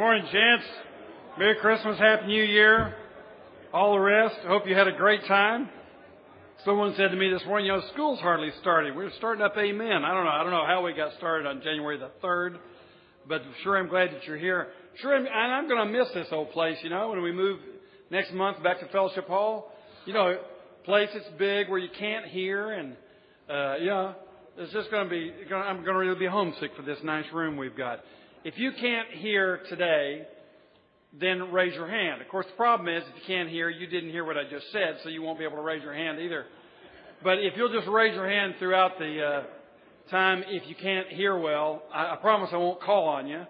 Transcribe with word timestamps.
morning, 0.00 0.24
gents. 0.32 0.64
Merry 1.38 1.56
Christmas, 1.60 1.98
Happy 1.98 2.28
New 2.28 2.42
Year, 2.42 2.94
all 3.70 3.92
the 3.92 4.00
rest. 4.00 4.34
Hope 4.46 4.66
you 4.66 4.74
had 4.74 4.88
a 4.88 4.96
great 4.96 5.22
time. 5.26 5.68
Someone 6.64 6.94
said 6.96 7.08
to 7.08 7.16
me 7.18 7.30
this 7.30 7.44
morning, 7.44 7.66
you 7.66 7.72
know, 7.72 7.82
school's 7.92 8.18
hardly 8.18 8.50
started. 8.62 8.96
We're 8.96 9.10
starting 9.18 9.44
up 9.44 9.52
Amen. 9.58 10.02
I 10.02 10.14
don't 10.14 10.24
know. 10.24 10.30
I 10.30 10.42
don't 10.42 10.52
know 10.52 10.64
how 10.66 10.82
we 10.82 10.94
got 10.94 11.12
started 11.18 11.46
on 11.46 11.60
January 11.60 11.98
the 11.98 12.08
3rd, 12.24 12.56
but 13.28 13.42
sure 13.62 13.76
I'm 13.76 13.88
glad 13.88 14.12
that 14.12 14.24
you're 14.24 14.38
here. 14.38 14.68
Sure, 15.02 15.14
I'm, 15.14 15.26
and 15.26 15.52
I'm 15.52 15.68
going 15.68 15.86
to 15.86 15.98
miss 15.98 16.10
this 16.14 16.28
old 16.32 16.50
place, 16.52 16.78
you 16.82 16.88
know, 16.88 17.10
when 17.10 17.20
we 17.20 17.30
move 17.30 17.60
next 18.08 18.32
month 18.32 18.62
back 18.62 18.80
to 18.80 18.88
Fellowship 18.88 19.28
Hall. 19.28 19.70
You 20.06 20.14
know, 20.14 20.38
place 20.84 21.10
that's 21.12 21.28
big 21.38 21.68
where 21.68 21.78
you 21.78 21.90
can't 21.98 22.24
hear 22.24 22.72
and, 22.72 22.96
uh, 23.50 23.76
yeah, 23.82 24.12
it's 24.56 24.72
just 24.72 24.90
going 24.90 25.04
to 25.04 25.10
be, 25.10 25.30
I'm 25.54 25.84
going 25.84 25.92
to 25.92 25.98
really 25.98 26.18
be 26.18 26.26
homesick 26.26 26.70
for 26.74 26.80
this 26.80 27.00
nice 27.04 27.26
room 27.34 27.58
we've 27.58 27.76
got. 27.76 28.00
If 28.42 28.56
you 28.56 28.72
can't 28.72 29.08
hear 29.10 29.60
today, 29.68 30.26
then 31.18 31.52
raise 31.52 31.74
your 31.74 31.88
hand. 31.88 32.22
Of 32.22 32.28
course, 32.28 32.46
the 32.46 32.56
problem 32.56 32.88
is 32.88 33.02
if 33.02 33.16
you 33.16 33.26
can't 33.26 33.50
hear, 33.50 33.68
you 33.68 33.86
didn't 33.86 34.10
hear 34.10 34.24
what 34.24 34.38
I 34.38 34.44
just 34.44 34.72
said, 34.72 34.96
so 35.02 35.10
you 35.10 35.20
won't 35.20 35.38
be 35.38 35.44
able 35.44 35.56
to 35.56 35.62
raise 35.62 35.82
your 35.82 35.92
hand 35.92 36.18
either. 36.18 36.46
But 37.22 37.38
if 37.40 37.52
you'll 37.56 37.72
just 37.72 37.86
raise 37.86 38.14
your 38.14 38.28
hand 38.28 38.54
throughout 38.58 38.98
the 38.98 39.22
uh, 39.22 39.42
time, 40.10 40.42
if 40.46 40.66
you 40.70 40.74
can't 40.74 41.08
hear 41.08 41.38
well, 41.38 41.82
I, 41.92 42.14
I 42.14 42.16
promise 42.16 42.48
I 42.54 42.56
won't 42.56 42.80
call 42.80 43.08
on 43.08 43.26
you. 43.26 43.44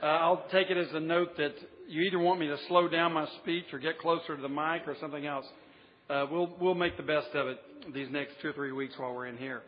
Uh, 0.00 0.06
I'll 0.06 0.44
take 0.52 0.70
it 0.70 0.76
as 0.76 0.94
a 0.94 1.00
note 1.00 1.36
that 1.38 1.54
you 1.88 2.02
either 2.02 2.20
want 2.20 2.38
me 2.38 2.46
to 2.46 2.56
slow 2.68 2.86
down 2.86 3.14
my 3.14 3.26
speech 3.42 3.64
or 3.72 3.80
get 3.80 3.98
closer 3.98 4.36
to 4.36 4.42
the 4.42 4.48
mic 4.48 4.86
or 4.86 4.96
something 5.00 5.26
else. 5.26 5.46
Uh, 6.08 6.24
we'll 6.30 6.54
we'll 6.60 6.76
make 6.76 6.96
the 6.96 7.02
best 7.02 7.34
of 7.34 7.48
it 7.48 7.58
these 7.92 8.06
next 8.12 8.34
two 8.40 8.50
or 8.50 8.52
three 8.52 8.70
weeks 8.70 8.94
while 8.96 9.12
we're 9.12 9.26
in 9.26 9.38
here. 9.38 9.62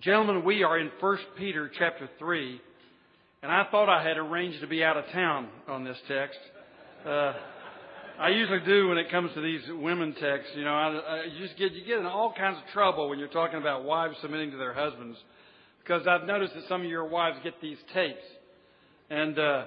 Gentlemen, 0.00 0.44
we 0.44 0.62
are 0.64 0.78
in 0.78 0.90
1 1.00 1.18
Peter 1.38 1.70
chapter 1.78 2.10
3 2.18 2.60
and 3.42 3.50
I 3.50 3.66
thought 3.70 3.88
I 3.88 4.06
had 4.06 4.16
arranged 4.18 4.60
to 4.60 4.68
be 4.68 4.84
out 4.84 4.96
of 4.96 5.04
town 5.12 5.48
on 5.66 5.82
this 5.84 5.96
text. 6.06 6.38
Uh, 7.04 7.32
I 8.20 8.28
usually 8.28 8.60
do 8.60 8.88
when 8.88 8.98
it 8.98 9.10
comes 9.10 9.32
to 9.34 9.40
these 9.40 9.62
women 9.68 10.14
texts. 10.14 10.52
You 10.54 10.64
know, 10.64 10.74
I, 10.74 11.22
I 11.22 11.26
just 11.40 11.58
get 11.58 11.72
you 11.72 11.84
get 11.84 11.98
in 11.98 12.06
all 12.06 12.32
kinds 12.36 12.58
of 12.58 12.72
trouble 12.72 13.08
when 13.08 13.18
you're 13.18 13.28
talking 13.28 13.58
about 13.58 13.84
wives 13.84 14.16
submitting 14.22 14.52
to 14.52 14.56
their 14.56 14.72
husbands, 14.72 15.18
because 15.82 16.06
I've 16.06 16.24
noticed 16.24 16.54
that 16.54 16.68
some 16.68 16.82
of 16.82 16.86
your 16.86 17.04
wives 17.04 17.38
get 17.42 17.60
these 17.60 17.78
tapes, 17.92 18.22
and 19.10 19.36
uh, 19.36 19.64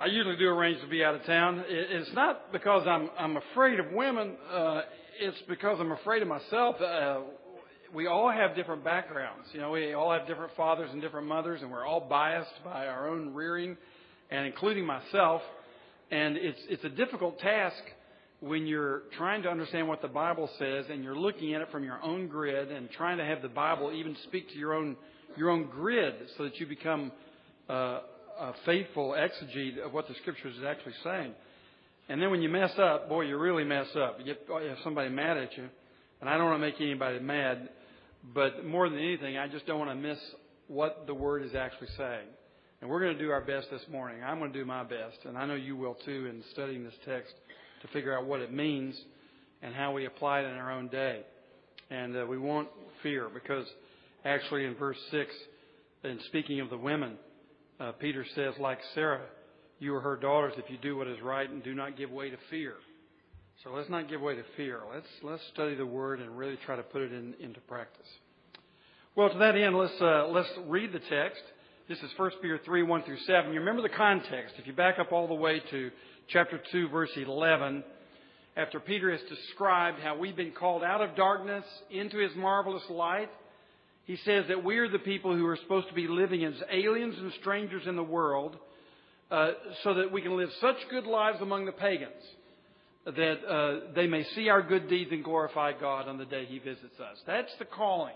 I 0.00 0.06
usually 0.06 0.36
do 0.36 0.48
arrange 0.48 0.80
to 0.80 0.88
be 0.88 1.04
out 1.04 1.14
of 1.14 1.24
town. 1.24 1.60
It, 1.60 1.66
it's 1.68 2.12
not 2.14 2.50
because 2.50 2.84
I'm 2.88 3.10
I'm 3.16 3.36
afraid 3.36 3.78
of 3.78 3.92
women. 3.92 4.36
Uh, 4.52 4.80
it's 5.20 5.38
because 5.48 5.78
I'm 5.78 5.92
afraid 5.92 6.22
of 6.22 6.28
myself. 6.28 6.80
Uh, 6.80 7.20
we 7.94 8.06
all 8.06 8.30
have 8.30 8.54
different 8.54 8.84
backgrounds. 8.84 9.48
You 9.52 9.60
know, 9.60 9.70
we 9.70 9.92
all 9.92 10.12
have 10.12 10.26
different 10.26 10.52
fathers 10.56 10.90
and 10.92 11.00
different 11.00 11.26
mothers, 11.26 11.62
and 11.62 11.70
we're 11.70 11.86
all 11.86 12.00
biased 12.00 12.64
by 12.64 12.86
our 12.86 13.08
own 13.08 13.34
rearing, 13.34 13.76
and 14.30 14.46
including 14.46 14.84
myself. 14.84 15.42
And 16.10 16.36
it's 16.36 16.60
it's 16.68 16.84
a 16.84 16.88
difficult 16.88 17.38
task 17.40 17.82
when 18.40 18.66
you're 18.66 19.02
trying 19.16 19.42
to 19.42 19.48
understand 19.48 19.88
what 19.88 20.02
the 20.02 20.08
Bible 20.08 20.48
says, 20.58 20.86
and 20.90 21.02
you're 21.02 21.18
looking 21.18 21.54
at 21.54 21.62
it 21.62 21.70
from 21.70 21.84
your 21.84 22.02
own 22.02 22.28
grid, 22.28 22.70
and 22.70 22.90
trying 22.90 23.18
to 23.18 23.24
have 23.24 23.42
the 23.42 23.48
Bible 23.48 23.92
even 23.92 24.16
speak 24.24 24.48
to 24.50 24.58
your 24.58 24.74
own 24.74 24.96
your 25.36 25.50
own 25.50 25.66
grid, 25.66 26.14
so 26.36 26.44
that 26.44 26.58
you 26.58 26.66
become 26.66 27.12
uh, 27.68 28.00
a 28.38 28.52
faithful 28.64 29.10
exegete 29.10 29.78
of 29.84 29.92
what 29.92 30.08
the 30.08 30.14
Scriptures 30.22 30.56
is 30.56 30.64
actually 30.64 30.94
saying. 31.02 31.32
And 32.08 32.22
then 32.22 32.30
when 32.30 32.40
you 32.40 32.48
mess 32.48 32.72
up, 32.78 33.08
boy, 33.08 33.22
you 33.22 33.36
really 33.36 33.64
mess 33.64 33.88
up. 33.96 34.18
You 34.20 34.26
get 34.26 34.46
have 34.48 34.78
somebody 34.84 35.08
mad 35.08 35.36
at 35.36 35.56
you, 35.56 35.68
and 36.20 36.30
I 36.30 36.36
don't 36.36 36.46
want 36.46 36.60
to 36.60 36.66
make 36.66 36.80
anybody 36.80 37.18
mad. 37.18 37.68
But 38.34 38.64
more 38.64 38.88
than 38.88 38.98
anything, 38.98 39.38
I 39.38 39.48
just 39.48 39.66
don't 39.66 39.78
want 39.78 39.90
to 39.90 39.94
miss 39.94 40.18
what 40.68 41.06
the 41.06 41.14
Word 41.14 41.44
is 41.44 41.54
actually 41.54 41.88
saying. 41.96 42.26
And 42.80 42.90
we're 42.90 43.00
going 43.00 43.16
to 43.16 43.22
do 43.22 43.30
our 43.30 43.40
best 43.40 43.70
this 43.70 43.82
morning. 43.90 44.22
I'm 44.22 44.38
going 44.38 44.52
to 44.52 44.58
do 44.58 44.64
my 44.64 44.82
best, 44.82 45.18
and 45.24 45.38
I 45.38 45.46
know 45.46 45.54
you 45.54 45.76
will 45.76 45.96
too 46.04 46.26
in 46.26 46.42
studying 46.52 46.84
this 46.84 46.94
text 47.04 47.32
to 47.82 47.88
figure 47.88 48.16
out 48.16 48.26
what 48.26 48.40
it 48.40 48.52
means 48.52 49.00
and 49.62 49.74
how 49.74 49.92
we 49.92 50.06
apply 50.06 50.40
it 50.40 50.44
in 50.44 50.56
our 50.56 50.72
own 50.72 50.88
day. 50.88 51.22
And 51.90 52.16
uh, 52.16 52.26
we 52.26 52.36
won't 52.36 52.68
fear 53.02 53.28
because 53.32 53.66
actually 54.24 54.64
in 54.64 54.74
verse 54.74 54.98
6, 55.10 55.30
in 56.04 56.20
speaking 56.26 56.60
of 56.60 56.68
the 56.68 56.76
women, 56.76 57.14
uh, 57.80 57.92
Peter 57.92 58.24
says, 58.34 58.54
like 58.58 58.78
Sarah, 58.94 59.22
you 59.78 59.94
are 59.94 60.00
her 60.00 60.16
daughters 60.16 60.54
if 60.56 60.70
you 60.70 60.78
do 60.78 60.96
what 60.96 61.06
is 61.06 61.20
right 61.22 61.48
and 61.48 61.62
do 61.62 61.74
not 61.74 61.96
give 61.96 62.10
way 62.10 62.30
to 62.30 62.36
fear. 62.50 62.74
So 63.64 63.70
let's 63.72 63.88
not 63.88 64.10
give 64.10 64.20
way 64.20 64.34
to 64.34 64.42
fear. 64.54 64.80
Let's 64.92 65.06
let's 65.22 65.42
study 65.54 65.74
the 65.74 65.86
word 65.86 66.20
and 66.20 66.36
really 66.36 66.58
try 66.66 66.76
to 66.76 66.82
put 66.82 67.00
it 67.00 67.12
in, 67.12 67.34
into 67.40 67.58
practice. 67.60 68.06
Well, 69.14 69.30
to 69.30 69.38
that 69.38 69.56
end, 69.56 69.74
let's 69.74 69.98
uh, 69.98 70.28
let's 70.28 70.48
read 70.66 70.92
the 70.92 70.98
text. 70.98 71.40
This 71.88 71.98
is 72.00 72.10
1 72.18 72.32
Peter 72.42 72.60
3, 72.62 72.82
1 72.82 73.02
through 73.04 73.18
7. 73.26 73.52
You 73.52 73.60
remember 73.60 73.80
the 73.80 73.88
context. 73.88 74.56
If 74.58 74.66
you 74.66 74.74
back 74.74 74.98
up 74.98 75.10
all 75.10 75.26
the 75.26 75.34
way 75.34 75.62
to 75.70 75.90
chapter 76.28 76.60
2, 76.70 76.88
verse 76.88 77.10
11, 77.16 77.82
after 78.56 78.78
Peter 78.80 79.10
has 79.10 79.20
described 79.28 80.00
how 80.00 80.18
we've 80.18 80.36
been 80.36 80.52
called 80.52 80.82
out 80.82 81.00
of 81.00 81.16
darkness 81.16 81.64
into 81.90 82.18
his 82.18 82.32
marvelous 82.36 82.82
light, 82.90 83.30
he 84.04 84.16
says 84.16 84.44
that 84.48 84.64
we 84.64 84.78
are 84.78 84.88
the 84.88 84.98
people 84.98 85.34
who 85.34 85.46
are 85.46 85.56
supposed 85.56 85.88
to 85.88 85.94
be 85.94 86.08
living 86.08 86.44
as 86.44 86.54
aliens 86.70 87.14
and 87.18 87.32
strangers 87.40 87.84
in 87.86 87.96
the 87.96 88.02
world 88.02 88.56
uh, 89.30 89.52
so 89.82 89.94
that 89.94 90.12
we 90.12 90.20
can 90.20 90.36
live 90.36 90.50
such 90.60 90.76
good 90.90 91.06
lives 91.06 91.38
among 91.40 91.64
the 91.64 91.72
pagans 91.72 92.22
that 93.06 93.46
uh, 93.46 93.92
they 93.94 94.06
may 94.06 94.24
see 94.34 94.48
our 94.48 94.62
good 94.62 94.88
deeds 94.88 95.12
and 95.12 95.22
glorify 95.22 95.72
God 95.78 96.08
on 96.08 96.18
the 96.18 96.24
day 96.24 96.44
He 96.44 96.58
visits 96.58 96.98
us. 96.98 97.16
That's 97.26 97.52
the 97.58 97.64
calling. 97.64 98.14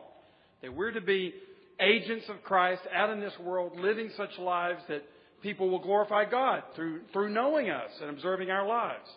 That 0.63 0.75
we're 0.75 0.93
to 0.93 1.01
be 1.01 1.33
agents 1.81 2.27
of 2.29 2.43
Christ 2.43 2.83
out 2.93 3.11
in 3.11 3.21
this 3.21 3.33
world, 3.41 3.79
living 3.79 4.11
such 4.17 4.37
lives 4.39 4.83
that 4.89 5.03
people 5.43 5.71
will 5.71 5.79
glorify 5.79 6.25
God 6.29 6.63
through, 6.75 7.01
through 7.13 7.31
knowing 7.31 7.71
us 7.71 7.91
and 8.01 8.11
observing 8.11 8.51
our 8.51 8.67
lives. 8.67 9.09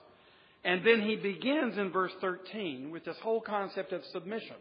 And 0.63 0.85
then 0.85 1.01
he 1.01 1.15
begins 1.17 1.77
in 1.77 1.91
verse 1.91 2.13
13 2.21 2.89
with 2.91 3.03
this 3.03 3.17
whole 3.21 3.41
concept 3.41 3.91
of 3.91 4.01
submission. 4.13 4.55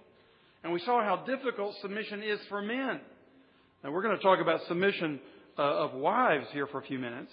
And 0.65 0.73
we 0.73 0.81
saw 0.81 1.03
how 1.03 1.25
difficult 1.25 1.77
submission 1.81 2.23
is 2.23 2.41
for 2.49 2.63
men. 2.63 3.01
Now 3.85 3.91
we're 3.91 4.03
going 4.03 4.17
to 4.17 4.23
talk 4.23 4.41
about 4.41 4.61
submission 4.67 5.21
uh, 5.59 5.63
of 5.63 5.93
wives 5.93 6.47
here 6.53 6.67
for 6.67 6.81
a 6.81 6.85
few 6.85 6.99
minutes. 6.99 7.31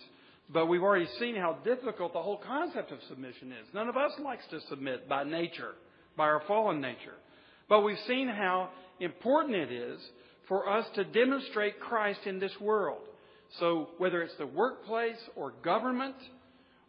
But 0.52 0.66
we've 0.66 0.82
already 0.82 1.08
seen 1.20 1.36
how 1.36 1.58
difficult 1.64 2.14
the 2.14 2.22
whole 2.22 2.42
concept 2.46 2.92
of 2.92 3.00
submission 3.08 3.52
is. 3.52 3.68
None 3.74 3.88
of 3.88 3.98
us 3.98 4.12
likes 4.24 4.44
to 4.50 4.60
submit 4.62 5.08
by 5.08 5.24
nature, 5.24 5.74
by 6.18 6.24
our 6.24 6.42
fallen 6.48 6.82
nature. 6.82 7.16
But 7.68 7.82
we've 7.82 8.00
seen 8.08 8.28
how 8.28 8.70
important 9.00 9.56
it 9.56 9.72
is 9.72 10.00
for 10.48 10.68
us 10.68 10.86
to 10.96 11.04
demonstrate 11.04 11.80
Christ 11.80 12.22
in 12.26 12.40
this 12.40 12.52
world. 12.60 13.02
So 13.60 13.90
whether 14.00 14.24
it's 14.24 14.36
the 14.38 14.48
workplace 14.48 15.20
or 15.36 15.54
government 15.64 16.16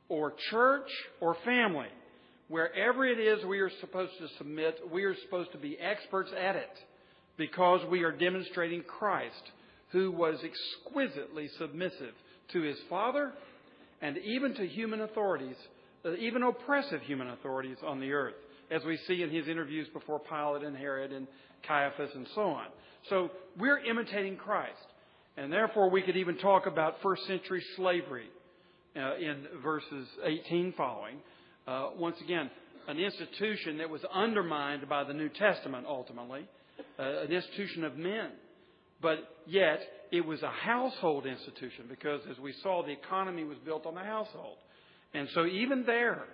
or 0.08 0.32
church 0.50 0.88
or 1.20 1.36
family, 1.44 1.88
wherever 2.48 3.06
it 3.06 3.20
is 3.20 3.44
we 3.44 3.60
are 3.60 3.70
supposed 3.80 4.12
to 4.18 4.28
submit, 4.38 4.80
we 4.90 5.04
are 5.04 5.14
supposed 5.24 5.52
to 5.52 5.58
be 5.58 5.78
experts 5.78 6.30
at 6.38 6.56
it 6.56 6.78
because 7.36 7.80
we 7.90 8.04
are 8.04 8.12
demonstrating 8.12 8.82
Christ 8.82 9.42
who 9.92 10.10
was 10.10 10.38
exquisitely 10.42 11.48
submissive 11.58 12.14
to 12.52 12.62
his 12.62 12.78
Father 12.88 13.32
and 14.00 14.18
even 14.18 14.54
to 14.54 14.66
human 14.66 15.02
authorities, 15.02 15.56
uh, 16.04 16.14
even 16.14 16.42
oppressive 16.42 17.02
human 17.02 17.30
authorities 17.30 17.76
on 17.84 18.00
the 18.00 18.12
earth, 18.12 18.34
as 18.70 18.82
we 18.84 18.98
see 19.06 19.22
in 19.22 19.30
his 19.30 19.48
interviews 19.48 19.88
before 19.92 20.20
Pilate 20.20 20.64
and 20.64 20.76
Herod 20.76 21.12
and 21.12 21.26
Caiaphas 21.66 22.10
and 22.14 22.26
so 22.34 22.42
on. 22.42 22.66
So 23.08 23.30
we're 23.58 23.78
imitating 23.78 24.36
Christ. 24.36 24.78
And 25.36 25.52
therefore, 25.52 25.90
we 25.90 26.02
could 26.02 26.16
even 26.16 26.36
talk 26.38 26.66
about 26.66 26.96
first 27.02 27.26
century 27.26 27.62
slavery 27.76 28.28
uh, 28.96 29.16
in 29.16 29.46
verses 29.62 30.06
18 30.24 30.74
following. 30.76 31.16
Uh, 31.66 31.90
once 31.96 32.16
again, 32.22 32.50
an 32.88 32.98
institution 32.98 33.78
that 33.78 33.88
was 33.88 34.02
undermined 34.12 34.88
by 34.88 35.04
the 35.04 35.14
New 35.14 35.28
Testament 35.28 35.86
ultimately, 35.88 36.46
uh, 36.98 37.22
an 37.22 37.30
institution 37.32 37.84
of 37.84 37.96
men. 37.96 38.30
But 39.02 39.18
yet, 39.46 39.80
it 40.12 40.24
was 40.24 40.42
a 40.42 40.50
household 40.50 41.26
institution 41.26 41.86
because, 41.88 42.20
as 42.30 42.38
we 42.38 42.54
saw, 42.62 42.82
the 42.84 42.92
economy 42.92 43.44
was 43.44 43.58
built 43.64 43.86
on 43.86 43.94
the 43.94 44.00
household. 44.00 44.58
And 45.14 45.28
so, 45.34 45.46
even 45.46 45.84
there, 45.86 46.24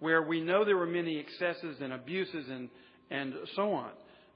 where 0.00 0.22
we 0.22 0.40
know 0.40 0.64
there 0.64 0.76
were 0.76 0.86
many 0.86 1.18
excesses 1.18 1.76
and 1.80 1.92
abuses 1.92 2.46
and, 2.48 2.68
and 3.10 3.34
so 3.56 3.72
on, 3.72 3.90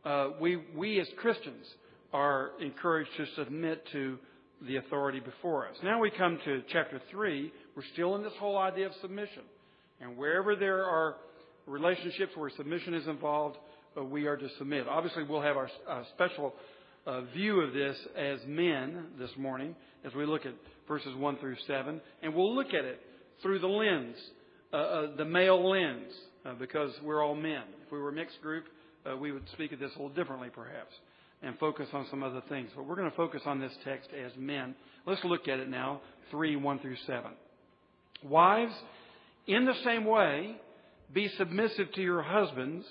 uh, 0.04 0.28
we, 0.40 0.62
we 0.76 1.00
as 1.00 1.08
Christians 1.18 1.66
are 2.12 2.50
encouraged 2.60 3.10
to 3.16 3.26
submit 3.36 3.84
to 3.92 4.18
the 4.66 4.76
authority 4.76 5.20
before 5.20 5.68
us. 5.68 5.76
Now 5.82 6.00
we 6.00 6.10
come 6.10 6.38
to 6.44 6.62
chapter 6.72 7.00
3. 7.10 7.52
We're 7.76 7.82
still 7.92 8.16
in 8.16 8.22
this 8.22 8.32
whole 8.38 8.58
idea 8.58 8.86
of 8.86 8.92
submission. 9.00 9.42
And 10.00 10.16
wherever 10.16 10.56
there 10.56 10.84
are 10.84 11.16
relationships 11.66 12.32
where 12.36 12.50
submission 12.56 12.94
is 12.94 13.06
involved, 13.06 13.56
uh, 13.96 14.04
we 14.04 14.26
are 14.26 14.36
to 14.36 14.48
submit. 14.58 14.86
Obviously, 14.88 15.24
we'll 15.24 15.42
have 15.42 15.56
our 15.56 15.70
uh, 15.88 16.02
special 16.14 16.54
uh, 17.06 17.22
view 17.34 17.60
of 17.60 17.72
this 17.72 17.96
as 18.16 18.40
men 18.46 19.06
this 19.18 19.30
morning 19.36 19.74
as 20.04 20.14
we 20.14 20.24
look 20.26 20.46
at 20.46 20.54
verses 20.88 21.14
1 21.16 21.38
through 21.38 21.56
7. 21.66 22.00
And 22.22 22.34
we'll 22.34 22.54
look 22.54 22.68
at 22.68 22.84
it 22.84 23.00
through 23.42 23.58
the 23.58 23.66
lens, 23.66 24.16
uh, 24.72 24.76
uh, 24.76 25.16
the 25.16 25.24
male 25.24 25.68
lens, 25.68 26.12
uh, 26.44 26.54
because 26.54 26.92
we're 27.02 27.22
all 27.24 27.34
men. 27.34 27.62
If 27.86 27.92
we 27.92 27.98
were 27.98 28.10
a 28.10 28.12
mixed 28.12 28.40
group, 28.40 28.64
uh, 29.10 29.16
we 29.16 29.32
would 29.32 29.48
speak 29.52 29.72
of 29.72 29.78
this 29.78 29.90
a 29.96 29.98
little 30.02 30.14
differently, 30.14 30.48
perhaps. 30.52 30.94
and 31.44 31.58
focus 31.58 31.88
on 31.92 32.06
some 32.08 32.22
other 32.22 32.42
things. 32.48 32.70
But 32.76 32.86
we're 32.86 32.94
going 32.94 33.10
to 33.10 33.16
focus 33.16 33.42
on 33.46 33.58
this 33.58 33.72
text 33.84 34.10
as 34.12 34.30
men. 34.36 34.76
Let's 35.06 35.24
look 35.24 35.48
at 35.48 35.58
it 35.58 35.68
now 35.68 36.00
3 36.30 36.54
1 36.56 36.78
through 36.78 36.96
7. 37.06 37.32
Wives, 38.22 38.74
in 39.48 39.64
the 39.64 39.74
same 39.84 40.04
way, 40.04 40.56
be 41.12 41.28
submissive 41.36 41.92
to 41.94 42.00
your 42.00 42.22
husbands, 42.22 42.86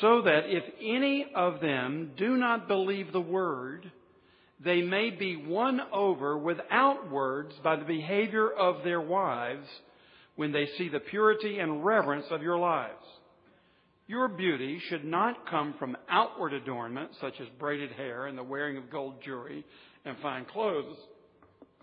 so 0.00 0.22
that 0.22 0.44
if 0.46 0.64
any 0.80 1.26
of 1.34 1.60
them 1.60 2.12
do 2.16 2.36
not 2.36 2.68
believe 2.68 3.12
the 3.12 3.20
word, 3.20 3.90
they 4.62 4.82
may 4.82 5.10
be 5.10 5.36
won 5.36 5.80
over 5.92 6.36
without 6.36 7.10
words 7.10 7.54
by 7.64 7.76
the 7.76 7.84
behavior 7.84 8.50
of 8.50 8.84
their 8.84 9.00
wives 9.00 9.66
when 10.36 10.52
they 10.52 10.66
see 10.78 10.88
the 10.88 11.00
purity 11.00 11.58
and 11.58 11.84
reverence 11.84 12.26
of 12.30 12.42
your 12.42 12.58
lives. 12.58 12.94
Your 14.06 14.28
beauty 14.28 14.80
should 14.88 15.04
not 15.04 15.48
come 15.48 15.74
from 15.78 15.96
outward 16.08 16.52
adornment, 16.52 17.10
such 17.20 17.40
as 17.40 17.46
braided 17.58 17.92
hair 17.92 18.26
and 18.26 18.36
the 18.36 18.42
wearing 18.42 18.76
of 18.76 18.90
gold 18.90 19.22
jewelry 19.24 19.64
and 20.04 20.16
fine 20.20 20.44
clothes. 20.44 20.96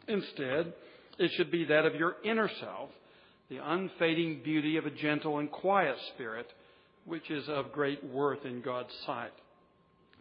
Instead, 0.08 0.74
it 1.18 1.32
should 1.36 1.52
be 1.52 1.66
that 1.66 1.86
of 1.86 1.96
your 1.96 2.18
inner 2.24 2.50
self, 2.60 2.90
the 3.50 3.58
unfading 3.58 4.42
beauty 4.44 4.78
of 4.78 4.86
a 4.86 4.92
gentle 4.92 5.40
and 5.40 5.52
quiet 5.52 5.96
spirit, 6.14 6.48
which 7.08 7.32
is 7.32 7.48
of 7.48 7.72
great 7.72 8.04
worth 8.04 8.46
in 8.46 8.62
God's 8.62 8.94
sight. 9.06 9.32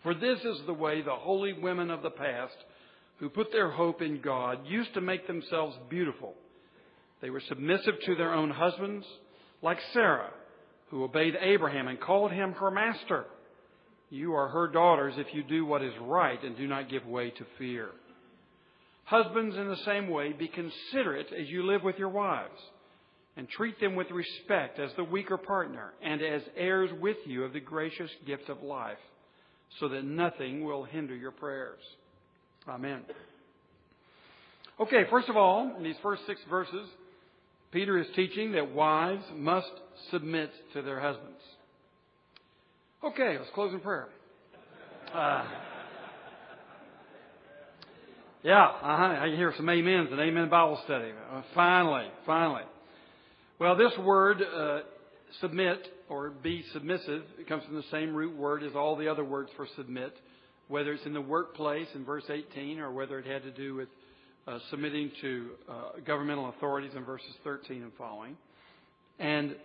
For 0.02 0.14
this 0.14 0.38
is 0.44 0.60
the 0.66 0.72
way 0.72 1.02
the 1.02 1.16
holy 1.16 1.52
women 1.52 1.90
of 1.90 2.02
the 2.02 2.10
past, 2.10 2.56
who 3.18 3.28
put 3.28 3.50
their 3.50 3.70
hope 3.70 4.02
in 4.02 4.20
God, 4.20 4.60
used 4.66 4.94
to 4.94 5.00
make 5.00 5.26
themselves 5.26 5.76
beautiful. 5.90 6.34
They 7.20 7.30
were 7.30 7.42
submissive 7.48 7.94
to 8.04 8.14
their 8.14 8.32
own 8.32 8.50
husbands, 8.50 9.04
like 9.62 9.78
Sarah, 9.92 10.30
who 10.90 11.02
obeyed 11.02 11.34
Abraham 11.40 11.88
and 11.88 12.00
called 12.00 12.30
him 12.30 12.52
her 12.52 12.70
master. 12.70 13.24
You 14.10 14.34
are 14.34 14.48
her 14.48 14.68
daughters 14.68 15.14
if 15.16 15.26
you 15.34 15.42
do 15.42 15.66
what 15.66 15.82
is 15.82 15.92
right 16.00 16.42
and 16.44 16.56
do 16.56 16.68
not 16.68 16.90
give 16.90 17.04
way 17.06 17.30
to 17.30 17.46
fear. 17.58 17.88
Husbands, 19.04 19.56
in 19.56 19.68
the 19.68 19.76
same 19.84 20.08
way, 20.08 20.32
be 20.32 20.48
considerate 20.48 21.32
as 21.32 21.48
you 21.48 21.64
live 21.64 21.82
with 21.82 21.98
your 21.98 22.08
wives, 22.08 22.60
and 23.36 23.48
treat 23.48 23.78
them 23.80 23.94
with 23.94 24.10
respect 24.10 24.78
as 24.78 24.90
the 24.96 25.04
weaker 25.04 25.36
partner 25.36 25.92
and 26.02 26.22
as 26.22 26.42
heirs 26.56 26.90
with 27.00 27.18
you 27.26 27.44
of 27.44 27.52
the 27.52 27.60
gracious 27.60 28.10
gift 28.26 28.48
of 28.48 28.62
life 28.62 28.98
so 29.78 29.88
that 29.88 30.04
nothing 30.04 30.64
will 30.64 30.84
hinder 30.84 31.14
your 31.14 31.32
prayers. 31.32 31.80
Amen. 32.68 33.02
Okay, 34.80 35.04
first 35.10 35.28
of 35.28 35.36
all, 35.36 35.74
in 35.76 35.82
these 35.82 35.96
first 36.02 36.22
six 36.26 36.40
verses, 36.48 36.88
Peter 37.72 37.98
is 37.98 38.06
teaching 38.14 38.52
that 38.52 38.74
wives 38.74 39.24
must 39.34 39.70
submit 40.10 40.50
to 40.72 40.82
their 40.82 41.00
husbands. 41.00 41.40
Okay, 43.04 43.36
let's 43.38 43.50
close 43.54 43.72
in 43.72 43.80
prayer. 43.80 44.08
Uh, 45.14 45.44
yeah, 48.42 48.64
uh-huh, 48.64 49.24
I 49.24 49.32
hear 49.36 49.52
some 49.56 49.68
amens 49.68 50.08
and 50.10 50.20
amen 50.20 50.48
Bible 50.48 50.80
study. 50.84 51.10
Uh, 51.32 51.42
finally, 51.54 52.06
finally. 52.24 52.62
Well, 53.58 53.74
this 53.74 53.92
word, 54.04 54.42
uh, 54.42 54.80
submit, 55.40 55.78
or 56.10 56.28
be 56.28 56.62
submissive, 56.74 57.22
it 57.40 57.48
comes 57.48 57.64
from 57.64 57.76
the 57.76 57.84
same 57.90 58.14
root 58.14 58.36
word 58.36 58.62
as 58.62 58.72
all 58.76 58.96
the 58.96 59.08
other 59.08 59.24
words 59.24 59.48
for 59.56 59.66
submit, 59.76 60.14
whether 60.68 60.92
it's 60.92 61.06
in 61.06 61.14
the 61.14 61.22
workplace 61.22 61.86
in 61.94 62.04
verse 62.04 62.24
18 62.28 62.80
or 62.80 62.92
whether 62.92 63.18
it 63.18 63.24
had 63.24 63.42
to 63.44 63.50
do 63.50 63.74
with 63.74 63.88
uh, 64.46 64.58
submitting 64.68 65.10
to 65.22 65.50
uh, 65.70 65.72
governmental 66.06 66.50
authorities 66.50 66.90
in 66.94 67.02
verses 67.06 67.30
13 67.44 67.82
and 67.82 67.92
following. 67.96 68.36
And 69.18 69.56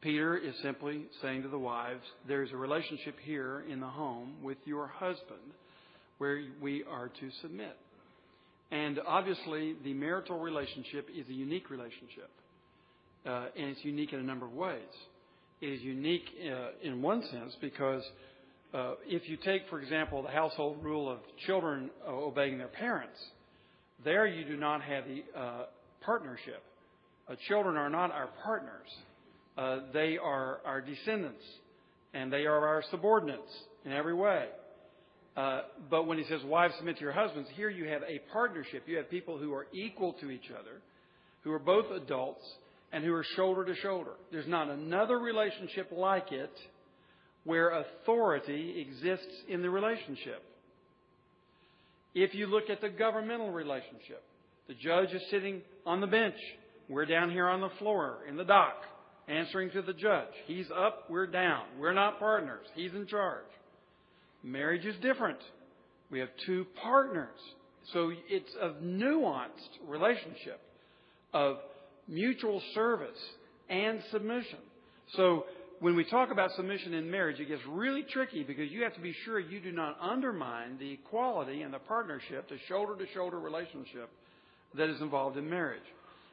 Peter 0.00 0.36
is 0.36 0.56
simply 0.60 1.04
saying 1.22 1.42
to 1.42 1.48
the 1.48 1.56
wives, 1.58 2.02
there's 2.26 2.50
a 2.50 2.56
relationship 2.56 3.14
here 3.22 3.62
in 3.70 3.78
the 3.78 3.86
home 3.86 4.34
with 4.42 4.58
your 4.64 4.88
husband 4.88 5.52
where 6.18 6.42
we 6.60 6.82
are 6.90 7.10
to 7.20 7.30
submit. 7.42 7.76
And 8.72 8.98
obviously, 9.06 9.76
the 9.84 9.94
marital 9.94 10.40
relationship 10.40 11.08
is 11.16 11.28
a 11.28 11.32
unique 11.32 11.70
relationship. 11.70 12.28
Uh, 13.26 13.46
and 13.56 13.70
it's 13.70 13.84
unique 13.84 14.12
in 14.12 14.20
a 14.20 14.22
number 14.22 14.44
of 14.44 14.52
ways 14.52 14.82
It 15.60 15.66
is 15.66 15.80
unique 15.80 16.24
uh, 16.44 16.68
in 16.82 17.00
one 17.00 17.22
sense 17.30 17.56
because 17.60 18.02
uh, 18.74 18.94
if 19.06 19.28
you 19.28 19.36
take, 19.36 19.62
for 19.70 19.80
example, 19.80 20.22
the 20.22 20.28
household 20.28 20.82
rule 20.82 21.08
of 21.08 21.18
children 21.46 21.90
obeying 22.06 22.58
their 22.58 22.68
parents, 22.68 23.18
there 24.04 24.26
you 24.26 24.44
do 24.44 24.56
not 24.56 24.82
have 24.82 25.04
the 25.04 25.22
uh, 25.38 25.62
partnership. 26.02 26.62
Uh, 27.28 27.36
children 27.48 27.76
are 27.76 27.88
not 27.88 28.10
our 28.10 28.28
partners. 28.44 28.88
Uh, 29.56 29.78
they 29.92 30.18
are 30.18 30.58
our 30.66 30.80
descendants, 30.80 31.44
and 32.12 32.32
they 32.32 32.44
are 32.44 32.66
our 32.66 32.82
subordinates 32.90 33.52
in 33.84 33.92
every 33.92 34.14
way. 34.14 34.46
Uh, 35.36 35.62
but 35.88 36.06
when 36.06 36.18
he 36.18 36.24
says, 36.24 36.40
wives 36.44 36.74
submit 36.76 36.96
to 36.96 37.02
your 37.02 37.12
husbands, 37.12 37.48
here 37.54 37.70
you 37.70 37.88
have 37.88 38.02
a 38.02 38.20
partnership. 38.32 38.82
You 38.86 38.96
have 38.98 39.08
people 39.08 39.38
who 39.38 39.54
are 39.54 39.66
equal 39.72 40.12
to 40.14 40.30
each 40.30 40.50
other, 40.50 40.82
who 41.42 41.52
are 41.52 41.58
both 41.58 41.86
adults, 41.90 42.44
and 42.94 43.04
who 43.04 43.12
are 43.12 43.26
shoulder 43.34 43.64
to 43.64 43.74
shoulder. 43.74 44.12
There's 44.30 44.46
not 44.46 44.70
another 44.70 45.18
relationship 45.18 45.90
like 45.90 46.30
it 46.30 46.52
where 47.42 47.70
authority 47.70 48.80
exists 48.80 49.34
in 49.48 49.62
the 49.62 49.68
relationship. 49.68 50.40
If 52.14 52.36
you 52.36 52.46
look 52.46 52.70
at 52.70 52.80
the 52.80 52.88
governmental 52.88 53.50
relationship, 53.50 54.22
the 54.68 54.74
judge 54.74 55.12
is 55.12 55.20
sitting 55.28 55.62
on 55.84 56.00
the 56.00 56.06
bench. 56.06 56.36
We're 56.88 57.04
down 57.04 57.32
here 57.32 57.48
on 57.48 57.60
the 57.60 57.70
floor 57.80 58.18
in 58.28 58.36
the 58.36 58.44
dock 58.44 58.76
answering 59.26 59.72
to 59.72 59.82
the 59.82 59.92
judge. 59.92 60.28
He's 60.46 60.66
up, 60.70 61.06
we're 61.10 61.26
down. 61.26 61.64
We're 61.80 61.94
not 61.94 62.20
partners. 62.20 62.64
He's 62.76 62.92
in 62.92 63.08
charge. 63.08 63.42
Marriage 64.44 64.86
is 64.86 64.94
different. 65.02 65.38
We 66.12 66.20
have 66.20 66.28
two 66.46 66.64
partners. 66.80 67.40
So 67.92 68.12
it's 68.28 68.54
a 68.62 68.68
nuanced 68.84 69.88
relationship 69.88 70.60
of 71.32 71.56
mutual 72.08 72.62
service, 72.74 73.18
and 73.68 74.02
submission. 74.10 74.58
So 75.16 75.46
when 75.80 75.96
we 75.96 76.04
talk 76.04 76.30
about 76.30 76.50
submission 76.52 76.94
in 76.94 77.10
marriage, 77.10 77.40
it 77.40 77.48
gets 77.48 77.62
really 77.68 78.02
tricky 78.02 78.42
because 78.42 78.70
you 78.70 78.82
have 78.82 78.94
to 78.94 79.00
be 79.00 79.14
sure 79.24 79.38
you 79.38 79.60
do 79.60 79.72
not 79.72 79.96
undermine 80.00 80.78
the 80.78 80.92
equality 80.92 81.62
and 81.62 81.72
the 81.72 81.78
partnership, 81.78 82.48
the 82.48 82.58
shoulder 82.68 82.96
to 82.96 83.10
shoulder 83.12 83.38
relationship 83.38 84.08
that 84.76 84.88
is 84.88 85.00
involved 85.00 85.36
in 85.36 85.48
marriage. 85.48 85.82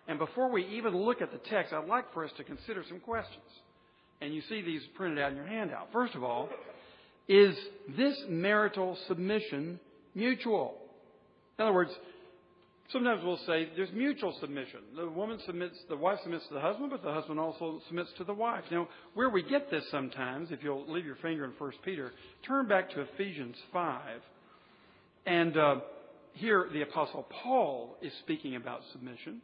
And 0.08 0.18
before 0.18 0.52
we 0.52 0.66
even 0.68 0.96
look 0.96 1.22
at 1.22 1.32
the 1.32 1.38
text, 1.50 1.74
I'd 1.74 1.88
like 1.88 2.14
for 2.14 2.26
us 2.26 2.32
to 2.38 2.44
consider 2.44 2.84
some 2.88 3.00
questions. 3.00 3.44
And 4.20 4.34
you 4.34 4.42
see 4.50 4.62
these 4.62 4.82
printed 4.96 5.20
out 5.20 5.32
in 5.32 5.38
your 5.38 5.48
handout. 5.48 5.90
First 5.92 6.16
of 6.16 6.24
all, 6.24 6.50
is 7.28 7.56
this 7.98 8.18
marital 8.30 8.98
submission 9.08 9.80
mutual? 10.16 10.76
In 11.58 11.64
other 11.64 11.74
words, 11.74 11.92
Sometimes 12.92 13.22
we'll 13.24 13.40
say 13.48 13.70
there's 13.76 13.92
mutual 13.94 14.36
submission. 14.42 14.80
The 14.96 15.08
woman 15.08 15.40
submits, 15.46 15.76
the 15.88 15.96
wife 15.96 16.20
submits 16.24 16.46
to 16.48 16.56
the 16.56 16.60
husband, 16.60 16.90
but 16.90 17.04
the 17.04 17.14
husband 17.14 17.40
also 17.40 17.80
submits 17.88 18.10
to 18.18 18.26
the 18.26 18.34
wife. 18.34 18.64
Now, 18.70 18.90
where 19.14 19.30
we 19.30 19.44
get 19.44 19.72
this 19.72 19.84
sometimes, 19.92 20.52
if 20.52 20.62
you'll 20.62 20.92
leave 20.92 21.06
your 21.06 21.16
finger 21.18 21.46
in 21.46 21.52
1 21.58 21.72
Peter, 21.86 22.12
turn 22.46 22.68
back 22.68 22.90
to 22.92 23.02
Ephesians 23.02 23.56
5. 23.72 24.02
And 25.26 25.58
uh, 25.58 25.76
here 26.34 26.68
the 26.74 26.82
Apostle 26.82 27.26
Paul 27.44 27.96
is 28.02 28.12
speaking 28.20 28.56
about 28.58 28.82
submission. 28.92 29.42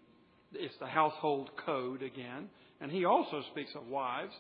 It's 0.54 0.76
the 0.80 0.88
household 0.88 1.50
code 1.66 2.02
again. 2.02 2.50
And 2.82 2.92
he 2.92 3.06
also 3.06 3.44
speaks 3.52 3.72
of 3.76 3.88
wives 3.88 4.34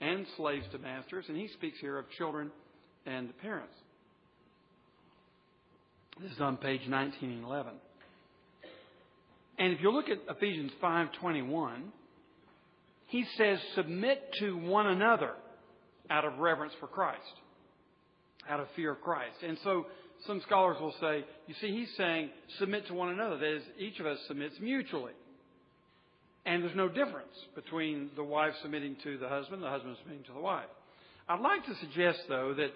and 0.00 0.24
slaves 0.36 0.66
to 0.72 0.78
masters, 0.78 1.24
and 1.28 1.36
he 1.36 1.48
speaks 1.48 1.78
here 1.80 1.98
of 1.98 2.04
children 2.16 2.50
and 3.06 3.36
parents. 3.38 3.74
This 6.20 6.32
is 6.32 6.40
on 6.40 6.58
page 6.58 6.82
19 6.86 7.30
and 7.30 7.44
11. 7.44 7.72
And 9.62 9.72
if 9.72 9.80
you 9.80 9.92
look 9.92 10.08
at 10.08 10.18
Ephesians 10.28 10.72
5:21, 10.82 11.92
he 13.06 13.24
says 13.36 13.60
submit 13.76 14.32
to 14.40 14.56
one 14.56 14.88
another 14.88 15.36
out 16.10 16.24
of 16.24 16.40
reverence 16.40 16.74
for 16.80 16.88
Christ, 16.88 17.32
out 18.48 18.58
of 18.58 18.66
fear 18.74 18.90
of 18.90 19.00
Christ. 19.02 19.36
And 19.46 19.56
so 19.62 19.86
some 20.26 20.40
scholars 20.40 20.78
will 20.80 20.94
say, 21.00 21.24
you 21.46 21.54
see, 21.60 21.70
he's 21.70 21.94
saying 21.96 22.30
submit 22.58 22.88
to 22.88 22.94
one 22.94 23.10
another. 23.10 23.38
That 23.38 23.54
is, 23.54 23.62
each 23.78 24.00
of 24.00 24.06
us 24.06 24.18
submits 24.26 24.56
mutually. 24.58 25.12
And 26.44 26.64
there's 26.64 26.74
no 26.74 26.88
difference 26.88 27.36
between 27.54 28.10
the 28.16 28.24
wife 28.24 28.54
submitting 28.62 28.96
to 29.04 29.16
the 29.16 29.28
husband, 29.28 29.62
the 29.62 29.70
husband 29.70 29.96
submitting 30.00 30.24
to 30.24 30.32
the 30.32 30.40
wife. 30.40 30.66
I'd 31.28 31.40
like 31.40 31.64
to 31.66 31.76
suggest, 31.76 32.18
though, 32.28 32.52
that 32.54 32.72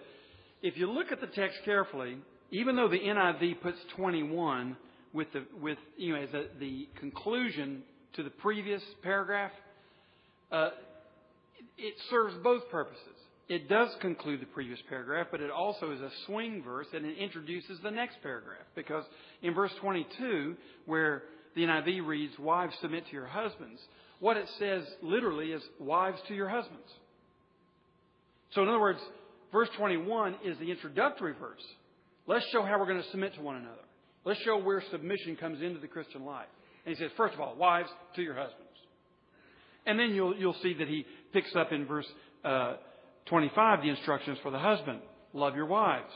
if 0.63 0.77
you 0.77 0.89
look 0.89 1.11
at 1.11 1.21
the 1.21 1.27
text 1.27 1.59
carefully, 1.65 2.19
even 2.53 2.77
though 2.77 2.87
the 2.87 3.01
NIV 3.01 3.61
puts 3.61 3.79
21, 3.97 4.77
with 5.17 5.33
the 5.33 5.45
with 5.61 5.79
you 5.97 6.13
know 6.13 6.21
as 6.21 6.29
a, 6.35 6.45
the 6.61 6.87
conclusion 7.01 7.83
to 8.15 8.23
the 8.23 8.31
previous 8.31 8.83
paragraph, 9.03 9.51
uh, 10.53 10.71
it 11.79 11.95
serves 12.11 12.35
both 12.45 12.69
purposes. 12.71 13.01
It 13.49 13.69
does 13.69 13.89
conclude 14.01 14.41
the 14.41 14.47
previous 14.47 14.81
paragraph, 14.89 15.29
but 15.31 15.41
it 15.41 15.51
also 15.51 15.93
is 15.93 16.01
a 16.01 16.11
swing 16.27 16.63
verse 16.65 16.87
and 16.93 17.07
it 17.07 17.17
introduces 17.17 17.79
the 17.83 17.91
next 17.91 18.17
paragraph. 18.23 18.67
Because 18.75 19.05
in 19.41 19.55
verse 19.55 19.71
22, 19.81 20.57
where 20.87 21.23
the 21.55 21.63
NIV 21.63 22.07
reads, 22.07 22.37
Wives 22.41 22.75
submit 22.81 23.07
to 23.07 23.13
your 23.13 23.27
husbands, 23.27 23.81
what 24.19 24.37
it 24.37 24.49
says 24.59 24.83
literally 25.01 25.53
is, 25.53 25.63
Wives 25.79 26.19
to 26.27 26.35
your 26.35 26.49
husbands. 26.49 26.89
So, 28.51 28.63
in 28.63 28.69
other 28.69 28.81
words, 28.81 29.01
verse 29.53 29.69
21 29.77 30.37
is 30.45 30.59
the 30.59 30.71
introductory 30.71 31.35
verse 31.39 31.63
Let's 32.27 32.45
show 32.51 32.63
how 32.63 32.81
we're 32.81 32.87
going 32.87 33.03
to 33.03 33.11
submit 33.11 33.35
to 33.35 33.41
one 33.41 33.57
another. 33.57 33.86
Let's 34.27 34.41
show 34.41 34.59
where 34.59 34.83
submission 34.91 35.37
comes 35.37 35.63
into 35.63 35.79
the 35.79 35.87
Christian 35.87 36.25
life. 36.25 36.49
And 36.85 36.95
he 36.95 37.01
says, 37.01 37.13
first 37.17 37.35
of 37.35 37.41
all, 37.41 37.55
wives 37.55 37.89
to 38.17 38.23
your 38.23 38.35
husbands. 38.35 38.65
And 39.87 39.99
then 39.99 40.11
you'll, 40.11 40.37
you'll 40.37 40.57
see 40.63 40.75
that 40.75 40.89
he 40.89 41.07
picks 41.33 41.55
up 41.55 41.73
in 41.73 41.87
verse 41.87 42.07
uh, 42.45 42.75
25 43.27 43.83
the 43.83 43.89
instructions 43.89 44.37
for 44.43 44.51
the 44.51 44.59
husband. 44.59 45.01
Love 45.33 45.55
your 45.55 45.67
wives. 45.67 46.13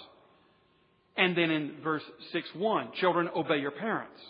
And 1.17 1.37
then 1.37 1.53
in 1.53 1.77
verse 1.85 2.03
6 2.33 2.49
1, 2.57 2.89
children, 3.01 3.29
obey 3.35 3.59
your 3.59 3.71
parents. 3.71 4.21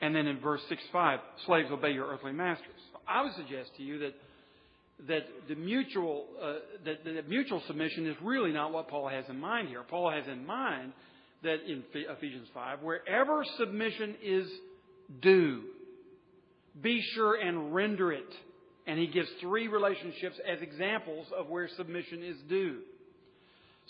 And 0.00 0.14
then 0.14 0.26
in 0.26 0.40
verse 0.40 0.60
6 0.68 0.82
5, 0.92 1.20
slaves, 1.46 1.68
obey 1.70 1.92
your 1.92 2.08
earthly 2.08 2.32
masters. 2.32 2.66
I 3.06 3.22
would 3.22 3.34
suggest 3.34 3.70
to 3.76 3.82
you 3.84 4.00
that 4.00 4.14
that 5.08 5.26
the 5.48 5.56
mutual 5.56 6.26
uh, 6.40 6.54
that, 6.84 7.04
that 7.04 7.28
mutual 7.28 7.62
submission 7.66 8.06
is 8.06 8.16
really 8.22 8.52
not 8.52 8.72
what 8.72 8.88
Paul 8.88 9.08
has 9.08 9.24
in 9.28 9.38
mind 9.38 9.68
here. 9.68 9.82
Paul 9.82 10.10
has 10.10 10.24
in 10.28 10.46
mind 10.46 10.92
that 11.44 11.64
in 11.66 11.84
Ephesians 11.94 12.48
5, 12.52 12.82
wherever 12.82 13.44
submission 13.58 14.16
is 14.22 14.46
due, 15.22 15.62
be 16.82 17.02
sure 17.14 17.36
and 17.36 17.74
render 17.74 18.12
it. 18.12 18.34
And 18.86 18.98
he 18.98 19.06
gives 19.06 19.28
three 19.40 19.68
relationships 19.68 20.36
as 20.46 20.60
examples 20.60 21.26
of 21.36 21.48
where 21.48 21.68
submission 21.76 22.22
is 22.22 22.36
due. 22.48 22.80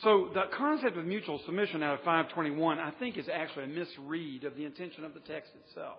So 0.02 0.28
the 0.34 0.44
concept 0.56 0.96
of 0.96 1.04
mutual 1.04 1.40
submission 1.46 1.82
out 1.82 1.94
of 1.94 2.00
521, 2.00 2.78
I 2.78 2.90
think, 2.98 3.16
is 3.16 3.26
actually 3.32 3.64
a 3.64 3.68
misread 3.68 4.44
of 4.44 4.56
the 4.56 4.64
intention 4.64 5.04
of 5.04 5.14
the 5.14 5.20
text 5.20 5.50
itself. 5.66 5.98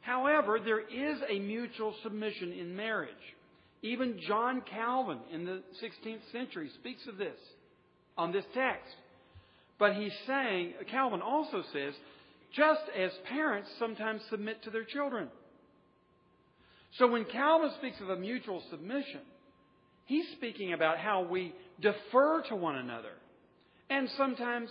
However, 0.00 0.58
there 0.64 0.80
is 0.80 1.18
a 1.28 1.38
mutual 1.38 1.94
submission 2.02 2.52
in 2.52 2.76
marriage. 2.76 3.10
Even 3.82 4.18
John 4.28 4.62
Calvin 4.70 5.18
in 5.32 5.44
the 5.44 5.62
16th 5.82 6.32
century 6.32 6.70
speaks 6.80 7.06
of 7.08 7.16
this 7.16 7.38
on 8.16 8.32
this 8.32 8.44
text. 8.54 8.94
But 9.78 9.94
he's 9.94 10.12
saying, 10.26 10.74
Calvin 10.90 11.20
also 11.20 11.62
says, 11.72 11.94
just 12.54 12.82
as 12.96 13.10
parents 13.28 13.68
sometimes 13.78 14.22
submit 14.30 14.62
to 14.64 14.70
their 14.70 14.84
children. 14.84 15.28
So 16.98 17.08
when 17.08 17.24
Calvin 17.24 17.70
speaks 17.78 18.00
of 18.00 18.08
a 18.08 18.16
mutual 18.16 18.62
submission, 18.70 19.20
he's 20.06 20.26
speaking 20.36 20.72
about 20.72 20.98
how 20.98 21.24
we 21.24 21.52
defer 21.80 22.42
to 22.48 22.56
one 22.56 22.76
another. 22.76 23.12
And 23.90 24.08
sometimes 24.16 24.70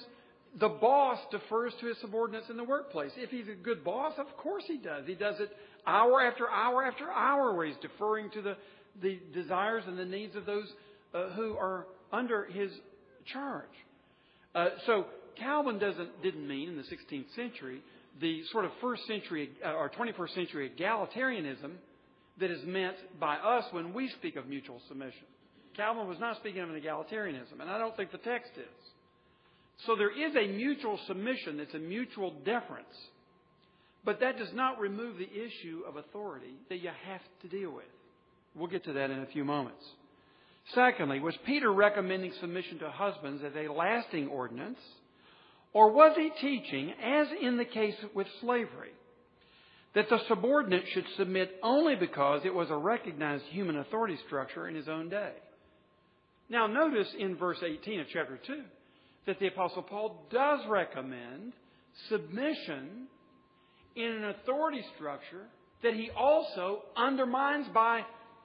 the 0.60 0.70
boss 0.70 1.20
defers 1.32 1.74
to 1.82 1.88
his 1.88 1.98
subordinates 2.00 2.50
in 2.50 2.58
the 2.58 2.64
workplace. 2.64 3.12
If 3.18 3.30
he's 3.30 3.48
a 3.50 3.56
good 3.56 3.84
boss, 3.84 4.14
of 4.18 4.28
course 4.38 4.64
he 4.68 4.78
does. 4.78 5.06
He 5.06 5.16
does 5.16 5.36
it 5.40 5.50
hour 5.86 6.22
after 6.22 6.50
hour 6.50 6.86
after 6.86 7.12
hour 7.12 7.54
where 7.54 7.66
he's 7.66 7.76
deferring 7.82 8.30
to 8.32 8.42
the, 8.42 8.58
the 9.02 9.20
desires 9.34 9.84
and 9.86 9.98
the 9.98 10.06
needs 10.06 10.36
of 10.36 10.46
those 10.46 10.72
uh, 11.14 11.30
who 11.32 11.58
are 11.58 11.88
under 12.12 12.46
his 12.46 12.72
charge. 13.26 13.66
Uh, 14.56 14.70
so 14.86 15.06
Calvin 15.38 15.80
doesn't 15.80 16.22
didn't 16.22 16.48
mean 16.48 16.70
in 16.70 16.78
the 16.78 16.84
16th 16.84 17.34
century 17.36 17.82
the 18.22 18.44
sort 18.52 18.66
of 18.66 18.72
first 18.82 19.06
century 19.08 19.50
uh, 19.66 19.74
or 19.74 19.90
21st 19.90 20.36
century 20.36 20.72
egalitarianism 20.78 21.72
that 22.40 22.52
is 22.52 22.64
meant 22.66 22.96
by 23.20 23.36
us 23.36 23.66
when 23.72 23.94
we 23.94 24.10
speak 24.10 24.36
of 24.36 24.48
mutual 24.48 24.80
submission. 24.88 25.26
Calvin 25.76 26.08
was 26.08 26.20
not 26.20 26.38
speaking 26.38 26.62
of 26.62 26.70
an 26.70 26.80
egalitarianism, 26.80 27.60
and 27.60 27.70
I 27.70 27.78
don't 27.78 27.96
think 27.96 28.12
the 28.12 28.20
text 28.20 28.52
is. 28.58 29.86
So 29.88 29.96
there 29.96 30.12
is 30.12 30.36
a 30.36 30.48
mutual 30.48 31.00
submission 31.08 31.58
that's 31.58 31.74
a 31.74 31.80
mutual 31.80 32.32
deference, 32.46 32.94
but 34.06 34.20
that 34.20 34.38
does 34.38 34.54
not 34.54 34.80
remove 34.80 35.18
the 35.18 35.30
issue 35.30 35.82
of 35.88 35.96
authority 35.96 36.54
that 36.70 36.78
you 36.78 36.90
have 37.08 37.22
to 37.42 37.48
deal 37.48 37.72
with. 37.72 37.86
We'll 38.56 38.68
get 38.68 38.84
to 38.86 38.94
that 38.94 39.10
in 39.10 39.20
a 39.20 39.26
few 39.28 39.44
moments. 39.44 39.84
Secondly, 40.74 41.20
was 41.20 41.36
Peter 41.46 41.72
recommending 41.72 42.32
submission 42.40 42.80
to 42.80 42.90
husbands 42.90 43.44
as 43.44 43.52
a 43.56 43.72
lasting 43.72 44.28
ordinance, 44.28 44.80
or 45.74 45.92
was 45.92 46.16
he 46.16 46.32
teaching, 46.42 46.94
as 47.04 47.28
in 47.42 47.58
the 47.58 47.66
case 47.66 47.96
with 48.14 48.28
slavery, 48.42 48.92
that 49.94 50.10
the 50.10 50.20
subordinate 50.28 50.86
should 50.94 51.06
submit 51.18 51.56
only 51.62 51.96
because 51.96 52.42
it 52.46 52.54
was 52.54 52.70
a 52.70 52.78
recognized 52.78 53.44
human 53.50 53.78
authority 53.78 54.18
structure 54.26 54.68
in 54.68 54.76
his 54.76 54.88
own 54.88 55.10
day? 55.10 55.34
Now, 56.50 56.68
notice 56.68 57.08
in 57.18 57.36
verse 57.36 57.58
18 57.64 58.00
of 58.00 58.08
chapter 58.12 58.40
2 58.46 58.62
that 59.26 59.40
the 59.40 59.48
Apostle 59.48 59.84
Paul 59.84 60.28
does 60.32 60.60
recommend 60.68 61.54
submission 62.10 63.08
in 63.96 64.06
an 64.06 64.24
authority 64.26 64.84
structure 64.96 65.46
that 65.84 65.94
he 65.94 66.10
also 66.12 66.84
undermines 66.96 67.68
by 67.74 68.02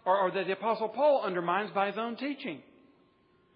or, 0.09 0.19
or 0.19 0.31
that 0.31 0.47
the 0.47 0.53
Apostle 0.53 0.89
Paul 0.89 1.23
undermines 1.23 1.71
by 1.75 1.89
his 1.89 1.99
own 1.99 2.17
teaching. 2.17 2.63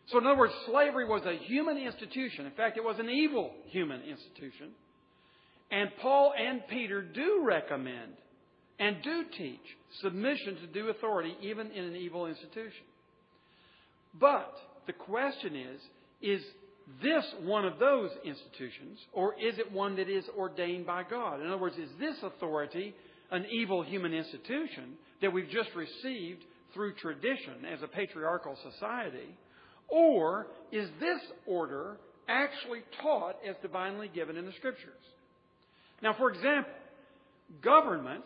So, 0.08 0.18
in 0.18 0.26
other 0.26 0.38
words, 0.38 0.52
slavery 0.66 1.08
was 1.08 1.22
a 1.24 1.38
human 1.46 1.78
institution. 1.78 2.44
In 2.44 2.52
fact, 2.52 2.76
it 2.76 2.84
was 2.84 2.98
an 2.98 3.08
evil 3.08 3.52
human 3.68 4.02
institution. 4.02 4.72
And 5.70 5.88
Paul 6.02 6.34
and 6.38 6.60
Peter 6.68 7.00
do 7.00 7.42
recommend 7.42 8.12
and 8.78 8.96
do 9.02 9.24
teach 9.38 9.60
submission 10.02 10.56
to 10.56 10.66
due 10.66 10.90
authority, 10.90 11.34
even 11.40 11.70
in 11.70 11.84
an 11.84 11.96
evil 11.96 12.26
institution. 12.26 12.84
But 14.20 14.52
the 14.86 14.92
question 14.92 15.56
is 15.56 15.80
is 16.20 16.42
this 17.02 17.24
one 17.44 17.64
of 17.64 17.78
those 17.78 18.10
institutions, 18.24 18.98
or 19.14 19.34
is 19.40 19.58
it 19.58 19.72
one 19.72 19.96
that 19.96 20.10
is 20.10 20.24
ordained 20.36 20.84
by 20.84 21.04
God? 21.08 21.40
In 21.40 21.46
other 21.46 21.56
words, 21.56 21.76
is 21.76 21.88
this 21.98 22.16
authority 22.22 22.94
an 23.30 23.46
evil 23.50 23.82
human 23.82 24.12
institution 24.12 24.98
that 25.22 25.32
we've 25.32 25.48
just 25.48 25.70
received 25.74 26.42
through 26.74 26.94
tradition 26.94 27.64
as 27.72 27.82
a 27.82 27.88
patriarchal 27.88 28.56
society? 28.70 29.36
Or 29.88 30.48
is 30.70 30.88
this 31.00 31.20
order 31.46 31.96
actually 32.28 32.80
taught 33.00 33.36
as 33.48 33.56
divinely 33.62 34.10
given 34.12 34.36
in 34.36 34.46
the 34.46 34.52
Scriptures? 34.52 34.92
Now, 36.02 36.14
for 36.14 36.30
example, 36.30 36.72
government, 37.62 38.24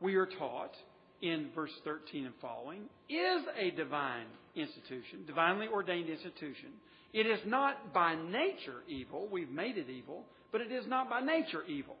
we 0.00 0.16
are 0.16 0.26
taught 0.26 0.72
in 1.20 1.48
verse 1.54 1.72
13 1.84 2.26
and 2.26 2.34
following, 2.40 2.82
is 3.08 3.42
a 3.58 3.70
divine 3.72 4.26
institution, 4.54 5.24
divinely 5.26 5.66
ordained 5.66 6.08
institution. 6.08 6.70
It 7.12 7.26
is 7.26 7.40
not 7.46 7.92
by 7.92 8.14
nature 8.14 8.82
evil. 8.86 9.28
We've 9.30 9.50
made 9.50 9.78
it 9.78 9.88
evil, 9.90 10.24
but 10.52 10.60
it 10.60 10.70
is 10.70 10.86
not 10.86 11.10
by 11.10 11.20
nature 11.20 11.64
evil. 11.66 11.96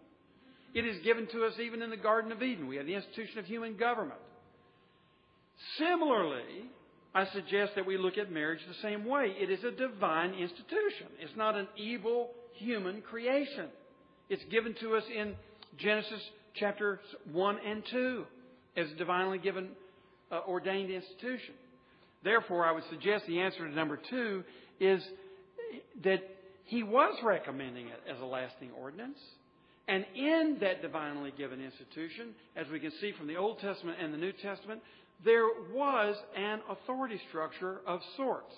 It 0.74 0.86
is 0.86 1.02
given 1.02 1.26
to 1.32 1.44
us 1.44 1.54
even 1.60 1.82
in 1.82 1.90
the 1.90 1.96
Garden 1.96 2.30
of 2.30 2.42
Eden. 2.42 2.68
We 2.68 2.76
have 2.76 2.86
the 2.86 2.94
institution 2.94 3.38
of 3.38 3.46
human 3.46 3.76
government. 3.76 4.20
Similarly, 5.78 6.70
I 7.14 7.26
suggest 7.32 7.74
that 7.74 7.86
we 7.86 7.98
look 7.98 8.18
at 8.18 8.30
marriage 8.30 8.60
the 8.68 8.88
same 8.88 9.04
way. 9.04 9.34
It 9.38 9.50
is 9.50 9.64
a 9.64 9.70
divine 9.70 10.34
institution. 10.34 11.08
It's 11.20 11.36
not 11.36 11.56
an 11.56 11.68
evil 11.76 12.30
human 12.54 13.02
creation. 13.02 13.66
It's 14.28 14.44
given 14.50 14.74
to 14.80 14.96
us 14.96 15.04
in 15.14 15.34
Genesis 15.78 16.20
chapters 16.54 16.98
1 17.32 17.58
and 17.66 17.82
2 17.90 18.24
as 18.76 18.90
a 18.90 18.94
divinely 18.94 19.38
given, 19.38 19.70
uh, 20.30 20.40
ordained 20.46 20.90
institution. 20.90 21.54
Therefore, 22.22 22.64
I 22.64 22.72
would 22.72 22.84
suggest 22.90 23.26
the 23.26 23.40
answer 23.40 23.66
to 23.66 23.74
number 23.74 23.98
two 24.10 24.44
is 24.80 25.02
that 26.02 26.20
he 26.64 26.82
was 26.82 27.14
recommending 27.22 27.88
it 27.88 28.00
as 28.08 28.20
a 28.20 28.24
lasting 28.24 28.70
ordinance. 28.78 29.18
And 29.86 30.04
in 30.14 30.58
that 30.60 30.82
divinely 30.82 31.32
given 31.36 31.64
institution, 31.64 32.34
as 32.56 32.66
we 32.70 32.78
can 32.78 32.92
see 33.00 33.12
from 33.16 33.26
the 33.26 33.36
Old 33.36 33.58
Testament 33.60 33.98
and 34.02 34.12
the 34.12 34.18
New 34.18 34.32
Testament, 34.32 34.82
there 35.24 35.46
was 35.72 36.16
an 36.36 36.60
authority 36.70 37.20
structure 37.28 37.80
of 37.86 38.00
sorts 38.16 38.54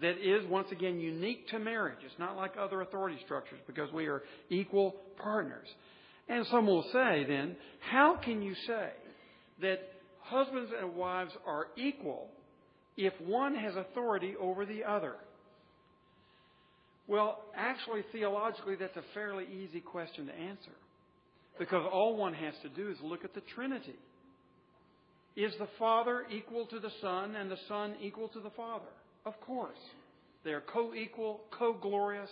that 0.00 0.16
is, 0.18 0.46
once 0.48 0.68
again, 0.70 1.00
unique 1.00 1.48
to 1.48 1.58
marriage. 1.58 1.98
It's 2.04 2.18
not 2.18 2.36
like 2.36 2.52
other 2.58 2.80
authority 2.82 3.18
structures 3.24 3.58
because 3.66 3.92
we 3.92 4.06
are 4.06 4.22
equal 4.48 4.94
partners. 5.20 5.66
And 6.28 6.46
some 6.46 6.66
will 6.66 6.84
say 6.92 7.24
then, 7.28 7.56
how 7.90 8.16
can 8.22 8.42
you 8.42 8.54
say 8.66 8.90
that 9.60 9.80
husbands 10.22 10.70
and 10.78 10.94
wives 10.94 11.32
are 11.46 11.66
equal 11.76 12.28
if 12.96 13.12
one 13.20 13.54
has 13.56 13.74
authority 13.76 14.34
over 14.40 14.64
the 14.64 14.84
other? 14.84 15.14
Well, 17.08 17.42
actually, 17.56 18.02
theologically, 18.12 18.76
that's 18.76 18.96
a 18.96 19.04
fairly 19.14 19.46
easy 19.46 19.80
question 19.80 20.26
to 20.26 20.34
answer. 20.34 20.72
Because 21.58 21.84
all 21.90 22.16
one 22.16 22.34
has 22.34 22.54
to 22.62 22.68
do 22.68 22.90
is 22.90 22.98
look 23.02 23.24
at 23.24 23.34
the 23.34 23.40
Trinity. 23.54 23.96
Is 25.38 25.52
the 25.60 25.68
Father 25.78 26.24
equal 26.32 26.66
to 26.66 26.80
the 26.80 26.90
Son 27.00 27.36
and 27.36 27.48
the 27.48 27.58
Son 27.68 27.94
equal 28.02 28.26
to 28.30 28.40
the 28.40 28.50
Father? 28.50 28.90
Of 29.24 29.40
course. 29.40 29.78
They 30.42 30.50
are 30.50 30.60
co 30.60 30.92
equal, 30.94 31.42
co 31.56 31.74
glorious, 31.74 32.30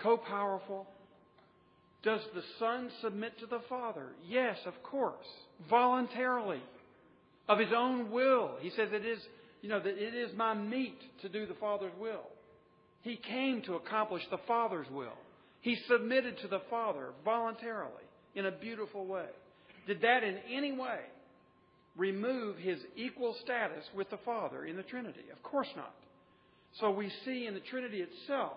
co 0.00 0.16
powerful. 0.16 0.86
Does 2.04 2.20
the 2.32 2.44
Son 2.60 2.90
submit 3.02 3.40
to 3.40 3.46
the 3.46 3.58
Father? 3.68 4.06
Yes, 4.24 4.56
of 4.66 4.80
course. 4.84 5.26
Voluntarily. 5.68 6.62
Of 7.48 7.58
his 7.58 7.72
own 7.76 8.12
will. 8.12 8.52
He 8.60 8.70
says 8.70 8.90
it 8.92 9.04
is, 9.04 9.18
you 9.60 9.68
know, 9.68 9.80
that 9.80 9.98
it 9.98 10.14
is 10.14 10.30
my 10.36 10.54
meat 10.54 10.96
to 11.22 11.28
do 11.28 11.44
the 11.44 11.54
Father's 11.54 11.92
will. 11.98 12.22
He 13.02 13.16
came 13.16 13.62
to 13.62 13.74
accomplish 13.74 14.22
the 14.30 14.38
Father's 14.46 14.86
will. 14.92 15.18
He 15.60 15.76
submitted 15.88 16.38
to 16.42 16.48
the 16.48 16.62
Father 16.70 17.08
voluntarily 17.24 17.90
in 18.36 18.46
a 18.46 18.52
beautiful 18.52 19.06
way. 19.06 19.26
Did 19.88 20.02
that 20.02 20.22
in 20.22 20.38
any 20.48 20.70
way 20.70 21.00
remove 22.00 22.56
his 22.56 22.78
equal 22.96 23.36
status 23.44 23.84
with 23.94 24.08
the 24.08 24.16
Father 24.24 24.64
in 24.64 24.76
the 24.76 24.82
Trinity? 24.82 25.24
Of 25.30 25.42
course 25.42 25.68
not. 25.76 25.94
So 26.80 26.90
we 26.90 27.12
see 27.24 27.46
in 27.46 27.52
the 27.52 27.60
Trinity 27.60 28.02
itself 28.02 28.54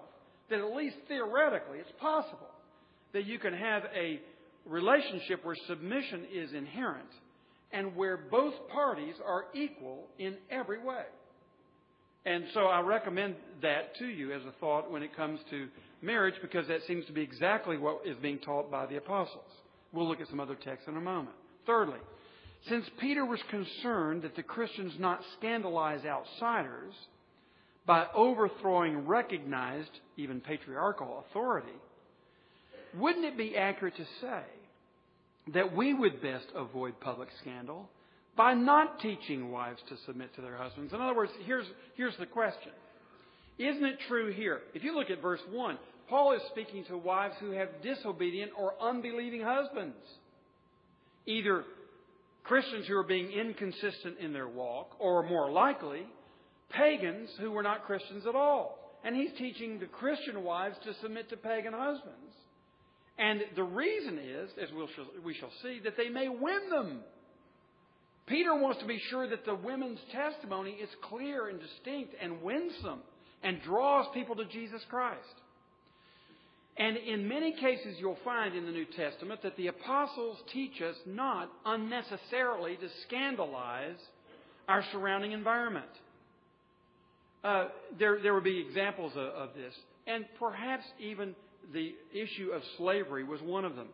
that 0.49 0.59
at 0.59 0.75
least 0.75 0.95
theoretically 1.07 1.79
it's 1.79 1.91
possible 1.99 2.49
that 3.11 3.25
you 3.25 3.37
can 3.39 3.53
have 3.53 3.83
a 3.93 4.21
relationship 4.65 5.43
where 5.43 5.57
submission 5.67 6.25
is 6.33 6.53
inherent 6.53 7.09
and 7.73 7.95
where 7.97 8.17
both 8.17 8.53
parties 8.71 9.15
are 9.25 9.45
equal 9.53 10.05
in 10.17 10.37
every 10.49 10.81
way. 10.81 11.03
And 12.25 12.45
so 12.53 12.61
I 12.61 12.79
recommend 12.79 13.35
that 13.61 13.97
to 13.97 14.05
you 14.05 14.31
as 14.31 14.41
a 14.43 14.53
thought 14.61 14.89
when 14.89 15.03
it 15.03 15.15
comes 15.17 15.39
to 15.49 15.67
marriage 16.01 16.35
because 16.41 16.67
that 16.69 16.79
seems 16.87 17.05
to 17.07 17.11
be 17.11 17.21
exactly 17.21 17.77
what 17.77 18.05
is 18.05 18.15
being 18.21 18.39
taught 18.39 18.71
by 18.71 18.85
the 18.85 18.95
apostles. 18.95 19.43
We'll 19.91 20.07
look 20.07 20.21
at 20.21 20.29
some 20.29 20.39
other 20.39 20.55
texts 20.55 20.87
in 20.87 20.95
a 20.95 21.01
moment. 21.01 21.35
Thirdly, 21.65 21.99
since 22.69 22.85
Peter 22.99 23.25
was 23.25 23.39
concerned 23.49 24.21
that 24.21 24.35
the 24.35 24.43
Christians 24.43 24.93
not 24.97 25.21
scandalize 25.37 26.05
outsiders 26.05 26.93
by 27.85 28.07
overthrowing 28.15 29.05
recognized, 29.05 29.89
even 30.15 30.39
patriarchal 30.39 31.25
authority, 31.29 31.73
wouldn't 32.97 33.25
it 33.25 33.37
be 33.37 33.57
accurate 33.57 33.97
to 33.97 34.05
say 34.21 34.43
that 35.53 35.75
we 35.75 35.93
would 35.93 36.21
best 36.21 36.45
avoid 36.55 36.99
public 37.01 37.27
scandal 37.41 37.89
by 38.37 38.53
not 38.53 38.99
teaching 39.01 39.51
wives 39.51 39.81
to 39.89 39.97
submit 40.05 40.33
to 40.35 40.41
their 40.41 40.55
husbands? 40.55 40.93
In 40.93 41.01
other 41.01 41.15
words, 41.15 41.31
here's, 41.45 41.65
here's 41.95 42.15
the 42.17 42.25
question. 42.25 42.71
Isn't 43.57 43.83
it 43.83 43.99
true 44.07 44.31
here? 44.31 44.61
If 44.73 44.83
you 44.83 44.95
look 44.95 45.09
at 45.09 45.21
verse 45.21 45.41
1, 45.51 45.77
Paul 46.09 46.33
is 46.33 46.41
speaking 46.51 46.85
to 46.85 46.97
wives 46.97 47.35
who 47.39 47.51
have 47.51 47.69
disobedient 47.83 48.51
or 48.57 48.73
unbelieving 48.81 49.41
husbands. 49.41 49.95
Either 51.25 51.63
Christians 52.43 52.87
who 52.87 52.97
are 52.97 53.03
being 53.03 53.31
inconsistent 53.31 54.17
in 54.19 54.33
their 54.33 54.47
walk, 54.47 54.95
or 54.99 55.23
more 55.23 55.51
likely, 55.51 56.05
pagans 56.69 57.29
who 57.39 57.51
were 57.51 57.63
not 57.63 57.85
Christians 57.85 58.25
at 58.27 58.35
all. 58.35 58.79
And 59.03 59.15
he's 59.15 59.31
teaching 59.37 59.79
the 59.79 59.85
Christian 59.85 60.43
wives 60.43 60.75
to 60.85 60.93
submit 61.01 61.29
to 61.29 61.37
pagan 61.37 61.73
husbands. 61.73 62.33
And 63.17 63.41
the 63.55 63.63
reason 63.63 64.17
is, 64.17 64.49
as 64.61 64.69
we'll, 64.73 64.87
we 65.23 65.33
shall 65.35 65.51
see, 65.61 65.79
that 65.83 65.97
they 65.97 66.09
may 66.09 66.29
win 66.29 66.69
them. 66.69 67.01
Peter 68.25 68.55
wants 68.55 68.79
to 68.79 68.87
be 68.87 68.99
sure 69.09 69.29
that 69.29 69.45
the 69.45 69.55
women's 69.55 69.99
testimony 70.11 70.71
is 70.71 70.89
clear 71.09 71.49
and 71.49 71.59
distinct 71.59 72.15
and 72.21 72.41
winsome 72.41 73.01
and 73.43 73.61
draws 73.61 74.07
people 74.13 74.35
to 74.37 74.45
Jesus 74.45 74.81
Christ. 74.89 75.19
And 76.77 76.97
in 76.97 77.27
many 77.27 77.53
cases, 77.53 77.97
you'll 77.99 78.17
find 78.23 78.55
in 78.55 78.65
the 78.65 78.71
New 78.71 78.85
Testament 78.97 79.41
that 79.43 79.55
the 79.57 79.67
apostles 79.67 80.37
teach 80.51 80.81
us 80.81 80.95
not 81.05 81.49
unnecessarily 81.65 82.77
to 82.77 82.87
scandalize 83.07 83.97
our 84.67 84.83
surrounding 84.91 85.33
environment. 85.33 85.85
Uh, 87.43 87.67
there, 87.99 88.19
there 88.23 88.33
would 88.33 88.43
be 88.43 88.59
examples 88.59 89.11
of, 89.15 89.27
of 89.27 89.49
this, 89.55 89.73
and 90.07 90.25
perhaps 90.39 90.83
even 90.99 91.35
the 91.73 91.93
issue 92.13 92.49
of 92.51 92.61
slavery 92.77 93.23
was 93.23 93.41
one 93.41 93.65
of 93.65 93.75
them. 93.75 93.89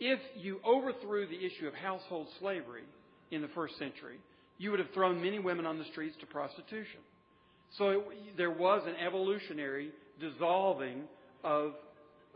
If 0.00 0.18
you 0.36 0.58
overthrew 0.66 1.26
the 1.26 1.36
issue 1.36 1.68
of 1.68 1.74
household 1.74 2.26
slavery 2.40 2.82
in 3.30 3.42
the 3.42 3.48
first 3.48 3.78
century, 3.78 4.18
you 4.58 4.70
would 4.70 4.80
have 4.80 4.90
thrown 4.92 5.22
many 5.22 5.38
women 5.38 5.66
on 5.66 5.78
the 5.78 5.84
streets 5.92 6.16
to 6.20 6.26
prostitution. 6.26 7.00
So 7.78 7.90
it, 7.90 8.02
there 8.36 8.50
was 8.50 8.82
an 8.86 8.94
evolutionary 8.96 9.90
dissolving 10.18 11.02
of 11.44 11.72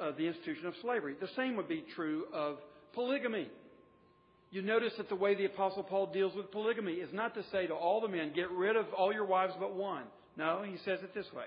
uh, 0.00 0.12
the 0.16 0.26
institution 0.26 0.66
of 0.66 0.74
slavery. 0.82 1.14
The 1.20 1.28
same 1.36 1.56
would 1.56 1.68
be 1.68 1.84
true 1.94 2.24
of 2.32 2.56
polygamy. 2.94 3.48
You 4.50 4.62
notice 4.62 4.92
that 4.98 5.08
the 5.08 5.16
way 5.16 5.34
the 5.34 5.46
Apostle 5.46 5.82
Paul 5.82 6.12
deals 6.12 6.34
with 6.34 6.50
polygamy 6.52 6.94
is 6.94 7.12
not 7.12 7.34
to 7.34 7.42
say 7.50 7.66
to 7.66 7.74
all 7.74 8.00
the 8.00 8.08
men, 8.08 8.32
get 8.34 8.50
rid 8.50 8.76
of 8.76 8.86
all 8.96 9.12
your 9.12 9.26
wives 9.26 9.54
but 9.58 9.74
one. 9.74 10.04
No, 10.36 10.62
he 10.64 10.76
says 10.84 11.00
it 11.02 11.14
this 11.14 11.26
way. 11.34 11.44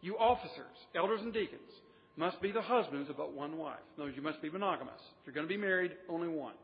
You 0.00 0.18
officers, 0.18 0.76
elders 0.94 1.20
and 1.22 1.32
deacons, 1.32 1.60
must 2.16 2.40
be 2.42 2.52
the 2.52 2.60
husbands 2.60 3.08
of 3.08 3.16
but 3.16 3.32
one 3.32 3.56
wife. 3.56 3.78
Words, 3.98 4.14
you 4.16 4.22
must 4.22 4.42
be 4.42 4.50
monogamous. 4.50 5.00
If 5.20 5.26
you're 5.26 5.34
going 5.34 5.46
to 5.46 5.52
be 5.52 5.60
married, 5.60 5.92
only 6.08 6.28
one. 6.28 6.54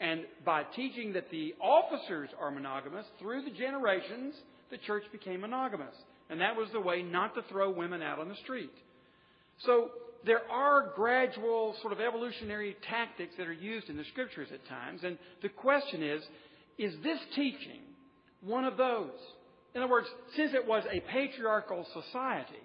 And 0.00 0.22
by 0.44 0.64
teaching 0.76 1.12
that 1.14 1.30
the 1.30 1.54
officers 1.60 2.28
are 2.40 2.50
monogamous, 2.50 3.06
through 3.18 3.44
the 3.44 3.50
generations, 3.50 4.34
the 4.70 4.78
church 4.78 5.04
became 5.12 5.40
monogamous. 5.40 5.94
And 6.30 6.40
that 6.40 6.56
was 6.56 6.68
the 6.72 6.80
way 6.80 7.02
not 7.02 7.34
to 7.34 7.42
throw 7.50 7.70
women 7.70 8.02
out 8.02 8.18
on 8.18 8.28
the 8.28 8.36
street. 8.36 8.72
So 9.66 9.90
there 10.24 10.50
are 10.50 10.92
gradual 10.94 11.74
sort 11.80 11.92
of 11.92 12.00
evolutionary 12.00 12.76
tactics 12.88 13.34
that 13.38 13.46
are 13.46 13.52
used 13.52 13.88
in 13.88 13.96
the 13.96 14.04
scriptures 14.12 14.48
at 14.52 14.66
times. 14.68 15.00
And 15.04 15.18
the 15.42 15.48
question 15.48 16.02
is, 16.02 16.22
is 16.78 16.94
this 17.02 17.18
teaching 17.34 17.80
one 18.40 18.64
of 18.64 18.76
those? 18.76 19.10
In 19.74 19.82
other 19.82 19.90
words, 19.90 20.06
since 20.36 20.52
it 20.54 20.66
was 20.66 20.84
a 20.90 21.00
patriarchal 21.00 21.86
society, 21.92 22.62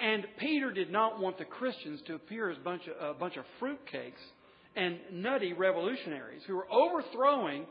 and 0.00 0.26
Peter 0.38 0.72
did 0.72 0.90
not 0.90 1.20
want 1.20 1.38
the 1.38 1.44
Christians 1.44 2.00
to 2.06 2.14
appear 2.14 2.50
as 2.50 2.56
a 2.56 2.60
bunch 2.60 2.82
of, 2.86 3.16
a 3.16 3.18
bunch 3.18 3.36
of 3.36 3.44
fruitcakes 3.60 4.22
and 4.76 4.98
nutty 5.12 5.52
revolutionaries 5.52 6.42
who 6.46 6.54
were 6.54 6.70
overthrowing 6.70 7.66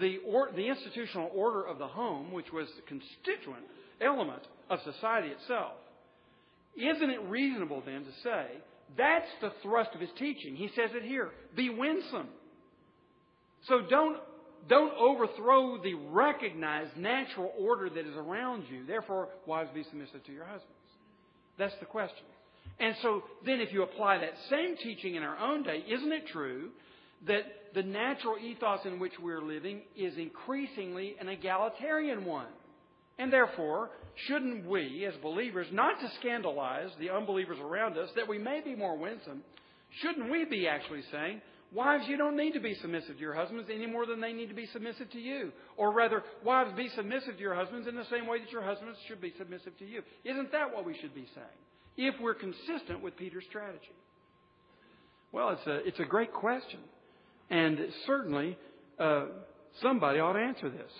the, 0.00 0.18
or, 0.26 0.50
the 0.54 0.68
institutional 0.68 1.30
order 1.34 1.62
of 1.64 1.78
the 1.78 1.86
home, 1.86 2.32
which 2.32 2.52
was 2.52 2.66
the 2.76 2.82
constituent 2.82 3.64
element 4.00 4.42
of 4.70 4.80
society 4.84 5.28
itself. 5.28 5.72
Isn't 6.78 7.10
it 7.10 7.20
reasonable 7.28 7.82
then 7.84 8.04
to 8.04 8.12
say 8.22 8.46
that's 8.96 9.28
the 9.40 9.52
thrust 9.62 9.90
of 9.94 10.00
his 10.00 10.10
teaching? 10.18 10.54
He 10.56 10.68
says 10.68 10.90
it 10.94 11.02
here 11.02 11.30
be 11.56 11.70
winsome. 11.70 12.28
So 13.66 13.82
don't, 13.90 14.18
don't 14.68 14.94
overthrow 14.94 15.82
the 15.82 15.94
recognized 15.94 16.96
natural 16.96 17.52
order 17.58 17.90
that 17.90 18.06
is 18.06 18.16
around 18.16 18.64
you. 18.70 18.86
Therefore, 18.86 19.28
wives 19.46 19.70
be 19.74 19.82
submissive 19.84 20.24
to 20.24 20.32
your 20.32 20.44
husbands. 20.44 20.72
That's 21.58 21.74
the 21.80 21.86
question. 21.86 22.24
And 22.78 22.94
so 23.02 23.24
then 23.44 23.60
if 23.60 23.72
you 23.72 23.82
apply 23.82 24.18
that 24.18 24.34
same 24.48 24.76
teaching 24.76 25.16
in 25.16 25.22
our 25.24 25.36
own 25.36 25.64
day, 25.64 25.84
isn't 25.88 26.12
it 26.12 26.28
true 26.28 26.70
that 27.26 27.42
the 27.74 27.82
natural 27.82 28.36
ethos 28.38 28.80
in 28.84 29.00
which 29.00 29.14
we're 29.20 29.42
living 29.42 29.82
is 29.96 30.16
increasingly 30.16 31.16
an 31.20 31.28
egalitarian 31.28 32.24
one? 32.24 32.46
And 33.18 33.32
therefore, 33.32 33.90
shouldn't 34.26 34.66
we, 34.66 35.04
as 35.06 35.14
believers, 35.22 35.66
not 35.72 36.00
to 36.00 36.10
scandalize 36.20 36.90
the 36.98 37.10
unbelievers 37.10 37.58
around 37.60 37.98
us, 37.98 38.10
that 38.16 38.28
we 38.28 38.38
may 38.38 38.60
be 38.60 38.74
more 38.74 38.96
winsome, 38.96 39.42
shouldn't 40.00 40.30
we 40.30 40.44
be 40.44 40.68
actually 40.68 41.02
saying, 41.10 41.40
Wives, 41.72 42.04
you 42.08 42.16
don't 42.16 42.36
need 42.36 42.52
to 42.52 42.60
be 42.60 42.74
submissive 42.76 43.16
to 43.16 43.20
your 43.20 43.34
husbands 43.34 43.68
any 43.72 43.86
more 43.86 44.06
than 44.06 44.20
they 44.20 44.32
need 44.32 44.48
to 44.48 44.54
be 44.54 44.66
submissive 44.66 45.10
to 45.10 45.18
you. 45.18 45.52
Or 45.76 45.92
rather, 45.92 46.22
wives, 46.42 46.72
be 46.74 46.88
submissive 46.96 47.34
to 47.34 47.40
your 47.40 47.54
husbands 47.54 47.86
in 47.86 47.94
the 47.94 48.06
same 48.10 48.26
way 48.26 48.38
that 48.38 48.50
your 48.50 48.62
husbands 48.62 48.98
should 49.06 49.20
be 49.20 49.34
submissive 49.36 49.76
to 49.78 49.84
you. 49.84 50.02
Isn't 50.24 50.50
that 50.52 50.74
what 50.74 50.86
we 50.86 50.96
should 50.98 51.14
be 51.14 51.26
saying? 51.34 51.46
If 51.98 52.14
we're 52.22 52.34
consistent 52.34 53.02
with 53.02 53.18
Peter's 53.18 53.44
strategy. 53.50 53.92
Well, 55.30 55.50
it's 55.50 55.66
a, 55.66 55.86
it's 55.86 56.00
a 56.00 56.04
great 56.04 56.32
question. 56.32 56.80
And 57.50 57.78
certainly, 58.06 58.56
uh, 58.98 59.26
somebody 59.82 60.20
ought 60.20 60.34
to 60.34 60.40
answer 60.40 60.70
this. 60.70 60.92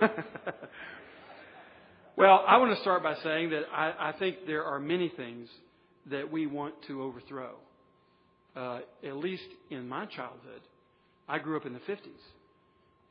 well, 2.16 2.44
I 2.46 2.56
want 2.58 2.74
to 2.74 2.80
start 2.82 3.02
by 3.02 3.14
saying 3.22 3.50
that 3.50 3.62
I, 3.72 4.10
I 4.10 4.12
think 4.18 4.46
there 4.46 4.64
are 4.64 4.78
many 4.80 5.08
things 5.16 5.48
that 6.10 6.30
we 6.30 6.46
want 6.46 6.74
to 6.86 7.02
overthrow 7.02 7.54
uh, 8.58 8.80
at 9.04 9.16
least 9.16 9.44
in 9.70 9.88
my 9.88 10.06
childhood, 10.06 10.60
I 11.28 11.38
grew 11.38 11.56
up 11.56 11.66
in 11.66 11.74
the 11.74 11.80
50s. 11.80 11.98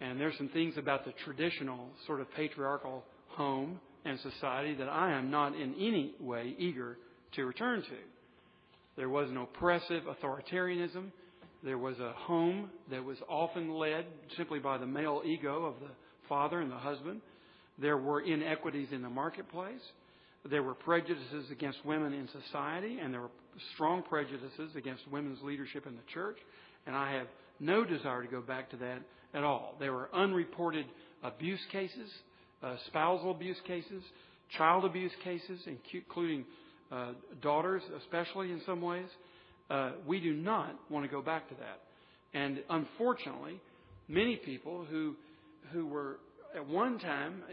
And 0.01 0.19
there's 0.19 0.37
some 0.37 0.49
things 0.49 0.77
about 0.77 1.05
the 1.05 1.13
traditional 1.23 1.87
sort 2.05 2.19
of 2.19 2.31
patriarchal 2.35 3.03
home 3.29 3.79
and 4.05 4.19
society 4.19 4.75
that 4.75 4.89
I 4.89 5.11
am 5.11 5.31
not 5.31 5.55
in 5.55 5.73
any 5.75 6.13
way 6.19 6.55
eager 6.57 6.97
to 7.33 7.45
return 7.45 7.81
to. 7.81 7.97
There 8.95 9.09
was 9.09 9.29
an 9.29 9.37
oppressive 9.37 10.03
authoritarianism. 10.03 11.11
There 11.63 11.77
was 11.77 11.97
a 11.99 12.13
home 12.13 12.69
that 12.91 13.03
was 13.03 13.17
often 13.27 13.73
led 13.73 14.05
simply 14.37 14.59
by 14.59 14.77
the 14.77 14.85
male 14.85 15.21
ego 15.25 15.65
of 15.65 15.79
the 15.79 15.89
father 16.29 16.61
and 16.61 16.71
the 16.71 16.77
husband. 16.77 17.21
There 17.79 17.97
were 17.97 18.21
inequities 18.21 18.89
in 18.91 19.01
the 19.01 19.09
marketplace. 19.09 19.81
There 20.49 20.63
were 20.63 20.75
prejudices 20.75 21.49
against 21.51 21.83
women 21.85 22.13
in 22.13 22.29
society, 22.43 22.99
and 23.01 23.13
there 23.13 23.21
were 23.21 23.31
strong 23.73 24.03
prejudices 24.03 24.75
against 24.75 25.07
women's 25.11 25.41
leadership 25.41 25.87
in 25.87 25.95
the 25.95 26.01
church. 26.13 26.37
And 26.85 26.95
I 26.95 27.13
have 27.13 27.27
no 27.59 27.83
desire 27.83 28.21
to 28.21 28.27
go 28.27 28.41
back 28.41 28.69
to 28.71 28.77
that 28.77 28.99
at 29.33 29.43
all. 29.43 29.75
There 29.79 29.93
were 29.93 30.09
unreported 30.13 30.85
abuse 31.23 31.59
cases, 31.71 32.09
uh, 32.63 32.75
spousal 32.87 33.31
abuse 33.31 33.57
cases, 33.65 34.03
child 34.57 34.85
abuse 34.85 35.11
cases, 35.23 35.59
including 35.93 36.45
uh, 36.91 37.11
daughters, 37.41 37.81
especially 38.03 38.51
in 38.51 38.61
some 38.65 38.81
ways. 38.81 39.07
Uh, 39.69 39.91
we 40.05 40.19
do 40.19 40.33
not 40.33 40.75
want 40.89 41.05
to 41.05 41.11
go 41.11 41.21
back 41.21 41.47
to 41.49 41.55
that. 41.55 41.79
And 42.33 42.63
unfortunately, 42.69 43.59
many 44.07 44.35
people 44.37 44.85
who 44.89 45.15
who 45.73 45.85
were 45.87 46.17
at 46.55 46.65
one 46.67 46.97
time, 46.99 47.43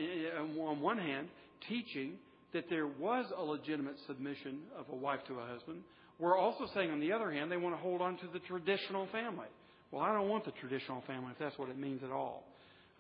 on 0.61 0.81
one 0.81 0.99
hand, 0.99 1.29
teaching 1.69 2.15
that 2.53 2.65
there 2.71 2.87
was 2.87 3.27
a 3.37 3.43
legitimate 3.43 3.97
submission 4.07 4.61
of 4.79 4.87
a 4.93 4.95
wife 4.95 5.19
to 5.27 5.35
a 5.41 5.47
husband. 5.47 5.83
We're 6.21 6.39
also 6.39 6.67
saying, 6.75 6.91
on 6.93 7.01
the 7.01 7.13
other 7.13 7.33
hand, 7.33 7.51
they 7.51 7.57
want 7.57 7.75
to 7.75 7.83
hold 7.83 8.01
on 8.01 8.17
to 8.19 8.27
the 8.33 8.39
traditional 8.41 9.09
family. 9.11 9.49
Well, 9.91 10.03
I 10.03 10.13
don't 10.13 10.29
want 10.29 10.45
the 10.45 10.53
traditional 10.53 11.03
family 11.09 11.33
if 11.33 11.39
that's 11.39 11.59
what 11.59 11.69
it 11.69 11.79
means 11.79 12.03
at 12.05 12.13
all. 12.13 12.45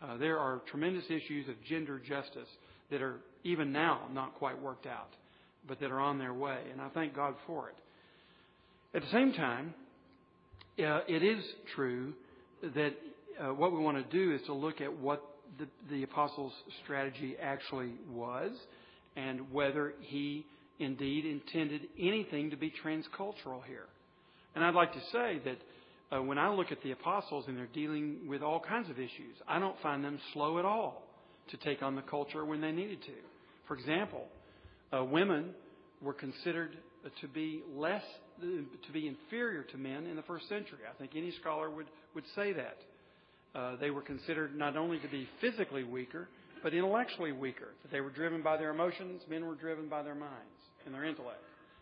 Uh, 0.03 0.16
there 0.16 0.38
are 0.38 0.61
tremendous 0.70 1.05
issues 1.07 1.48
of 1.48 1.55
gender 1.68 2.00
justice 2.00 2.48
that 2.90 3.00
are 3.00 3.20
even 3.44 3.72
now 3.72 4.09
not 4.12 4.35
quite 4.35 4.61
worked 4.61 4.87
out. 4.87 5.11
but 5.66 5.81
that 5.81 5.90
are 5.90 6.00
on 6.00 6.18
their 6.18 6.35
way. 6.35 6.59
And 6.72 6.81
I 6.81 6.88
thank 6.90 7.14
God 7.14 7.35
for 7.46 7.68
it. 7.68 7.77
At 8.94 9.02
the 9.02 9.11
same 9.11 9.33
time, 9.33 9.74
uh, 10.78 11.00
it 11.09 11.22
is 11.22 11.44
true 11.74 12.12
that 12.62 12.92
uh, 13.40 13.52
what 13.52 13.72
we 13.72 13.78
want 13.78 13.96
to 13.96 14.16
do 14.16 14.33
is 14.33 14.40
to 14.46 14.54
look 14.54 14.80
at 14.80 14.92
what 14.96 15.22
the, 15.59 15.66
the 15.90 16.04
apostles' 16.04 16.52
strategy 16.85 17.37
actually 17.40 17.92
was 18.11 18.52
and 19.16 19.52
whether 19.52 19.94
he 20.00 20.46
indeed 20.78 21.24
intended 21.24 21.83
anything 21.98 22.50
to 22.50 22.57
be 22.57 22.72
transcultural 22.85 23.64
here. 23.66 23.87
And 24.54 24.64
I'd 24.64 24.74
like 24.74 24.92
to 24.92 25.00
say 25.12 25.40
that 25.44 26.16
uh, 26.16 26.22
when 26.22 26.38
I 26.38 26.50
look 26.50 26.70
at 26.70 26.83
the 26.83 26.92
apostles 26.92 27.46
and 27.48 27.57
they're 27.57 27.66
dealing 27.66 28.28
with 28.28 28.42
all 28.42 28.61
kinds 28.61 28.88
of 28.90 28.98
issues, 28.98 29.37
I 29.48 29.59
don't 29.59 29.80
find 29.83 30.04
them 30.04 30.18
slow 30.33 30.59
at 30.59 30.64
all 30.64 31.02
to 31.50 31.57
take 31.59 31.83
on 31.83 31.96
the 31.96 32.02
culture 32.02 32.44
when 32.44 32.61
they 32.61 32.72
needed 32.72 33.02
to. 33.02 33.12
For 33.66 33.76
example, 33.76 34.26
uh, 34.96 35.04
women 35.04 35.50
were 36.00 36.12
considered 36.12 36.76
to 37.20 37.28
be 37.28 37.62
less, 37.74 38.02
to 38.40 38.92
be 38.92 39.07
inferior 39.07 39.62
to 39.62 39.77
men 39.77 40.07
in 40.07 40.16
the 40.16 40.23
first 40.23 40.49
century. 40.49 40.81
I 40.88 40.97
think 40.99 41.12
any 41.16 41.33
scholar 41.40 41.70
would, 41.70 41.87
would 42.14 42.25
say 42.35 42.53
that. 42.53 42.77
Uh, 43.55 43.77
they 43.77 43.90
were 43.90 44.03
considered 44.03 44.57
not 44.57 44.77
only 44.77 44.99
to 44.99 45.09
be 45.09 45.29
physically 45.40 45.85
weaker, 45.85 46.29
but 46.62 46.75
intellectually 46.75 47.31
weaker. 47.31 47.68
That 47.83 47.92
they 47.92 48.01
were 48.01 48.11
driven 48.11 48.42
by 48.42 48.57
their 48.57 48.70
emotions, 48.70 49.23
men 49.31 49.47
were 49.47 49.55
driven 49.55 49.88
by 49.88 50.03
their 50.03 50.16
minds 50.16 50.35
and 50.85 50.94
their 50.94 51.05
intellect, 51.05 51.38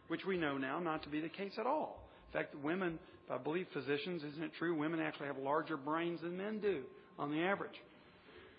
which 0.08 0.24
we 0.26 0.36
know 0.36 0.58
now 0.58 0.78
not 0.78 1.02
to 1.04 1.08
be 1.08 1.20
the 1.20 1.30
case 1.30 1.52
at 1.58 1.66
all. 1.66 2.02
In 2.32 2.40
fact, 2.40 2.54
women, 2.62 2.98
I 3.30 3.38
believe 3.38 3.66
physicians, 3.72 4.22
isn't 4.22 4.42
it 4.42 4.50
true? 4.58 4.74
Women 4.74 5.00
actually 5.00 5.28
have 5.28 5.38
larger 5.38 5.76
brains 5.76 6.20
than 6.20 6.36
men 6.36 6.60
do 6.60 6.82
on 7.18 7.30
the 7.30 7.40
average. 7.40 7.80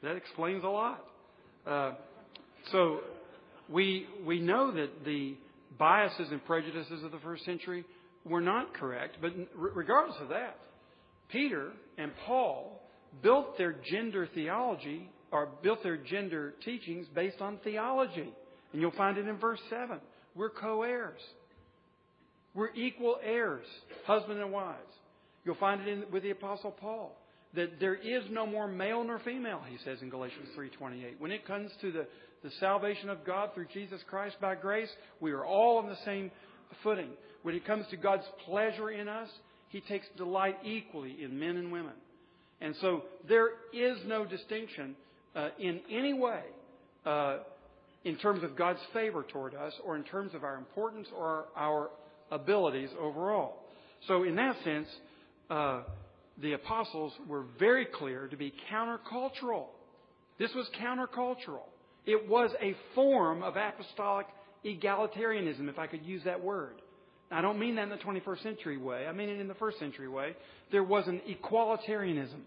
That 0.01 0.15
explains 0.15 0.63
a 0.63 0.67
lot. 0.67 1.03
Uh, 1.67 1.91
so 2.71 2.99
we 3.69 4.07
we 4.25 4.39
know 4.39 4.71
that 4.71 5.05
the 5.05 5.35
biases 5.77 6.27
and 6.31 6.43
prejudices 6.45 7.03
of 7.03 7.11
the 7.11 7.19
first 7.19 7.45
century 7.45 7.85
were 8.25 8.41
not 8.41 8.73
correct, 8.73 9.17
but 9.21 9.31
regardless 9.55 10.17
of 10.21 10.29
that, 10.29 10.57
Peter 11.29 11.71
and 11.97 12.11
Paul 12.25 12.81
built 13.21 13.57
their 13.57 13.75
gender 13.91 14.27
theology 14.33 15.09
or 15.31 15.49
built 15.61 15.83
their 15.83 15.97
gender 15.97 16.53
teachings 16.63 17.07
based 17.13 17.41
on 17.41 17.57
theology. 17.63 18.31
And 18.71 18.81
you'll 18.81 18.91
find 18.91 19.17
it 19.17 19.27
in 19.27 19.37
verse 19.37 19.59
7. 19.69 19.99
We're 20.35 20.49
co 20.49 20.83
heirs. 20.83 21.19
We're 22.53 22.73
equal 22.75 23.17
heirs, 23.23 23.65
husband 24.05 24.39
and 24.39 24.51
wives. 24.51 24.77
You'll 25.43 25.55
find 25.55 25.81
it 25.81 25.87
in, 25.87 26.03
with 26.11 26.23
the 26.23 26.29
Apostle 26.29 26.71
Paul 26.71 27.17
that 27.55 27.79
there 27.79 27.95
is 27.95 28.23
no 28.31 28.45
more 28.45 28.67
male 28.67 29.03
nor 29.03 29.19
female, 29.19 29.61
he 29.69 29.77
says 29.83 29.99
in 30.01 30.09
Galatians 30.09 30.49
3.28. 30.57 31.19
When 31.19 31.31
it 31.31 31.45
comes 31.45 31.71
to 31.81 31.91
the, 31.91 32.07
the 32.43 32.51
salvation 32.59 33.09
of 33.09 33.25
God 33.25 33.51
through 33.53 33.67
Jesus 33.73 34.01
Christ 34.09 34.35
by 34.41 34.55
grace, 34.55 34.89
we 35.19 35.31
are 35.31 35.45
all 35.45 35.77
on 35.77 35.87
the 35.87 35.97
same 36.05 36.29
footing. 36.83 37.09
When 37.43 37.55
it 37.55 37.65
comes 37.65 37.85
to 37.89 37.97
God's 37.97 38.25
pleasure 38.45 38.91
in 38.91 39.07
us, 39.07 39.29
he 39.69 39.81
takes 39.81 40.05
delight 40.17 40.57
equally 40.63 41.23
in 41.23 41.39
men 41.39 41.57
and 41.57 41.71
women. 41.71 41.93
And 42.61 42.75
so 42.81 43.03
there 43.27 43.49
is 43.73 43.97
no 44.05 44.25
distinction 44.25 44.95
uh, 45.35 45.49
in 45.59 45.81
any 45.89 46.13
way 46.13 46.41
uh, 47.05 47.39
in 48.03 48.17
terms 48.17 48.43
of 48.43 48.55
God's 48.55 48.79
favor 48.93 49.23
toward 49.23 49.55
us 49.55 49.73
or 49.83 49.95
in 49.95 50.03
terms 50.03 50.33
of 50.33 50.43
our 50.43 50.55
importance 50.55 51.07
or 51.15 51.45
our 51.55 51.89
abilities 52.31 52.89
overall. 52.99 53.63
So, 54.07 54.23
in 54.23 54.35
that 54.35 54.55
sense, 54.63 54.87
uh, 55.49 55.83
the 56.41 56.53
apostles 56.53 57.13
were 57.27 57.45
very 57.59 57.85
clear 57.85 58.27
to 58.27 58.35
be 58.35 58.53
countercultural. 58.71 59.65
This 60.39 60.51
was 60.53 60.69
countercultural. 60.81 61.67
It 62.05 62.27
was 62.27 62.51
a 62.61 62.75
form 62.95 63.43
of 63.43 63.55
apostolic 63.55 64.27
egalitarianism, 64.65 65.69
if 65.69 65.79
I 65.79 65.87
could 65.87 66.05
use 66.05 66.23
that 66.25 66.41
word. 66.41 66.75
I 67.31 67.41
don't 67.41 67.59
mean 67.59 67.75
that 67.75 67.83
in 67.83 67.89
the 67.89 67.97
21st 67.97 68.43
century 68.43 68.77
way. 68.77 69.07
I 69.07 69.11
mean 69.11 69.29
it 69.29 69.39
in 69.39 69.47
the 69.47 69.55
first 69.55 69.79
century 69.79 70.07
way. 70.07 70.35
There 70.71 70.83
was 70.83 71.07
an 71.07 71.21
equalitarianism 71.27 72.41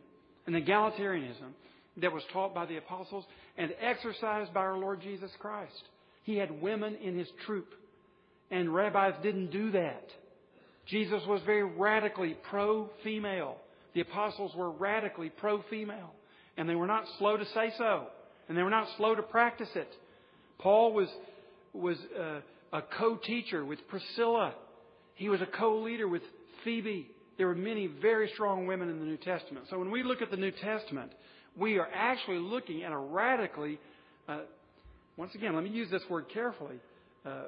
an 0.46 0.54
egalitarianism 0.54 1.52
that 1.98 2.12
was 2.12 2.22
taught 2.32 2.54
by 2.54 2.66
the 2.66 2.76
apostles 2.76 3.24
and 3.56 3.72
exercised 3.80 4.52
by 4.52 4.60
our 4.60 4.78
Lord 4.78 5.00
Jesus 5.00 5.30
Christ. 5.40 5.82
He 6.24 6.36
had 6.36 6.62
women 6.62 6.96
in 6.96 7.18
his 7.18 7.28
troop, 7.44 7.68
and 8.50 8.74
rabbis 8.74 9.14
didn't 9.22 9.50
do 9.50 9.72
that. 9.72 10.04
Jesus 10.86 11.22
was 11.26 11.40
very 11.44 11.64
radically 11.64 12.36
pro 12.50 12.90
female. 13.02 13.56
The 13.94 14.02
apostles 14.02 14.52
were 14.54 14.70
radically 14.70 15.30
pro 15.30 15.62
female, 15.68 16.12
and 16.56 16.68
they 16.68 16.74
were 16.74 16.86
not 16.86 17.04
slow 17.18 17.36
to 17.36 17.44
say 17.46 17.72
so, 17.76 18.06
and 18.48 18.56
they 18.56 18.62
were 18.62 18.70
not 18.70 18.88
slow 18.96 19.14
to 19.14 19.22
practice 19.22 19.68
it. 19.74 19.88
Paul 20.58 20.92
was, 20.92 21.08
was 21.72 21.96
uh, 22.18 22.40
a 22.72 22.82
co 22.82 23.16
teacher 23.16 23.64
with 23.64 23.78
Priscilla, 23.88 24.54
he 25.14 25.28
was 25.28 25.40
a 25.40 25.46
co 25.46 25.78
leader 25.78 26.08
with 26.08 26.22
Phoebe 26.64 27.10
there 27.38 27.46
were 27.46 27.54
many 27.54 27.86
very 27.86 28.30
strong 28.34 28.66
women 28.66 28.88
in 28.88 28.98
the 28.98 29.04
New 29.04 29.18
Testament. 29.18 29.66
So 29.68 29.78
when 29.78 29.90
we 29.90 30.02
look 30.02 30.22
at 30.22 30.30
the 30.30 30.36
New 30.36 30.52
Testament, 30.52 31.12
we 31.56 31.78
are 31.78 31.88
actually 31.92 32.38
looking 32.38 32.82
at 32.82 32.92
a 32.92 32.96
radically, 32.96 33.78
uh, 34.28 34.40
once 35.16 35.34
again, 35.34 35.54
let 35.54 35.64
me 35.64 35.70
use 35.70 35.90
this 35.90 36.02
word 36.08 36.26
carefully. 36.32 36.76
Uh, 37.24 37.44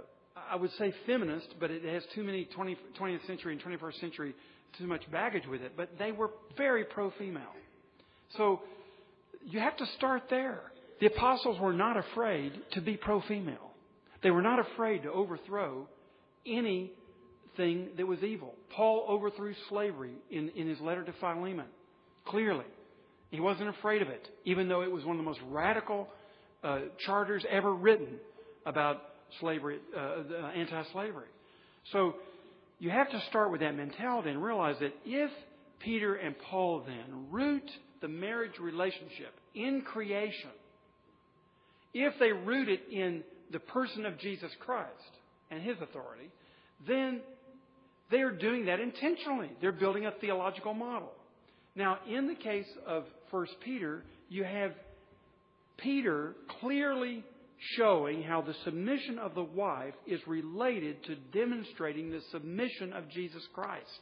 I 0.51 0.57
would 0.57 0.71
say 0.79 0.93
feminist, 1.07 1.49
but 1.59 1.71
it 1.71 1.85
has 1.85 2.03
too 2.15 2.23
many 2.23 2.45
20, 2.45 2.77
20th 3.01 3.27
century 3.27 3.53
and 3.55 3.63
21st 3.63 4.01
century, 4.01 4.35
too 4.79 4.87
much 4.87 5.11
baggage 5.11 5.47
with 5.47 5.63
it. 5.63 5.73
But 5.77 5.91
they 5.99 6.13
were 6.13 6.31
very 6.57 6.85
pro 6.85 7.11
female. 7.13 7.55
So 8.37 8.61
you 9.45 9.59
have 9.59 9.77
to 9.79 9.87
start 9.97 10.25
there. 10.29 10.61
The 11.01 11.07
apostles 11.07 11.61
were 11.61 11.73
not 11.73 11.97
afraid 11.97 12.53
to 12.73 12.81
be 12.81 12.97
pro 12.97 13.21
female, 13.23 13.71
they 14.23 14.31
were 14.31 14.43
not 14.43 14.59
afraid 14.59 15.03
to 15.05 15.13
overthrow 15.13 15.87
anything 16.47 16.91
that 17.97 18.07
was 18.07 18.23
evil. 18.23 18.55
Paul 18.75 19.07
overthrew 19.09 19.55
slavery 19.69 20.15
in, 20.31 20.51
in 20.51 20.69
his 20.69 20.81
letter 20.81 21.05
to 21.05 21.13
Philemon. 21.21 21.67
Clearly. 22.27 22.65
He 23.31 23.41
wasn't 23.41 23.69
afraid 23.69 24.01
of 24.01 24.09
it, 24.09 24.27
even 24.45 24.69
though 24.69 24.83
it 24.83 24.91
was 24.91 25.05
one 25.05 25.17
of 25.17 25.19
the 25.19 25.29
most 25.29 25.41
radical 25.51 26.09
uh, 26.65 26.81
charters 27.05 27.45
ever 27.51 27.75
written 27.75 28.19
about 28.65 29.03
slavery, 29.41 29.81
uh, 29.95 30.01
uh, 30.01 30.47
anti-slavery. 30.57 31.29
So 31.93 32.15
you 32.79 32.91
have 32.91 33.11
to 33.11 33.23
start 33.29 33.53
with 33.53 33.61
that 33.61 33.75
mentality 33.77 34.31
and 34.31 34.43
realize 34.43 34.77
that 34.81 34.95
if 35.05 35.31
Peter 35.81 36.15
and 36.15 36.35
Paul 36.51 36.85
then 36.87 37.27
root 37.31 37.71
the 38.01 38.09
marriage 38.09 38.59
relationship 38.61 39.35
in 39.55 39.83
creation, 39.83 40.51
if 42.05 42.15
they 42.19 42.33
root 42.33 42.69
it 42.69 42.83
in 42.91 43.23
the 43.53 43.59
person 43.59 44.07
of 44.07 44.19
Jesus 44.19 44.51
Christ 44.61 44.91
and 45.51 45.63
his 45.63 45.77
authority, 45.81 46.31
then 46.87 47.21
they 48.11 48.21
are 48.21 48.31
doing 48.31 48.67
that 48.67 48.81
intentionally. 48.81 49.51
They're 49.61 49.73
building 49.73 50.07
a 50.07 50.13
theological 50.13 50.75
model. 50.75 51.13
Now, 51.75 51.99
in 52.09 52.27
the 52.27 52.35
case 52.35 52.69
of 52.87 53.05
1 53.31 53.47
Peter, 53.65 54.03
you 54.29 54.45
have 54.45 54.73
Peter 55.77 56.35
clearly 56.61 57.25
showing 57.77 58.23
how 58.23 58.41
the 58.41 58.55
submission 58.65 59.19
of 59.19 59.35
the 59.35 59.43
wife 59.43 59.95
is 60.07 60.21
related 60.27 61.03
to 61.05 61.17
demonstrating 61.33 62.11
the 62.11 62.21
submission 62.31 62.93
of 62.93 63.09
Jesus 63.11 63.43
Christ. 63.53 64.01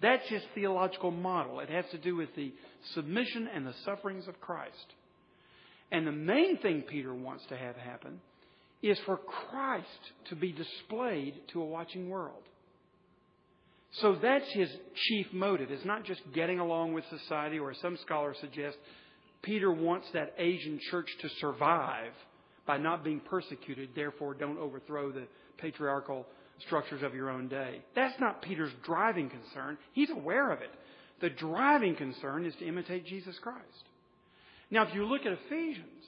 That's 0.00 0.28
his 0.28 0.42
theological 0.54 1.10
model. 1.10 1.60
It 1.60 1.70
has 1.70 1.84
to 1.92 1.98
do 1.98 2.16
with 2.16 2.34
the 2.36 2.52
submission 2.94 3.48
and 3.52 3.66
the 3.66 3.74
sufferings 3.84 4.28
of 4.28 4.40
Christ. 4.40 4.94
And 5.94 6.08
the 6.08 6.12
main 6.12 6.58
thing 6.58 6.82
Peter 6.82 7.14
wants 7.14 7.44
to 7.50 7.56
have 7.56 7.76
happen 7.76 8.20
is 8.82 8.98
for 9.06 9.16
Christ 9.16 9.86
to 10.28 10.34
be 10.34 10.50
displayed 10.50 11.34
to 11.52 11.62
a 11.62 11.64
watching 11.64 12.10
world. 12.10 12.42
So 14.00 14.16
that's 14.20 14.50
his 14.54 14.68
chief 15.06 15.28
motive. 15.32 15.70
It's 15.70 15.84
not 15.84 16.02
just 16.04 16.20
getting 16.34 16.58
along 16.58 16.94
with 16.94 17.04
society, 17.10 17.60
or 17.60 17.70
as 17.70 17.78
some 17.78 17.96
scholars 18.04 18.36
suggest 18.40 18.76
Peter 19.42 19.70
wants 19.70 20.08
that 20.14 20.34
Asian 20.36 20.80
church 20.90 21.06
to 21.20 21.28
survive 21.40 22.10
by 22.66 22.76
not 22.76 23.04
being 23.04 23.20
persecuted, 23.20 23.90
therefore, 23.94 24.34
don't 24.34 24.58
overthrow 24.58 25.12
the 25.12 25.28
patriarchal 25.58 26.26
structures 26.66 27.04
of 27.04 27.14
your 27.14 27.30
own 27.30 27.46
day. 27.46 27.82
That's 27.94 28.18
not 28.18 28.42
Peter's 28.42 28.72
driving 28.84 29.30
concern. 29.30 29.78
He's 29.92 30.10
aware 30.10 30.50
of 30.50 30.60
it. 30.60 30.70
The 31.20 31.30
driving 31.30 31.94
concern 31.94 32.46
is 32.46 32.54
to 32.56 32.66
imitate 32.66 33.06
Jesus 33.06 33.38
Christ. 33.40 33.84
Now, 34.74 34.82
if 34.88 34.92
you 34.92 35.04
look 35.06 35.24
at 35.24 35.38
Ephesians, 35.46 36.04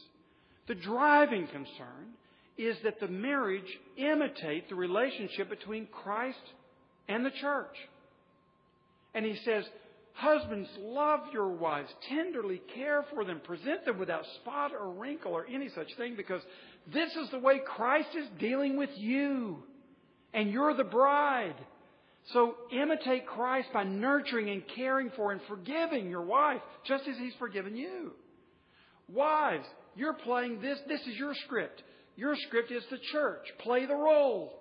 the 0.66 0.74
driving 0.74 1.46
concern 1.46 2.16
is 2.58 2.76
that 2.82 2.98
the 2.98 3.06
marriage 3.06 3.78
imitate 3.96 4.68
the 4.68 4.74
relationship 4.74 5.48
between 5.48 5.86
Christ 5.86 6.42
and 7.06 7.24
the 7.24 7.30
church. 7.30 7.76
And 9.14 9.24
he 9.24 9.36
says, 9.44 9.64
Husbands, 10.14 10.68
love 10.80 11.20
your 11.32 11.46
wives, 11.46 11.90
tenderly 12.08 12.60
care 12.74 13.04
for 13.14 13.24
them, 13.24 13.40
present 13.44 13.84
them 13.84 14.00
without 14.00 14.24
spot 14.42 14.72
or 14.72 14.90
wrinkle 14.90 15.30
or 15.30 15.46
any 15.46 15.68
such 15.68 15.94
thing, 15.96 16.16
because 16.16 16.42
this 16.92 17.14
is 17.14 17.30
the 17.30 17.38
way 17.38 17.60
Christ 17.64 18.08
is 18.18 18.26
dealing 18.40 18.76
with 18.76 18.90
you. 18.96 19.62
And 20.34 20.50
you're 20.50 20.74
the 20.74 20.82
bride. 20.82 21.54
So 22.32 22.56
imitate 22.72 23.28
Christ 23.28 23.68
by 23.72 23.84
nurturing 23.84 24.50
and 24.50 24.64
caring 24.74 25.12
for 25.14 25.30
and 25.30 25.40
forgiving 25.46 26.10
your 26.10 26.22
wife, 26.22 26.62
just 26.84 27.06
as 27.06 27.16
he's 27.16 27.34
forgiven 27.38 27.76
you. 27.76 28.10
Wives, 29.12 29.66
you're 29.94 30.14
playing 30.14 30.60
this, 30.60 30.78
this 30.88 31.00
is 31.02 31.16
your 31.16 31.34
script. 31.44 31.82
Your 32.16 32.34
script 32.46 32.70
is 32.72 32.82
the 32.90 32.98
church. 33.12 33.46
Play 33.60 33.86
the 33.86 33.94
role. 33.94 34.52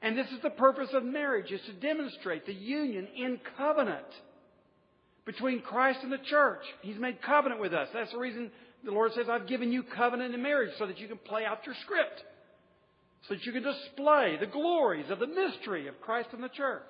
And 0.00 0.16
this 0.16 0.28
is 0.28 0.40
the 0.42 0.50
purpose 0.50 0.90
of 0.92 1.04
marriage, 1.04 1.50
is 1.50 1.60
to 1.66 1.72
demonstrate 1.72 2.46
the 2.46 2.54
union 2.54 3.08
in 3.16 3.40
covenant 3.56 4.06
between 5.26 5.60
Christ 5.60 6.00
and 6.02 6.12
the 6.12 6.18
church. 6.18 6.62
He's 6.82 6.98
made 6.98 7.20
covenant 7.20 7.60
with 7.60 7.74
us. 7.74 7.88
That's 7.92 8.12
the 8.12 8.18
reason 8.18 8.50
the 8.84 8.92
Lord 8.92 9.12
says, 9.12 9.26
I've 9.28 9.48
given 9.48 9.72
you 9.72 9.82
covenant 9.82 10.34
in 10.34 10.42
marriage 10.42 10.70
so 10.78 10.86
that 10.86 10.98
you 10.98 11.08
can 11.08 11.18
play 11.18 11.44
out 11.44 11.66
your 11.66 11.74
script. 11.82 12.22
So 13.28 13.34
that 13.34 13.44
you 13.44 13.52
can 13.52 13.64
display 13.64 14.36
the 14.38 14.46
glories 14.46 15.10
of 15.10 15.18
the 15.18 15.26
mystery 15.26 15.88
of 15.88 16.00
Christ 16.00 16.28
and 16.32 16.42
the 16.42 16.48
church. 16.48 16.82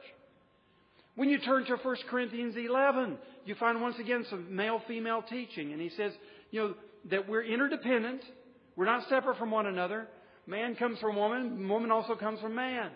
When 1.18 1.28
you 1.28 1.40
turn 1.40 1.64
to 1.64 1.74
1 1.74 1.96
Corinthians 2.08 2.54
11, 2.56 3.18
you 3.44 3.56
find 3.56 3.82
once 3.82 3.96
again 3.98 4.24
some 4.30 4.54
male-female 4.54 5.24
teaching. 5.28 5.72
And 5.72 5.82
he 5.82 5.88
says, 5.88 6.12
you 6.52 6.60
know, 6.60 6.74
that 7.10 7.28
we're 7.28 7.42
interdependent. 7.42 8.22
We're 8.76 8.84
not 8.84 9.02
separate 9.08 9.36
from 9.36 9.50
one 9.50 9.66
another. 9.66 10.06
Man 10.46 10.76
comes 10.76 11.00
from 11.00 11.16
woman, 11.16 11.68
woman 11.68 11.90
also 11.90 12.14
comes 12.14 12.38
from 12.38 12.54
man. 12.54 12.92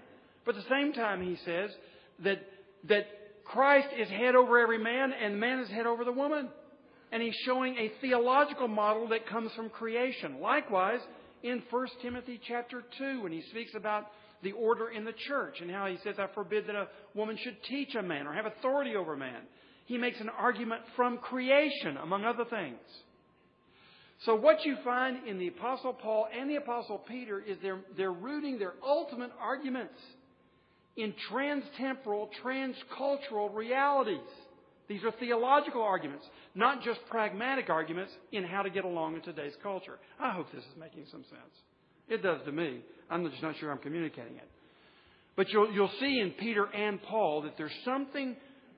But 0.47 0.55
at 0.55 0.63
the 0.63 0.71
same 0.71 0.93
time, 0.93 1.21
he 1.21 1.37
says 1.45 1.73
that, 2.23 2.47
that 2.85 3.07
Christ 3.45 3.89
is 3.99 4.09
head 4.09 4.37
over 4.37 4.61
every 4.61 4.79
man 4.79 5.13
and 5.13 5.41
man 5.41 5.59
is 5.59 5.69
head 5.71 5.87
over 5.87 6.05
the 6.05 6.13
woman. 6.13 6.49
And 7.11 7.21
he's 7.21 7.35
showing 7.45 7.77
a 7.77 7.91
theological 8.01 8.69
model 8.69 9.09
that 9.09 9.27
comes 9.27 9.51
from 9.57 9.69
creation. 9.69 10.41
Likewise, 10.41 11.01
in 11.43 11.61
1 11.69 11.87
Timothy 12.03 12.41
chapter 12.47 12.85
2, 12.99 13.21
when 13.21 13.33
he 13.33 13.43
speaks 13.51 13.73
about 13.75 14.07
the 14.43 14.53
order 14.53 14.89
in 14.89 15.05
the 15.05 15.13
church 15.29 15.61
and 15.61 15.71
how 15.71 15.87
he 15.87 15.99
says, 16.03 16.17
I 16.19 16.27
forbid 16.35 16.67
that 16.67 16.75
a 16.75 16.89
woman 17.15 17.39
should 17.43 17.57
teach 17.69 17.95
a 17.95 18.03
man 18.03 18.27
or 18.27 18.33
have 18.33 18.47
authority 18.47 18.97
over 18.97 19.15
a 19.15 19.19
man. 19.19 19.43
He 19.87 19.99
makes 19.99 20.21
an 20.21 20.29
argument 20.29 20.83
from 20.97 21.19
creation, 21.19 21.97
among 21.97 22.25
other 22.25 22.45
things. 22.45 22.79
So 24.25 24.37
what 24.37 24.65
you 24.65 24.77
find 24.85 25.27
in 25.27 25.39
the 25.39 25.49
Apostle 25.49 25.93
Paul 25.95 26.29
and 26.39 26.49
the 26.49 26.57
Apostle 26.57 26.99
Peter 27.09 27.41
is 27.41 27.57
they're, 27.61 27.81
they're 27.97 28.13
rooting 28.13 28.59
their 28.59 28.75
ultimate 28.85 29.31
arguments 29.41 29.95
in 30.97 31.15
trans-temporal, 31.31 32.31
trans-cultural 32.43 33.51
realities. 33.51 34.21
These 34.89 35.03
are 35.05 35.13
theological 35.19 35.83
arguments, 35.83 36.25
not 36.55 36.83
just 36.83 37.01
pragmatic 37.11 37.71
arguments 37.71 38.13
in 38.31 38.45
how 38.45 38.63
to 38.63 38.71
get 38.71 38.85
along 38.85 39.15
in 39.15 39.23
today's 39.23 39.55
culture. 39.63 39.99
I 40.21 40.31
hope 40.33 40.47
this 40.53 40.63
is 40.63 40.79
making 40.79 41.07
some 41.11 41.25
sense. 41.25 41.55
It 42.09 42.23
does 42.23 42.41
to 42.47 42.53
me. 42.53 42.81
I'm 43.11 43.29
just 43.31 43.43
not 43.43 43.57
sure 43.59 43.71
I'm 43.71 43.79
communicating 43.79 44.37
it. 44.37 44.49
But 45.37 45.49
you'll, 45.51 45.73
you'll 45.73 45.91
see 46.01 46.21
in 46.21 46.31
Peter 46.33 46.65
and 46.65 47.03
Paul 47.03 47.43
that 47.43 47.57
there's 47.57 47.73
something 47.85 48.37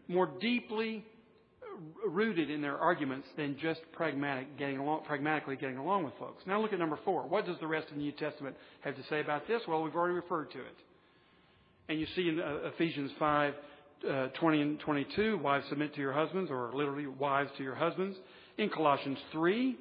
more 0.09 0.29
deeply 0.41 1.05
rooted 2.07 2.51
in 2.51 2.61
their 2.61 2.79
arguments 2.79 3.27
than 3.37 3.57
just 3.61 3.81
pragmatic 3.93 4.57
getting 4.59 4.79
along, 4.79 5.05
pragmatically 5.05 5.57
getting 5.57 5.79
along 5.79 6.05
with 6.05 6.15
folks. 6.19 6.43
Now 6.47 6.61
look 6.61 6.73
at 6.73 6.79
number 6.79 6.99
four. 7.05 7.27
What 7.27 7.47
does 7.47 7.57
the 7.61 7.67
rest 7.67 7.89
of 7.89 7.97
the 7.97 8.03
New 8.03 8.13
Testament 8.13 8.57
have 8.83 8.95
to 8.97 9.03
say 9.11 9.21
about 9.21 9.49
this? 9.49 9.63
Well, 9.67 9.83
we've 9.83 9.95
already 9.95 10.15
referred 10.15 10.51
to 10.53 10.59
it. 10.59 10.77
And 11.89 12.01
you 12.01 12.07
see 12.15 12.29
in 12.29 12.41
uh, 12.41 12.71
Ephesians 12.75 13.11
5, 13.19 13.55
uh, 14.09 14.27
20 14.29 14.61
and 14.61 14.81
22, 14.81 15.39
wives 15.39 15.67
submit 15.69 15.95
to 15.95 16.01
your 16.01 16.13
husbands, 16.13 16.51
or 16.51 16.71
literally 16.75 17.07
wives 17.07 17.51
to 17.59 17.63
your 17.63 17.75
husbands. 17.75 18.17
In 18.57 18.71
Colossians 18.71 19.19
3, 19.33 19.77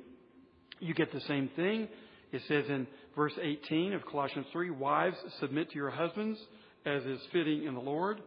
you 0.79 0.93
get 0.93 1.13
the 1.13 1.21
same 1.21 1.49
thing. 1.55 1.87
It 2.31 2.41
says 2.47 2.65
in 2.67 2.87
verse 3.15 3.33
18 3.41 3.93
of 3.93 4.05
Colossians 4.05 4.47
3, 4.51 4.71
wives 4.71 5.17
submit 5.39 5.69
to 5.71 5.75
your 5.75 5.89
husbands 5.89 6.39
as 6.85 7.03
is 7.03 7.19
fitting 7.31 7.65
in 7.65 7.73
the 7.73 7.79
Lord. 7.79 8.21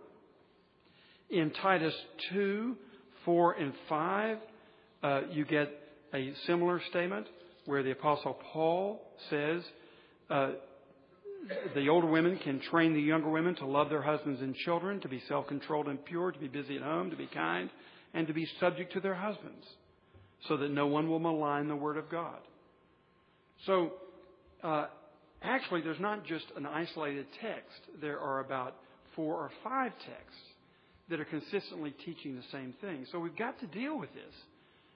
In 1.30 1.50
Titus 1.50 1.94
2, 2.32 2.76
4 3.24 3.52
and 3.54 3.72
5, 3.88 4.38
uh, 5.02 5.20
you 5.30 5.44
get 5.44 5.68
a 6.14 6.32
similar 6.46 6.80
statement 6.90 7.26
where 7.66 7.82
the 7.82 7.90
Apostle 7.90 8.38
Paul 8.52 9.02
says, 9.28 9.62
uh, 10.30 10.50
the 11.74 11.88
older 11.88 12.06
women 12.06 12.38
can 12.38 12.60
train 12.60 12.94
the 12.94 13.00
younger 13.00 13.28
women 13.28 13.54
to 13.56 13.66
love 13.66 13.88
their 13.88 14.02
husbands 14.02 14.40
and 14.40 14.54
children, 14.54 15.00
to 15.00 15.08
be 15.08 15.22
self 15.28 15.46
controlled 15.46 15.88
and 15.88 16.04
pure, 16.04 16.32
to 16.32 16.38
be 16.38 16.48
busy 16.48 16.76
at 16.76 16.82
home, 16.82 17.10
to 17.10 17.16
be 17.16 17.26
kind, 17.26 17.70
and 18.14 18.26
to 18.26 18.32
be 18.32 18.48
subject 18.58 18.92
to 18.94 19.00
their 19.00 19.14
husbands, 19.14 19.64
so 20.48 20.56
that 20.56 20.70
no 20.70 20.86
one 20.86 21.08
will 21.08 21.18
malign 21.18 21.68
the 21.68 21.76
Word 21.76 21.96
of 21.96 22.08
God. 22.08 22.38
So, 23.64 23.92
uh, 24.62 24.86
actually, 25.42 25.82
there's 25.82 26.00
not 26.00 26.24
just 26.24 26.44
an 26.56 26.66
isolated 26.66 27.26
text, 27.40 27.80
there 28.00 28.18
are 28.18 28.40
about 28.40 28.76
four 29.14 29.34
or 29.34 29.50
five 29.64 29.92
texts 29.92 30.42
that 31.08 31.20
are 31.20 31.24
consistently 31.24 31.94
teaching 32.04 32.36
the 32.36 32.42
same 32.52 32.74
thing. 32.80 33.06
So 33.12 33.18
we've 33.18 33.36
got 33.36 33.58
to 33.60 33.66
deal 33.66 33.98
with 33.98 34.12
this. 34.14 34.34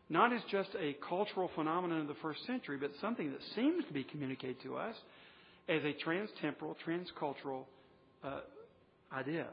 Not 0.09 0.33
as 0.33 0.40
just 0.51 0.70
a 0.81 0.96
cultural 1.09 1.51
phenomenon 1.55 2.01
of 2.01 2.09
the 2.09 2.16
first 2.20 2.44
century, 2.44 2.77
but 2.81 2.90
something 3.01 3.31
that 3.31 3.40
seems 3.55 3.85
to 3.87 3.92
be 3.92 4.03
communicated 4.03 4.61
to 4.64 4.77
us 4.77 4.96
as 5.68 5.83
a 5.85 5.92
trans-temporal, 6.03 6.77
transcultural 6.85 7.62
uh, 8.25 8.40
idea. 9.12 9.46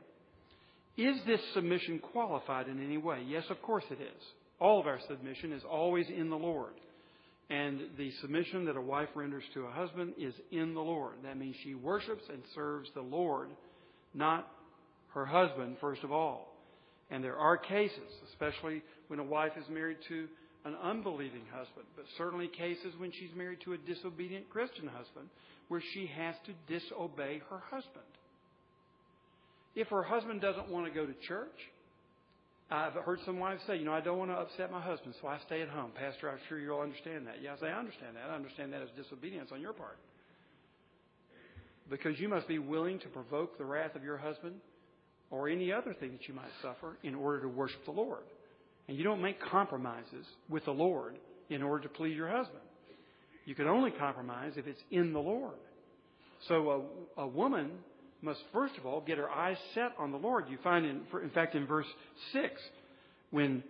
Is 0.97 1.15
this 1.27 1.39
submission 1.53 1.99
qualified 1.99 2.67
in 2.67 2.83
any 2.83 2.97
way? 2.97 3.23
Yes, 3.27 3.43
of 3.51 3.61
course 3.61 3.83
it 3.91 4.01
is. 4.01 4.23
All 4.59 4.79
of 4.79 4.87
our 4.87 4.99
submission 5.07 5.53
is 5.53 5.61
always 5.69 6.07
in 6.09 6.31
the 6.31 6.35
Lord. 6.35 6.73
And 7.49 7.79
the 7.97 8.11
submission 8.21 8.65
that 8.65 8.75
a 8.75 8.81
wife 8.81 9.09
renders 9.15 9.43
to 9.53 9.65
a 9.65 9.71
husband 9.71 10.13
is 10.17 10.33
in 10.51 10.73
the 10.73 10.81
Lord. 10.81 11.15
That 11.23 11.37
means 11.37 11.55
she 11.63 11.75
worships 11.75 12.23
and 12.29 12.41
serves 12.53 12.89
the 12.93 13.01
Lord, 13.01 13.49
not 14.13 14.51
her 15.13 15.25
husband, 15.25 15.77
first 15.79 16.03
of 16.03 16.11
all. 16.11 16.53
And 17.09 17.23
there 17.23 17.37
are 17.37 17.57
cases, 17.57 18.11
especially 18.29 18.83
when 19.07 19.19
a 19.19 19.23
wife 19.23 19.53
is 19.57 19.63
married 19.69 19.97
to 20.09 20.27
an 20.65 20.75
unbelieving 20.83 21.43
husband, 21.53 21.85
but 21.95 22.03
certainly 22.17 22.49
cases 22.49 22.93
when 22.97 23.11
she's 23.11 23.33
married 23.33 23.59
to 23.63 23.73
a 23.73 23.77
disobedient 23.77 24.49
Christian 24.49 24.87
husband, 24.87 25.29
where 25.69 25.81
she 25.93 26.07
has 26.07 26.35
to 26.45 26.53
disobey 26.73 27.41
her 27.49 27.61
husband. 27.71 28.03
If 29.75 29.87
her 29.87 30.03
husband 30.03 30.41
doesn't 30.41 30.69
want 30.69 30.85
to 30.85 30.91
go 30.91 31.05
to 31.05 31.13
church, 31.27 31.55
I've 32.69 32.93
heard 32.93 33.19
some 33.25 33.39
wives 33.39 33.61
say, 33.65 33.77
you 33.77 33.85
know, 33.85 33.93
I 33.93 34.01
don't 34.01 34.17
want 34.17 34.29
to 34.29 34.35
upset 34.35 34.71
my 34.71 34.81
husband, 34.81 35.15
so 35.21 35.27
I 35.27 35.39
stay 35.45 35.61
at 35.61 35.69
home. 35.69 35.91
Pastor, 35.95 36.29
I'm 36.29 36.39
sure 36.49 36.59
you'll 36.59 36.81
understand 36.81 37.25
that. 37.27 37.41
Yeah, 37.41 37.53
I 37.53 37.59
say, 37.59 37.67
I 37.67 37.79
understand 37.79 38.17
that. 38.17 38.29
I 38.29 38.35
understand 38.35 38.73
that 38.73 38.81
as 38.81 38.89
disobedience 38.97 39.51
on 39.53 39.61
your 39.61 39.71
part. 39.71 39.97
Because 41.89 42.19
you 42.19 42.27
must 42.27 42.47
be 42.47 42.59
willing 42.59 42.99
to 42.99 43.07
provoke 43.07 43.57
the 43.57 43.63
wrath 43.63 43.95
of 43.95 44.03
your 44.03 44.17
husband 44.17 44.55
or 45.29 45.47
any 45.47 45.71
other 45.71 45.93
thing 45.93 46.11
that 46.11 46.27
you 46.27 46.33
might 46.33 46.51
suffer 46.61 46.97
in 47.03 47.15
order 47.15 47.41
to 47.41 47.47
worship 47.47 47.85
the 47.85 47.91
Lord. 47.91 48.23
And 48.89 48.97
you 48.97 49.03
don't 49.03 49.21
make 49.21 49.39
compromises 49.39 50.25
with 50.49 50.65
the 50.65 50.71
Lord 50.71 51.15
in 51.49 51.63
order 51.63 51.83
to 51.83 51.89
please 51.89 52.17
your 52.17 52.29
husband. 52.29 52.59
You 53.45 53.55
can 53.55 53.67
only 53.67 53.91
compromise 53.91 54.53
if 54.57 54.67
it's 54.67 54.81
in 54.91 55.13
the 55.13 55.19
Lord. 55.19 55.55
So 56.49 56.85
a, 57.17 57.21
a 57.21 57.27
woman 57.27 57.71
must 58.27 58.41
first 58.53 58.77
of 58.77 58.85
all 58.85 59.01
get 59.01 59.17
her 59.17 59.29
eyes 59.29 59.57
set 59.73 59.93
on 59.97 60.11
the 60.11 60.17
Lord. 60.17 60.45
You 60.49 60.57
find, 60.63 60.85
in, 60.85 61.01
in 61.23 61.29
fact, 61.31 61.55
in 61.55 61.65
verse 61.65 61.87
6, 62.33 62.61
when 63.31 63.63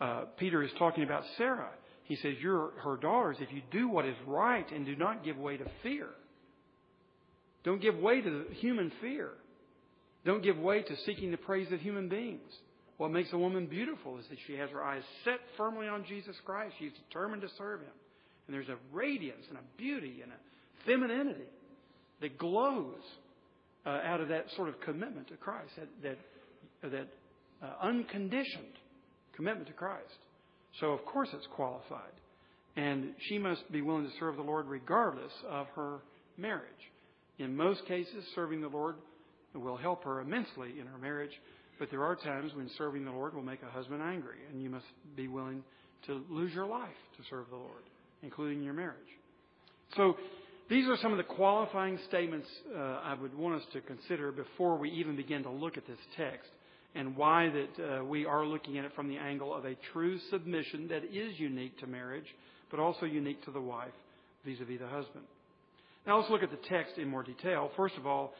uh, 0.00 0.24
Peter 0.38 0.62
is 0.62 0.70
talking 0.78 1.02
about 1.04 1.24
Sarah, 1.36 1.70
he 2.04 2.16
says, 2.16 2.34
You're 2.40 2.70
her 2.82 2.96
daughters 2.96 3.36
if 3.40 3.52
you 3.52 3.60
do 3.70 3.88
what 3.88 4.06
is 4.06 4.16
right 4.26 4.70
and 4.70 4.86
do 4.86 4.96
not 4.96 5.24
give 5.24 5.36
way 5.36 5.56
to 5.56 5.64
fear. 5.82 6.06
Don't 7.64 7.82
give 7.82 7.96
way 7.96 8.20
to 8.20 8.44
human 8.60 8.92
fear. 9.00 9.30
Don't 10.24 10.42
give 10.42 10.58
way 10.58 10.82
to 10.82 10.96
seeking 11.04 11.30
the 11.30 11.36
praise 11.36 11.70
of 11.72 11.80
human 11.80 12.08
beings. 12.08 12.50
What 12.96 13.10
makes 13.10 13.32
a 13.32 13.38
woman 13.38 13.66
beautiful 13.66 14.18
is 14.18 14.24
that 14.30 14.38
she 14.46 14.54
has 14.54 14.70
her 14.70 14.82
eyes 14.82 15.02
set 15.24 15.40
firmly 15.56 15.88
on 15.88 16.04
Jesus 16.08 16.36
Christ. 16.44 16.74
She's 16.78 16.92
determined 17.08 17.42
to 17.42 17.48
serve 17.58 17.80
Him. 17.80 17.88
And 18.46 18.54
there's 18.54 18.68
a 18.68 18.76
radiance 18.92 19.44
and 19.48 19.58
a 19.58 19.78
beauty 19.78 20.20
and 20.22 20.30
a 20.30 20.86
femininity 20.86 21.48
that 22.20 22.38
glows 22.38 23.02
uh, 23.86 24.00
out 24.04 24.20
of 24.20 24.28
that 24.28 24.46
sort 24.56 24.68
of 24.68 24.80
commitment 24.80 25.28
to 25.28 25.36
Christ, 25.36 25.70
that, 25.76 26.18
that, 26.82 26.90
that 26.90 27.08
uh, 27.62 27.86
unconditioned 27.86 28.78
commitment 29.34 29.66
to 29.68 29.72
Christ. 29.72 30.18
So, 30.80 30.88
of 30.88 31.04
course, 31.04 31.28
it's 31.32 31.46
qualified. 31.54 32.12
And 32.76 33.14
she 33.28 33.38
must 33.38 33.70
be 33.70 33.82
willing 33.82 34.04
to 34.04 34.12
serve 34.18 34.36
the 34.36 34.42
Lord 34.42 34.66
regardless 34.66 35.32
of 35.48 35.66
her 35.76 35.98
marriage. 36.36 36.64
In 37.38 37.56
most 37.56 37.86
cases, 37.86 38.24
serving 38.34 38.60
the 38.60 38.68
Lord 38.68 38.96
will 39.54 39.76
help 39.76 40.02
her 40.04 40.20
immensely 40.20 40.80
in 40.80 40.86
her 40.86 40.98
marriage, 40.98 41.30
but 41.78 41.90
there 41.90 42.02
are 42.02 42.16
times 42.16 42.52
when 42.54 42.68
serving 42.76 43.04
the 43.04 43.12
Lord 43.12 43.34
will 43.34 43.42
make 43.42 43.62
a 43.62 43.70
husband 43.70 44.02
angry, 44.02 44.38
and 44.50 44.60
you 44.60 44.70
must 44.70 44.86
be 45.16 45.28
willing 45.28 45.62
to 46.06 46.24
lose 46.28 46.52
your 46.52 46.66
life 46.66 46.88
to 47.16 47.22
serve 47.30 47.46
the 47.50 47.56
Lord 47.56 47.82
including 48.24 48.62
your 48.62 48.74
marriage. 48.74 48.96
So, 49.96 50.16
these 50.70 50.88
are 50.88 50.96
some 51.02 51.12
of 51.12 51.18
the 51.18 51.24
qualifying 51.24 51.98
statements 52.08 52.48
uh, 52.74 52.78
I 52.78 53.14
would 53.20 53.36
want 53.36 53.60
us 53.60 53.66
to 53.74 53.80
consider 53.82 54.32
before 54.32 54.78
we 54.78 54.90
even 54.90 55.14
begin 55.14 55.42
to 55.42 55.50
look 55.50 55.76
at 55.76 55.86
this 55.86 55.98
text 56.16 56.50
and 56.94 57.16
why 57.16 57.50
that 57.50 57.98
uh, 58.00 58.04
we 58.04 58.24
are 58.24 58.46
looking 58.46 58.78
at 58.78 58.84
it 58.84 58.92
from 58.94 59.08
the 59.08 59.16
angle 59.16 59.54
of 59.54 59.64
a 59.64 59.74
true 59.92 60.18
submission 60.30 60.88
that 60.88 61.04
is 61.04 61.38
unique 61.38 61.78
to 61.80 61.86
marriage, 61.86 62.26
but 62.70 62.80
also 62.80 63.04
unique 63.04 63.44
to 63.44 63.50
the 63.50 63.60
wife 63.60 63.92
vis-a-vis 64.44 64.78
the 64.78 64.86
husband. 64.86 65.24
Now 66.06 66.18
let's 66.18 66.30
look 66.30 66.42
at 66.42 66.50
the 66.50 66.68
text 66.68 66.96
in 66.98 67.08
more 67.08 67.22
detail. 67.22 67.70
First 67.76 67.96
of 67.96 68.06
all, 68.06 68.32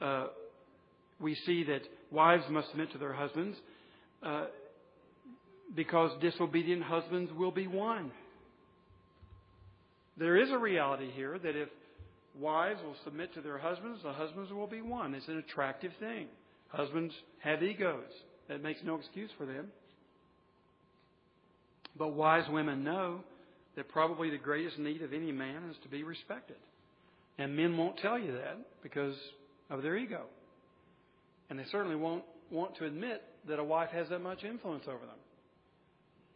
uh, 0.00 0.26
we 1.18 1.34
see 1.46 1.64
that 1.64 1.82
wives 2.10 2.44
must 2.50 2.68
submit 2.70 2.92
to 2.92 2.98
their 2.98 3.12
husbands 3.12 3.56
uh, 4.22 4.46
because 5.74 6.10
disobedient 6.20 6.82
husbands 6.82 7.30
will 7.36 7.52
be 7.52 7.66
won. 7.66 8.10
There 10.16 10.36
is 10.36 10.50
a 10.50 10.58
reality 10.58 11.10
here 11.14 11.38
that 11.38 11.56
if 11.56 11.68
wives 12.38 12.80
will 12.84 12.96
submit 13.04 13.34
to 13.34 13.40
their 13.40 13.58
husbands, 13.58 14.00
the 14.02 14.12
husbands 14.12 14.52
will 14.52 14.66
be 14.66 14.82
won. 14.82 15.14
It's 15.14 15.28
an 15.28 15.38
attractive 15.38 15.92
thing. 15.98 16.26
Husbands 16.68 17.14
have 17.40 17.62
egos. 17.62 18.04
That 18.48 18.62
makes 18.62 18.80
no 18.84 18.96
excuse 18.96 19.30
for 19.38 19.46
them. 19.46 19.68
But 21.96 22.14
wise 22.14 22.48
women 22.50 22.84
know 22.84 23.20
that 23.76 23.88
probably 23.88 24.30
the 24.30 24.38
greatest 24.38 24.78
need 24.78 25.02
of 25.02 25.12
any 25.12 25.32
man 25.32 25.70
is 25.70 25.76
to 25.82 25.88
be 25.88 26.02
respected. 26.02 26.56
And 27.38 27.56
men 27.56 27.76
won't 27.76 27.98
tell 27.98 28.18
you 28.18 28.32
that 28.32 28.58
because 28.82 29.14
of 29.70 29.82
their 29.82 29.96
ego. 29.96 30.24
And 31.48 31.58
they 31.58 31.64
certainly 31.70 31.96
won't 31.96 32.24
want 32.50 32.76
to 32.76 32.86
admit 32.86 33.22
that 33.48 33.58
a 33.58 33.64
wife 33.64 33.90
has 33.90 34.08
that 34.10 34.20
much 34.20 34.44
influence 34.44 34.84
over 34.86 34.98
them 34.98 35.16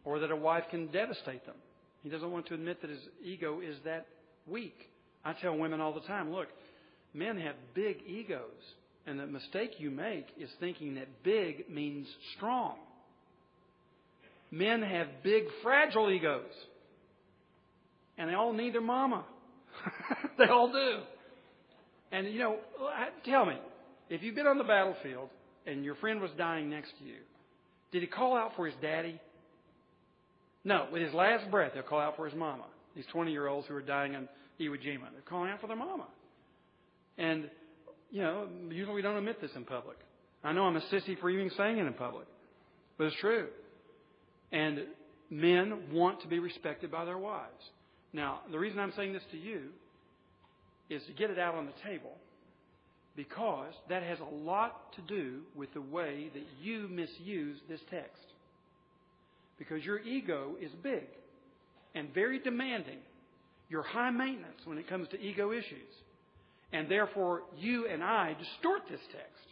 or 0.03 0.19
that 0.19 0.31
a 0.31 0.35
wife 0.35 0.63
can 0.71 0.87
devastate 0.87 1.45
them. 1.45 1.55
He 2.05 2.11
doesn't 2.11 2.31
want 2.31 2.45
to 2.49 2.53
admit 2.53 2.81
that 2.81 2.91
his 2.91 2.99
ego 3.23 3.61
is 3.61 3.77
that 3.83 4.05
weak. 4.45 4.77
I 5.25 5.33
tell 5.33 5.57
women 5.57 5.81
all 5.81 5.91
the 5.91 6.01
time 6.01 6.31
look, 6.31 6.49
men 7.15 7.39
have 7.39 7.55
big 7.73 7.97
egos. 8.07 8.51
And 9.07 9.19
the 9.19 9.25
mistake 9.25 9.71
you 9.79 9.89
make 9.89 10.27
is 10.39 10.51
thinking 10.59 10.95
that 10.95 11.07
big 11.23 11.67
means 11.67 12.07
strong. 12.37 12.75
Men 14.51 14.83
have 14.83 15.07
big, 15.23 15.45
fragile 15.63 16.11
egos. 16.11 16.43
And 18.19 18.29
they 18.29 18.35
all 18.35 18.53
need 18.53 18.75
their 18.75 18.81
mama. 18.81 19.25
they 20.37 20.45
all 20.45 20.71
do. 20.71 20.99
And, 22.11 22.27
you 22.27 22.37
know, 22.37 22.57
tell 23.25 23.47
me, 23.47 23.57
if 24.11 24.21
you've 24.21 24.35
been 24.35 24.45
on 24.45 24.59
the 24.59 24.63
battlefield 24.63 25.29
and 25.65 25.83
your 25.83 25.95
friend 25.95 26.21
was 26.21 26.29
dying 26.37 26.69
next 26.69 26.91
to 26.99 27.03
you, 27.03 27.17
did 27.91 28.03
he 28.03 28.07
call 28.07 28.37
out 28.37 28.51
for 28.55 28.67
his 28.67 28.75
daddy? 28.79 29.19
No. 30.65 30.87
With 30.91 31.01
his 31.01 31.13
last 31.13 31.49
breath, 31.49 31.71
he'll 31.73 31.83
call 31.83 31.99
out 31.99 32.17
for 32.17 32.25
his 32.25 32.35
mama. 32.35 32.65
These 32.95 33.05
20 33.13 33.31
year 33.31 33.47
olds 33.47 33.67
who 33.67 33.75
are 33.75 33.81
dying 33.81 34.15
in 34.15 34.27
Iwo 34.59 34.75
Jima, 34.75 35.11
they're 35.13 35.21
calling 35.29 35.49
out 35.49 35.61
for 35.61 35.67
their 35.67 35.77
mama. 35.77 36.07
And, 37.17 37.49
you 38.11 38.21
know, 38.21 38.47
usually 38.69 38.95
we 38.95 39.01
don't 39.01 39.15
admit 39.15 39.39
this 39.39 39.51
in 39.55 39.63
public. 39.63 39.97
I 40.43 40.51
know 40.51 40.63
I'm 40.63 40.75
a 40.75 40.81
sissy 40.81 41.17
for 41.19 41.29
even 41.29 41.49
saying 41.55 41.77
it 41.77 41.85
in 41.85 41.93
public, 41.93 42.27
but 42.97 43.05
it's 43.05 43.15
true. 43.21 43.47
And 44.51 44.81
men 45.29 45.83
want 45.91 46.21
to 46.21 46.27
be 46.27 46.39
respected 46.39 46.91
by 46.91 47.05
their 47.05 47.17
wives. 47.17 47.63
Now, 48.13 48.41
the 48.51 48.59
reason 48.59 48.79
I'm 48.79 48.93
saying 48.95 49.13
this 49.13 49.23
to 49.31 49.37
you 49.37 49.69
is 50.89 51.01
to 51.07 51.13
get 51.13 51.29
it 51.29 51.39
out 51.39 51.55
on 51.55 51.65
the 51.65 51.73
table 51.89 52.13
because 53.15 53.73
that 53.89 54.03
has 54.03 54.19
a 54.19 54.35
lot 54.35 54.93
to 54.93 55.01
do 55.01 55.41
with 55.55 55.73
the 55.73 55.81
way 55.81 56.29
that 56.33 56.43
you 56.61 56.87
misuse 56.89 57.57
this 57.67 57.79
text. 57.89 58.23
Because 59.57 59.83
your 59.83 59.99
ego 59.99 60.55
is 60.61 60.71
big 60.83 61.05
and 61.93 62.13
very 62.13 62.39
demanding. 62.39 62.99
You're 63.69 63.83
high 63.83 64.11
maintenance 64.11 64.59
when 64.65 64.77
it 64.77 64.87
comes 64.87 65.07
to 65.09 65.19
ego 65.19 65.51
issues. 65.51 65.93
And 66.71 66.89
therefore, 66.89 67.43
you 67.57 67.87
and 67.87 68.03
I 68.03 68.35
distort 68.37 68.81
this 68.89 68.99
text 69.11 69.45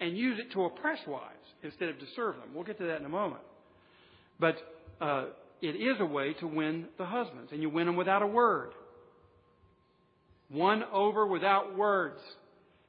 and 0.00 0.16
use 0.16 0.38
it 0.38 0.52
to 0.52 0.64
oppress 0.64 0.98
wives 1.06 1.34
instead 1.62 1.88
of 1.88 1.98
to 1.98 2.04
serve 2.14 2.36
them. 2.36 2.48
We'll 2.54 2.64
get 2.64 2.78
to 2.78 2.86
that 2.86 3.00
in 3.00 3.06
a 3.06 3.10
moment. 3.10 3.42
But 4.38 4.56
uh, 5.00 5.26
it 5.60 5.74
is 5.74 5.96
a 6.00 6.04
way 6.04 6.34
to 6.34 6.46
win 6.46 6.86
the 6.98 7.06
husbands, 7.06 7.50
and 7.52 7.62
you 7.62 7.70
win 7.70 7.86
them 7.86 7.96
without 7.96 8.22
a 8.22 8.26
word. 8.26 8.70
Won 10.50 10.84
over 10.92 11.26
without 11.26 11.76
words. 11.76 12.20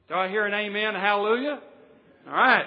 Do 0.08 0.14
I 0.14 0.28
hear 0.28 0.46
an 0.46 0.54
amen? 0.54 0.94
Hallelujah? 0.94 1.60
All 2.26 2.32
right. 2.32 2.66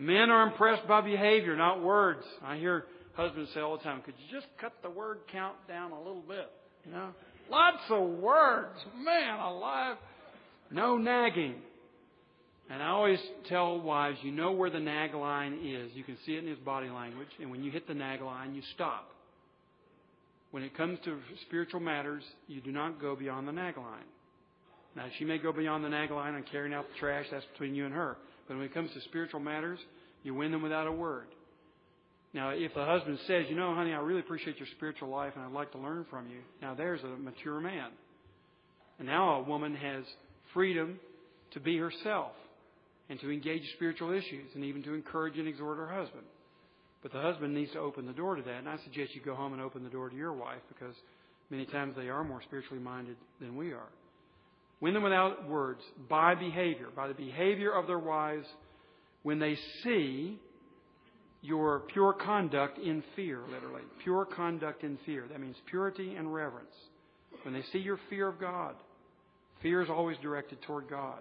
Men 0.00 0.30
are 0.30 0.46
impressed 0.46 0.88
by 0.88 1.02
behavior, 1.02 1.54
not 1.56 1.82
words. 1.82 2.24
I 2.42 2.56
hear 2.56 2.86
husbands 3.12 3.50
say 3.52 3.60
all 3.60 3.76
the 3.76 3.84
time, 3.84 4.00
could 4.00 4.14
you 4.16 4.34
just 4.34 4.50
cut 4.58 4.72
the 4.82 4.88
word 4.88 5.18
count 5.30 5.56
down 5.68 5.92
a 5.92 5.98
little 5.98 6.24
bit? 6.26 6.50
You 6.86 6.92
know? 6.92 7.10
Lots 7.50 7.82
of 7.90 8.08
words. 8.08 8.78
Man 8.96 9.38
alive. 9.38 9.98
No 10.70 10.96
nagging. 10.96 11.56
And 12.70 12.82
I 12.82 12.86
always 12.86 13.18
tell 13.50 13.78
wives, 13.78 14.16
you 14.22 14.32
know 14.32 14.52
where 14.52 14.70
the 14.70 14.80
nag 14.80 15.12
line 15.12 15.58
is. 15.62 15.90
You 15.94 16.02
can 16.02 16.16
see 16.24 16.32
it 16.32 16.44
in 16.44 16.48
his 16.48 16.58
body 16.60 16.88
language. 16.88 17.28
And 17.38 17.50
when 17.50 17.62
you 17.62 17.70
hit 17.70 17.86
the 17.86 17.92
nag 17.92 18.22
line, 18.22 18.54
you 18.54 18.62
stop. 18.74 19.10
When 20.50 20.62
it 20.62 20.74
comes 20.78 20.98
to 21.04 21.18
spiritual 21.46 21.80
matters, 21.80 22.22
you 22.46 22.62
do 22.62 22.72
not 22.72 23.02
go 23.02 23.16
beyond 23.16 23.46
the 23.46 23.52
nag 23.52 23.76
line. 23.76 24.08
Now, 24.96 25.04
she 25.18 25.26
may 25.26 25.36
go 25.36 25.52
beyond 25.52 25.84
the 25.84 25.90
nag 25.90 26.10
line 26.10 26.36
on 26.36 26.44
carrying 26.50 26.72
out 26.72 26.86
the 26.90 26.98
trash. 26.98 27.26
That's 27.30 27.44
between 27.52 27.74
you 27.74 27.84
and 27.84 27.92
her. 27.92 28.16
But 28.50 28.56
when 28.56 28.66
it 28.66 28.74
comes 28.74 28.92
to 28.94 29.00
spiritual 29.02 29.38
matters, 29.38 29.78
you 30.24 30.34
win 30.34 30.50
them 30.50 30.60
without 30.60 30.88
a 30.88 30.92
word. 30.92 31.26
Now, 32.34 32.50
if 32.50 32.74
the 32.74 32.84
husband 32.84 33.20
says, 33.28 33.44
you 33.48 33.54
know, 33.54 33.76
honey, 33.76 33.92
I 33.92 34.00
really 34.00 34.18
appreciate 34.18 34.58
your 34.58 34.66
spiritual 34.74 35.08
life 35.08 35.34
and 35.36 35.44
I'd 35.44 35.52
like 35.52 35.70
to 35.70 35.78
learn 35.78 36.04
from 36.10 36.28
you. 36.28 36.40
Now, 36.60 36.74
there's 36.74 37.00
a 37.04 37.16
mature 37.16 37.60
man. 37.60 37.90
And 38.98 39.06
now 39.06 39.34
a 39.34 39.42
woman 39.44 39.76
has 39.76 40.02
freedom 40.52 40.98
to 41.52 41.60
be 41.60 41.78
herself 41.78 42.32
and 43.08 43.20
to 43.20 43.30
engage 43.30 43.62
spiritual 43.76 44.10
issues 44.10 44.50
and 44.56 44.64
even 44.64 44.82
to 44.82 44.94
encourage 44.94 45.38
and 45.38 45.46
exhort 45.46 45.78
her 45.78 45.86
husband. 45.86 46.24
But 47.04 47.12
the 47.12 47.20
husband 47.20 47.54
needs 47.54 47.70
to 47.74 47.78
open 47.78 48.04
the 48.04 48.12
door 48.12 48.34
to 48.34 48.42
that. 48.42 48.58
And 48.58 48.68
I 48.68 48.78
suggest 48.82 49.14
you 49.14 49.20
go 49.24 49.36
home 49.36 49.52
and 49.52 49.62
open 49.62 49.84
the 49.84 49.90
door 49.90 50.10
to 50.10 50.16
your 50.16 50.32
wife 50.32 50.62
because 50.66 50.96
many 51.50 51.66
times 51.66 51.94
they 51.96 52.08
are 52.08 52.24
more 52.24 52.42
spiritually 52.42 52.82
minded 52.82 53.16
than 53.40 53.56
we 53.56 53.70
are. 53.70 53.90
Win 54.80 54.94
them 54.94 55.02
without 55.02 55.48
words, 55.48 55.82
by 56.08 56.34
behavior, 56.34 56.88
by 56.94 57.08
the 57.08 57.14
behavior 57.14 57.72
of 57.72 57.86
their 57.86 57.98
wives 57.98 58.46
when 59.22 59.38
they 59.38 59.56
see 59.82 60.38
your 61.42 61.80
pure 61.92 62.12
conduct 62.12 62.78
in 62.78 63.02
fear, 63.16 63.40
literally. 63.50 63.82
Pure 64.02 64.26
conduct 64.26 64.82
in 64.82 64.98
fear. 65.04 65.26
That 65.30 65.40
means 65.40 65.56
purity 65.68 66.14
and 66.14 66.32
reverence. 66.32 66.74
When 67.42 67.54
they 67.54 67.62
see 67.72 67.78
your 67.78 67.98
fear 68.08 68.28
of 68.28 68.40
God, 68.40 68.74
fear 69.62 69.82
is 69.82 69.90
always 69.90 70.16
directed 70.22 70.60
toward 70.62 70.88
God. 70.88 71.20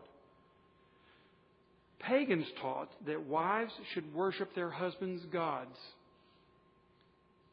Pagans 1.99 2.47
taught 2.61 2.89
that 3.07 3.25
wives 3.25 3.71
should 3.93 4.13
worship 4.13 4.55
their 4.55 4.69
husbands' 4.69 5.25
gods. 5.31 5.75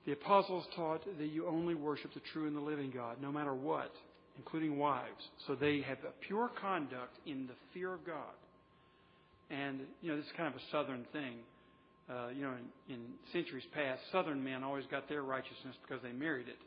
The 0.07 0.13
apostles 0.13 0.65
taught 0.77 1.03
that 1.19 1.27
you 1.27 1.47
only 1.49 1.75
worship 1.75 2.15
the 2.15 2.21
true 2.33 2.47
and 2.47 2.57
the 2.57 2.61
living 2.61 2.93
God, 2.93 3.17
no 3.21 3.33
matter 3.33 3.55
what, 3.55 3.93
including 4.39 4.79
wives. 4.79 5.23
So 5.47 5.55
they 5.55 5.81
have 5.83 5.99
a 5.99 6.13
pure 6.27 6.51
conduct 6.61 7.17
in 7.27 7.47
the 7.47 7.55
fear 7.73 7.93
of 7.93 8.05
God. 8.07 8.37
And, 9.51 9.81
you 10.03 10.11
know, 10.11 10.17
this 10.17 10.27
is 10.27 10.33
kind 10.37 10.53
of 10.53 10.55
a 10.55 10.65
southern 10.71 11.07
thing. 11.13 11.37
Uh, 12.09 12.29
you 12.35 12.43
know, 12.43 12.53
in, 12.89 12.95
in 12.95 13.01
centuries 13.33 13.65
past, 13.75 14.01
southern 14.13 14.43
men 14.43 14.63
always 14.63 14.85
got 14.91 15.09
their 15.09 15.23
righteousness 15.23 15.75
because 15.87 16.03
they 16.03 16.13
married 16.13 16.47
it. 16.49 16.59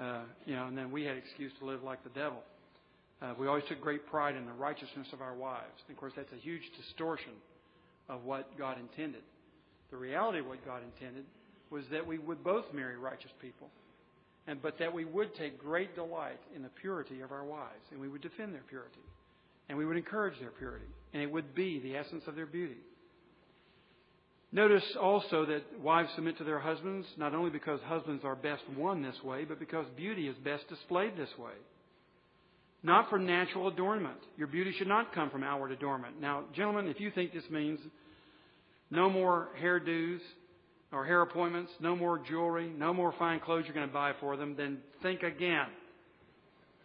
Uh, 0.00 0.22
you 0.46 0.54
know, 0.54 0.66
and 0.66 0.76
then 0.76 0.90
we 0.90 1.04
had 1.04 1.16
excuse 1.16 1.52
to 1.58 1.66
live 1.66 1.82
like 1.82 2.02
the 2.04 2.10
devil. 2.10 2.42
Uh, 3.20 3.34
we 3.38 3.48
always 3.48 3.64
took 3.68 3.80
great 3.80 4.06
pride 4.06 4.36
in 4.36 4.46
the 4.46 4.52
righteousness 4.52 5.08
of 5.12 5.20
our 5.20 5.34
wives. 5.34 5.74
And 5.88 5.96
of 5.96 6.00
course, 6.00 6.12
that's 6.16 6.32
a 6.32 6.40
huge 6.40 6.62
distortion 6.76 7.32
of 8.08 8.24
what 8.24 8.56
God 8.56 8.78
intended. 8.78 9.22
The 9.90 9.96
reality 9.96 10.38
of 10.38 10.46
what 10.46 10.64
God 10.64 10.82
intended 10.82 11.24
was 11.70 11.84
that 11.90 12.06
we 12.06 12.18
would 12.18 12.44
both 12.44 12.64
marry 12.72 12.96
righteous 12.96 13.30
people, 13.40 13.68
and 14.48 14.60
but 14.60 14.78
that 14.80 14.92
we 14.92 15.04
would 15.04 15.34
take 15.36 15.58
great 15.58 15.94
delight 15.94 16.40
in 16.56 16.62
the 16.62 16.70
purity 16.80 17.20
of 17.20 17.30
our 17.30 17.44
wives, 17.44 17.84
and 17.92 18.00
we 18.00 18.08
would 18.08 18.22
defend 18.22 18.54
their 18.54 18.64
purity, 18.68 18.98
and 19.68 19.78
we 19.78 19.86
would 19.86 19.96
encourage 19.96 20.38
their 20.40 20.50
purity, 20.50 20.86
and 21.12 21.22
it 21.22 21.30
would 21.30 21.54
be 21.54 21.78
the 21.80 21.96
essence 21.96 22.24
of 22.26 22.34
their 22.34 22.46
beauty. 22.46 22.78
Notice 24.50 24.84
also 25.00 25.44
that 25.44 25.62
wives 25.80 26.08
submit 26.14 26.38
to 26.38 26.44
their 26.44 26.58
husbands 26.58 27.06
not 27.18 27.34
only 27.34 27.50
because 27.50 27.80
husbands 27.84 28.24
are 28.24 28.34
best 28.34 28.62
won 28.76 29.02
this 29.02 29.22
way, 29.22 29.44
but 29.44 29.60
because 29.60 29.84
beauty 29.94 30.26
is 30.26 30.34
best 30.42 30.66
displayed 30.68 31.16
this 31.16 31.28
way 31.38 31.52
not 32.82 33.10
for 33.10 33.18
natural 33.18 33.68
adornment. 33.68 34.18
Your 34.36 34.46
beauty 34.46 34.72
should 34.78 34.88
not 34.88 35.14
come 35.14 35.30
from 35.30 35.42
outward 35.42 35.72
adornment. 35.72 36.20
Now, 36.20 36.44
gentlemen, 36.54 36.86
if 36.86 37.00
you 37.00 37.10
think 37.10 37.32
this 37.32 37.48
means 37.50 37.80
no 38.90 39.10
more 39.10 39.48
hairdos 39.60 40.20
or 40.92 41.04
hair 41.04 41.22
appointments, 41.22 41.70
no 41.80 41.94
more 41.94 42.18
jewelry, 42.18 42.70
no 42.76 42.94
more 42.94 43.14
fine 43.18 43.40
clothes 43.40 43.64
you're 43.66 43.74
going 43.74 43.86
to 43.86 43.92
buy 43.92 44.12
for 44.20 44.36
them, 44.36 44.54
then 44.56 44.78
think 45.02 45.22
again. 45.22 45.66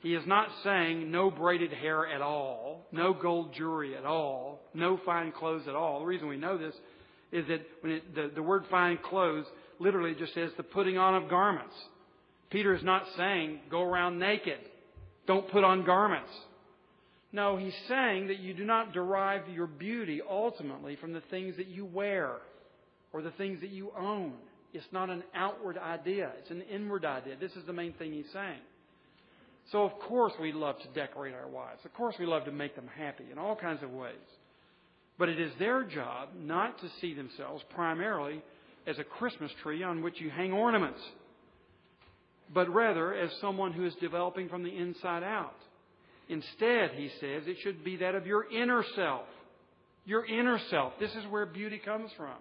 He 0.02 0.14
is 0.14 0.28
not 0.28 0.50
saying 0.66 1.10
no 1.10 1.32
braided 1.32 1.72
hair 1.72 2.06
at 2.06 2.22
all, 2.22 2.86
no 2.92 3.14
gold 3.14 3.54
jewelry 3.54 3.96
at 3.96 4.06
all, 4.06 4.60
no 4.74 5.00
fine 5.06 5.32
clothes 5.32 5.64
at 5.68 5.76
all. 5.76 6.00
The 6.00 6.06
reason 6.06 6.28
we 6.28 6.36
know 6.36 6.58
this 6.58 6.76
is 7.32 7.48
that 7.48 7.62
when 7.80 7.94
it, 7.94 8.16
the, 8.16 8.32
the 8.36 8.44
word 8.44 8.66
fine 8.70 8.98
clothes 8.98 9.46
literally 9.80 10.14
just 10.14 10.34
says 10.34 10.52
the 10.58 10.64
putting 10.64 10.98
on 10.98 11.16
of 11.16 11.30
garments. 11.30 11.74
Peter 12.50 12.76
is 12.76 12.84
not 12.84 13.04
saying 13.16 13.60
go 13.72 13.82
around 13.82 14.20
naked. 14.20 14.60
Don't 15.26 15.50
put 15.50 15.64
on 15.64 15.86
garments. 15.86 16.30
No, 17.32 17.56
he's 17.56 17.74
saying 17.88 18.28
that 18.28 18.40
you 18.40 18.54
do 18.54 18.66
not 18.66 18.94
derive 18.94 19.48
your 19.50 19.66
beauty 19.66 20.22
ultimately 20.30 20.98
from 20.98 21.14
the 21.14 21.24
things 21.32 21.56
that 21.56 21.68
you 21.68 21.86
wear 21.86 22.36
or 23.14 23.22
the 23.22 23.32
things 23.32 23.62
that 23.62 23.70
you 23.70 23.92
own. 23.98 24.34
It's 24.74 24.86
not 24.92 25.10
an 25.10 25.24
outward 25.36 25.78
idea, 25.78 26.32
it's 26.40 26.50
an 26.52 26.64
inward 26.64 27.06
idea. 27.06 27.36
This 27.40 27.52
is 27.52 27.66
the 27.66 27.74
main 27.74 27.94
thing 27.94 28.12
he's 28.12 28.26
saying. 28.34 28.60
So, 29.72 29.84
of 29.84 29.92
course, 30.10 30.34
we 30.42 30.52
love 30.52 30.76
to 30.80 30.88
decorate 30.90 31.34
our 31.34 31.48
wives. 31.48 31.80
Of 31.86 31.94
course, 31.94 32.16
we 32.20 32.26
love 32.26 32.44
to 32.46 32.52
make 32.52 32.76
them 32.76 32.90
happy 32.98 33.26
in 33.32 33.38
all 33.38 33.56
kinds 33.56 33.82
of 33.84 33.92
ways. 33.92 34.16
But 35.18 35.30
it 35.30 35.40
is 35.40 35.52
their 35.60 35.84
job 35.84 36.30
not 36.38 36.80
to 36.82 36.90
see 37.00 37.14
themselves 37.14 37.64
primarily 37.74 38.42
as 38.88 38.98
a 39.00 39.04
Christmas 39.04 39.52
tree 39.62 39.84
on 39.84 40.02
which 40.02 40.20
you 40.20 40.30
hang 40.30 40.52
ornaments. 40.52 41.00
but 42.54 42.74
rather 42.74 43.14
as 43.14 43.32
someone 43.42 43.74
who 43.74 43.86
is 43.86 43.94
developing 44.02 44.50
from 44.50 44.64
the 44.64 44.76
inside 44.76 45.24
out. 45.24 45.56
Instead, 46.30 46.92
he 46.96 47.10
says, 47.20 47.44
it 47.46 47.58
should 47.64 47.84
be 47.84 47.98
that 47.98 48.16
of 48.16 48.26
your 48.26 48.50
inner 48.52 48.84
self. 48.96 49.26
Your 50.06 50.26
inner 50.26 50.60
self. 50.70 50.94
This 51.00 51.12
is 51.12 51.26
where 51.30 51.46
beauty 51.46 51.80
comes 51.84 52.12
from. 52.18 52.36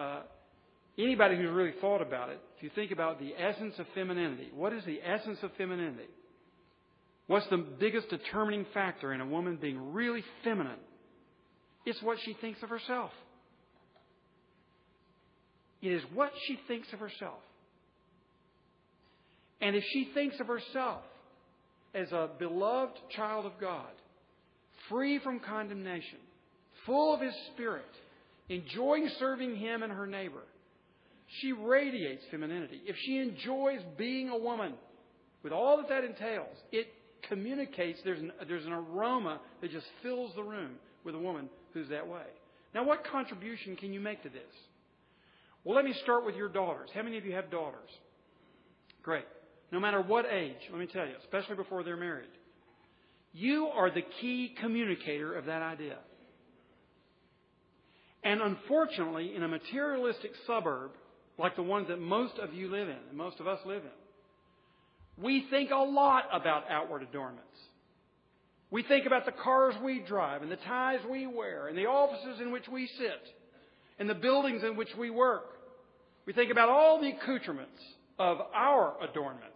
Uh, 0.00 0.22
anybody 0.98 1.36
who's 1.36 1.50
really 1.50 1.74
thought 1.78 2.00
about 2.00 2.30
it, 2.30 2.40
if 2.56 2.62
you 2.62 2.70
think 2.74 2.90
about 2.90 3.18
the 3.18 3.34
essence 3.38 3.74
of 3.78 3.86
femininity, 3.94 4.48
what 4.54 4.72
is 4.72 4.82
the 4.86 4.98
essence 5.04 5.38
of 5.42 5.50
femininity? 5.58 6.08
What's 7.26 7.46
the 7.48 7.58
biggest 7.58 8.08
determining 8.08 8.64
factor 8.72 9.12
in 9.12 9.20
a 9.20 9.26
woman 9.26 9.58
being 9.60 9.92
really 9.92 10.24
feminine? 10.42 10.78
It's 11.84 12.02
what 12.02 12.16
she 12.24 12.34
thinks 12.40 12.62
of 12.62 12.70
herself. 12.70 13.10
It 15.82 15.92
is 15.92 16.02
what 16.14 16.32
she 16.46 16.58
thinks 16.66 16.90
of 16.94 16.98
herself. 16.98 17.40
And 19.60 19.76
if 19.76 19.84
she 19.92 20.10
thinks 20.14 20.40
of 20.40 20.46
herself 20.46 21.02
as 21.94 22.10
a 22.10 22.30
beloved 22.38 22.98
child 23.14 23.44
of 23.44 23.52
God, 23.60 23.90
free 24.88 25.18
from 25.18 25.40
condemnation, 25.40 26.18
full 26.86 27.14
of 27.14 27.20
His 27.20 27.34
Spirit, 27.52 27.84
enjoying 28.50 29.08
serving 29.18 29.56
Him 29.56 29.82
and 29.82 29.92
her 29.92 30.06
neighbor, 30.06 30.42
she 31.40 31.52
radiates 31.52 32.22
femininity. 32.30 32.82
If 32.84 32.96
she 33.06 33.18
enjoys 33.18 33.80
being 33.96 34.28
a 34.28 34.36
woman, 34.36 34.74
with 35.42 35.52
all 35.52 35.78
that 35.78 35.88
that 35.88 36.04
entails, 36.04 36.56
it 36.72 36.88
communicates, 37.28 38.00
there's 38.04 38.20
an, 38.20 38.32
there's 38.48 38.66
an 38.66 38.72
aroma 38.72 39.40
that 39.62 39.70
just 39.70 39.86
fills 40.02 40.34
the 40.34 40.42
room 40.42 40.72
with 41.04 41.14
a 41.14 41.18
woman 41.18 41.48
who's 41.72 41.88
that 41.88 42.06
way. 42.06 42.26
Now, 42.74 42.84
what 42.84 43.04
contribution 43.04 43.76
can 43.76 43.92
you 43.92 44.00
make 44.00 44.22
to 44.24 44.28
this? 44.28 44.42
Well, 45.64 45.76
let 45.76 45.84
me 45.84 45.94
start 46.02 46.26
with 46.26 46.34
your 46.34 46.48
daughters. 46.48 46.90
How 46.92 47.02
many 47.02 47.18
of 47.18 47.24
you 47.24 47.34
have 47.34 47.50
daughters? 47.50 47.90
Great. 49.02 49.24
No 49.72 49.78
matter 49.78 50.02
what 50.02 50.26
age, 50.30 50.56
let 50.70 50.80
me 50.80 50.86
tell 50.86 51.06
you, 51.06 51.14
especially 51.22 51.56
before 51.56 51.84
they're 51.84 51.96
married, 51.96 52.28
you 53.32 53.66
are 53.66 53.90
the 53.90 54.02
key 54.20 54.54
communicator 54.60 55.34
of 55.34 55.46
that 55.46 55.62
idea. 55.62 55.98
And 58.22 58.40
unfortunately, 58.40 59.34
in 59.34 59.42
a 59.42 59.48
materialistic 59.48 60.32
suburb 60.46 60.90
like 61.38 61.56
the 61.56 61.62
ones 61.62 61.88
that 61.88 61.98
most 61.98 62.38
of 62.38 62.52
you 62.52 62.70
live 62.70 62.88
in, 62.88 62.96
and 63.08 63.16
most 63.16 63.40
of 63.40 63.46
us 63.46 63.58
live 63.64 63.82
in, 63.82 65.22
we 65.22 65.46
think 65.50 65.70
a 65.70 65.76
lot 65.76 66.24
about 66.32 66.64
outward 66.70 67.02
adornments. 67.02 67.46
We 68.70 68.82
think 68.82 69.06
about 69.06 69.26
the 69.26 69.32
cars 69.32 69.74
we 69.82 70.00
drive, 70.00 70.42
and 70.42 70.52
the 70.52 70.56
ties 70.56 71.00
we 71.10 71.26
wear, 71.26 71.68
and 71.68 71.76
the 71.76 71.86
offices 71.86 72.40
in 72.40 72.52
which 72.52 72.68
we 72.68 72.86
sit, 72.86 73.22
and 73.98 74.08
the 74.08 74.14
buildings 74.14 74.62
in 74.62 74.76
which 74.76 74.94
we 74.98 75.10
work. 75.10 75.46
We 76.26 76.32
think 76.32 76.52
about 76.52 76.68
all 76.68 77.00
the 77.00 77.10
accoutrements 77.10 77.80
of 78.18 78.38
our 78.54 78.94
adornments. 79.02 79.46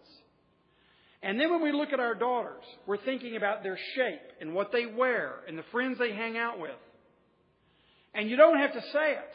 And 1.21 1.39
then 1.39 1.51
when 1.51 1.61
we 1.61 1.71
look 1.71 1.93
at 1.93 1.99
our 1.99 2.13
daughters, 2.13 2.63
we're 2.85 2.97
thinking 2.97 3.35
about 3.35 3.63
their 3.63 3.79
shape 3.95 4.21
and 4.41 4.53
what 4.53 4.71
they 4.71 4.85
wear 4.85 5.35
and 5.47 5.57
the 5.57 5.63
friends 5.71 5.97
they 5.97 6.13
hang 6.13 6.37
out 6.37 6.59
with. 6.59 6.71
And 8.15 8.29
you 8.29 8.37
don't 8.37 8.57
have 8.57 8.73
to 8.73 8.81
say 8.81 9.11
it. 9.11 9.33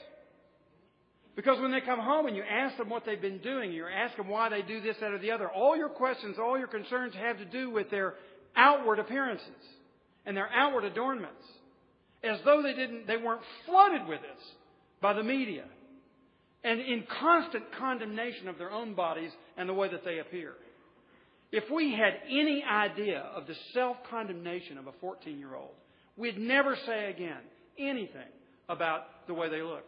Because 1.37 1.61
when 1.61 1.71
they 1.71 1.81
come 1.81 2.01
home 2.01 2.27
and 2.27 2.37
you 2.37 2.43
ask 2.43 2.77
them 2.77 2.89
what 2.89 3.05
they've 3.07 3.21
been 3.21 3.39
doing, 3.39 3.73
you 3.73 3.87
ask 3.87 4.17
them 4.17 4.29
why 4.29 4.49
they 4.49 4.63
do 4.63 4.81
this, 4.81 4.97
that, 5.01 5.13
or 5.13 5.19
the 5.19 5.31
other, 5.31 5.49
all 5.49 5.77
your 5.77 5.89
questions, 5.89 6.37
all 6.39 6.59
your 6.59 6.67
concerns 6.67 7.15
have 7.15 7.39
to 7.39 7.45
do 7.45 7.71
with 7.71 7.91
their 7.91 8.15
outward 8.57 8.99
appearances 8.99 9.47
and 10.27 10.37
their 10.37 10.49
outward 10.49 10.85
adornments. 10.85 11.45
As 12.25 12.39
though 12.45 12.63
they 12.63 12.75
didn't, 12.75 13.07
they 13.07 13.17
weren't 13.17 13.43
flooded 13.67 14.07
with 14.07 14.21
this 14.21 14.43
by 15.01 15.13
the 15.13 15.23
media 15.23 15.65
and 16.63 16.81
in 16.81 17.05
constant 17.21 17.65
condemnation 17.79 18.49
of 18.49 18.59
their 18.59 18.71
own 18.71 18.95
bodies 18.95 19.31
and 19.57 19.69
the 19.69 19.75
way 19.75 19.91
that 19.91 20.05
they 20.05 20.19
appear. 20.19 20.53
If 21.53 21.65
we 21.71 21.93
had 21.93 22.15
any 22.29 22.63
idea 22.63 23.21
of 23.35 23.47
the 23.47 23.55
self 23.73 23.97
condemnation 24.11 24.79
of 24.79 24.87
a 24.87 24.93
14 25.01 25.39
year 25.39 25.55
old, 25.55 25.75
we'd 26.17 26.39
never 26.39 26.77
say 26.87 27.11
again 27.11 27.41
anything 27.79 28.29
about 28.71 29.27
the 29.27 29.35
way 29.35 29.51
they 29.51 29.63
look 29.63 29.85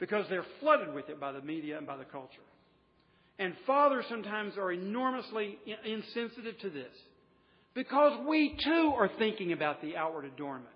because 0.00 0.26
they're 0.28 0.46
flooded 0.60 0.92
with 0.92 1.08
it 1.08 1.20
by 1.20 1.30
the 1.30 1.40
media 1.42 1.78
and 1.78 1.86
by 1.86 1.96
the 1.96 2.04
culture. 2.04 2.32
And 3.38 3.54
fathers 3.66 4.04
sometimes 4.08 4.54
are 4.56 4.72
enormously 4.72 5.58
insensitive 5.84 6.58
to 6.62 6.70
this 6.70 6.92
because 7.74 8.18
we 8.26 8.56
too 8.62 8.94
are 8.96 9.10
thinking 9.18 9.52
about 9.52 9.82
the 9.82 9.96
outward 9.96 10.24
adornment. 10.24 10.68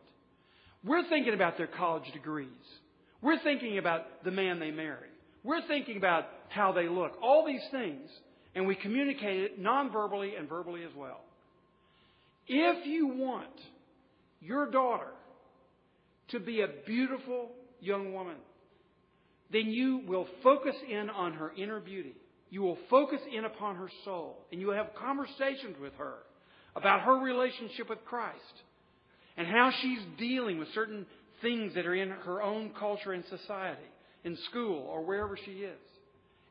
We're 0.84 1.08
thinking 1.08 1.34
about 1.34 1.56
their 1.56 1.66
college 1.66 2.10
degrees. 2.12 2.48
We're 3.22 3.42
thinking 3.42 3.78
about 3.78 4.24
the 4.24 4.30
man 4.30 4.60
they 4.60 4.70
marry. 4.70 5.08
We're 5.42 5.66
thinking 5.66 5.96
about 5.96 6.26
how 6.48 6.72
they 6.72 6.88
look. 6.88 7.12
All 7.22 7.46
these 7.46 7.64
things. 7.70 8.08
And 8.54 8.66
we 8.66 8.74
communicate 8.74 9.42
it 9.42 9.58
non-verbally 9.58 10.34
and 10.36 10.48
verbally 10.48 10.84
as 10.84 10.90
well. 10.96 11.20
If 12.46 12.86
you 12.86 13.08
want 13.08 13.46
your 14.40 14.70
daughter 14.70 15.10
to 16.30 16.40
be 16.40 16.60
a 16.60 16.68
beautiful 16.86 17.50
young 17.80 18.12
woman, 18.12 18.36
then 19.52 19.66
you 19.70 20.02
will 20.06 20.26
focus 20.42 20.74
in 20.88 21.10
on 21.10 21.34
her 21.34 21.52
inner 21.56 21.80
beauty. 21.80 22.14
You 22.50 22.62
will 22.62 22.78
focus 22.90 23.20
in 23.34 23.44
upon 23.44 23.76
her 23.76 23.90
soul. 24.04 24.38
And 24.52 24.60
you 24.60 24.68
will 24.68 24.74
have 24.74 24.94
conversations 24.98 25.76
with 25.80 25.94
her 25.94 26.14
about 26.76 27.02
her 27.02 27.18
relationship 27.18 27.88
with 27.88 28.04
Christ 28.04 28.36
and 29.36 29.46
how 29.46 29.70
she's 29.80 30.00
dealing 30.18 30.58
with 30.58 30.68
certain 30.74 31.06
things 31.40 31.74
that 31.74 31.86
are 31.86 31.94
in 31.94 32.10
her 32.10 32.42
own 32.42 32.72
culture 32.78 33.12
and 33.12 33.24
society, 33.30 33.80
in 34.24 34.36
school 34.50 34.86
or 34.90 35.04
wherever 35.04 35.38
she 35.42 35.52
is. 35.52 35.78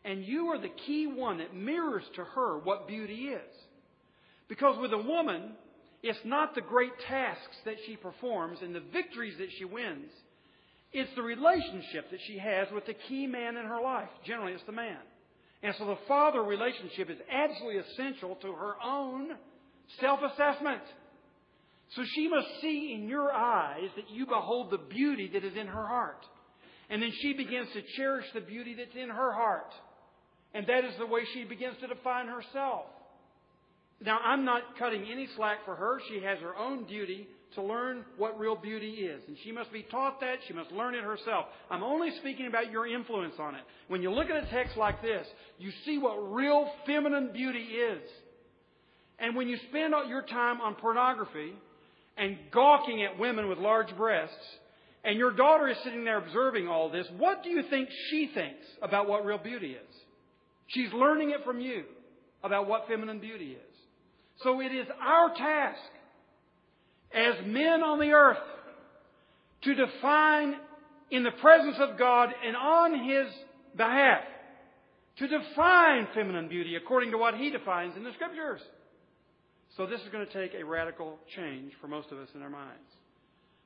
And 0.06 0.24
you 0.24 0.48
are 0.48 0.60
the 0.60 0.72
key 0.86 1.06
one 1.06 1.40
that 1.40 1.56
mirrors 1.56 2.04
to 2.16 2.24
her 2.24 2.58
what 2.58 2.88
beauty 2.88 3.30
is. 3.30 3.42
Because 4.48 4.78
with 4.80 4.94
a 4.94 4.98
woman, 4.98 5.52
it's 6.04 6.20
not 6.24 6.56
the 6.56 6.62
great 6.62 6.92
tasks 7.08 7.58
that 7.66 7.76
she 7.86 7.96
performs 7.96 8.60
and 8.62 8.74
the 8.74 8.84
victories 8.94 9.38
that 9.40 9.50
she 9.58 9.66
wins. 9.66 10.12
It's 10.94 11.14
the 11.16 11.22
relationship 11.22 12.12
that 12.12 12.20
she 12.28 12.38
has 12.38 12.68
with 12.74 12.86
the 12.86 12.94
key 12.94 13.28
man 13.28 13.58
in 13.58 13.66
her 13.66 13.82
life. 13.82 14.10
Generally, 14.26 14.54
it's 14.54 14.64
the 14.66 14.72
man. 14.72 14.98
And 15.64 15.74
so 15.78 15.86
the 15.86 15.98
father 16.08 16.42
relationship 16.44 17.10
is 17.10 17.18
absolutely 17.32 17.82
essential 17.82 18.36
to 18.42 18.54
her 18.54 18.76
own 18.84 19.32
self 20.00 20.20
assessment. 20.22 20.82
So 21.96 22.04
she 22.16 22.28
must 22.28 22.48
see 22.62 22.94
in 22.94 23.08
your 23.08 23.32
eyes 23.32 23.90
that 23.96 24.10
you 24.10 24.26
behold 24.26 24.72
the 24.72 24.78
beauty 24.78 25.30
that 25.34 25.44
is 25.44 25.56
in 25.56 25.68
her 25.68 25.88
heart. 25.88 26.24
And 26.90 27.02
then 27.02 27.12
she 27.22 27.34
begins 27.34 27.68
to 27.74 27.82
cherish 27.96 28.26
the 28.34 28.42
beauty 28.42 28.76
that's 28.78 28.96
in 28.96 29.10
her 29.10 29.34
heart. 29.34 29.74
And 30.54 30.68
that 30.68 30.86
is 30.86 30.94
the 31.00 31.06
way 31.06 31.22
she 31.34 31.44
begins 31.44 31.76
to 31.82 31.88
define 31.88 32.28
herself. 32.28 32.86
Now, 34.04 34.20
I'm 34.24 34.46
not 34.46 34.78
cutting 34.78 35.06
any 35.12 35.28
slack 35.36 35.66
for 35.66 35.76
her. 35.76 36.00
She 36.10 36.22
has 36.24 36.40
her 36.40 36.56
own 36.56 36.86
duty 36.86 37.28
to 37.56 37.64
learn 37.64 38.06
what 38.18 38.40
real 38.40 38.56
beauty 38.56 38.92
is. 38.92 39.22
And 39.28 39.38
she 39.44 39.52
must 39.52 39.72
be 39.74 39.84
taught 39.84 40.20
that. 40.22 40.38
She 40.48 40.54
must 40.54 40.72
learn 40.72 40.94
it 40.94 41.04
herself. 41.04 41.46
I'm 41.72 41.84
only 41.84 42.12
speaking 42.20 42.46
about 42.48 42.72
your 42.72 42.86
influence 42.86 43.36
on 43.40 43.56
it. 43.56 43.62
When 43.88 44.02
you 44.02 44.12
look 44.12 44.30
at 44.30 44.44
a 44.44 44.48
text 44.52 44.78
like 44.78 45.02
this, 45.02 45.26
you 45.58 45.72
see 45.86 45.98
what 45.98 46.34
real 46.34 46.70
feminine 46.86 47.32
beauty 47.34 47.60
is. 47.60 48.02
And 49.18 49.36
when 49.36 49.48
you 49.48 49.58
spend 49.70 49.96
all 49.96 50.06
your 50.06 50.22
time 50.22 50.62
on 50.62 50.76
pornography, 50.76 51.54
and 52.18 52.38
gawking 52.52 53.04
at 53.04 53.18
women 53.20 53.48
with 53.48 53.60
large 53.60 53.96
breasts, 53.96 54.36
and 55.04 55.18
your 55.18 55.32
daughter 55.32 55.68
is 55.68 55.78
sitting 55.84 56.04
there 56.04 56.18
observing 56.18 56.68
all 56.68 56.90
this, 56.90 57.08
what 57.18 57.44
do 57.44 57.50
you 57.50 57.64
think 57.70 57.90
she 58.10 58.30
thinks 58.34 58.66
about 58.82 59.08
what 59.08 59.24
real 59.24 59.38
beauty 59.38 59.74
is? 59.74 59.96
She's 60.68 60.92
learning 60.92 61.30
it 61.30 61.46
from 61.46 61.62
you 61.62 61.84
about 62.44 62.68
what 62.68 62.88
feminine 62.88 63.20
beauty 63.20 63.52
is. 63.52 63.67
So 64.44 64.62
it 64.62 64.72
is 64.72 64.88
our 65.02 65.30
task 65.36 65.80
as 67.14 67.46
men 67.46 67.82
on 67.84 68.00
the 68.00 68.12
earth 68.12 68.38
to 69.64 69.74
define 69.74 70.56
in 71.10 71.24
the 71.24 71.32
presence 71.32 71.78
of 71.80 71.98
God 71.98 72.30
and 72.46 72.56
on 72.56 73.08
His 73.08 73.28
behalf 73.76 74.24
to 75.18 75.28
define 75.28 76.08
feminine 76.14 76.48
beauty 76.48 76.76
according 76.76 77.12
to 77.12 77.18
what 77.18 77.36
He 77.36 77.50
defines 77.50 77.96
in 77.96 78.04
the 78.04 78.14
Scriptures. 78.14 78.62
So 79.76 79.86
this 79.86 80.02
is 80.02 80.10
going 80.12 80.26
to 80.26 80.34
take 80.34 80.60
a 80.60 80.64
radical 80.64 81.18
change 81.36 81.72
for 81.82 81.88
most 81.88 82.12
of 82.12 82.18
us 82.18 82.30
in 82.36 82.42
our 82.42 82.50
minds. 82.50 82.90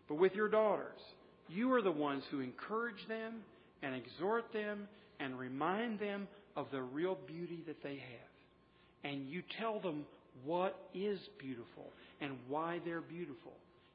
But 0.08 0.16
with 0.16 0.34
your 0.34 0.50
daughters, 0.50 1.00
you 1.48 1.72
are 1.74 1.82
the 1.82 1.92
ones 1.92 2.24
who 2.32 2.40
encourage 2.40 3.08
them 3.08 3.36
and 3.82 3.96
exhort 3.96 4.52
them 4.54 4.88
and 5.20 5.38
remind 5.38 6.00
them 6.00 6.28
of 6.56 6.68
the 6.72 6.82
real 6.82 7.18
beauty 7.28 7.64
that 7.68 7.82
they 7.84 7.96
have. 7.96 9.12
And 9.12 9.30
you 9.30 9.42
tell 9.60 9.80
them 9.80 10.06
what 10.46 10.76
is 10.94 11.20
beautiful 11.40 11.92
and 12.20 12.38
why 12.48 12.80
they're 12.86 13.02
beautiful. 13.02 13.54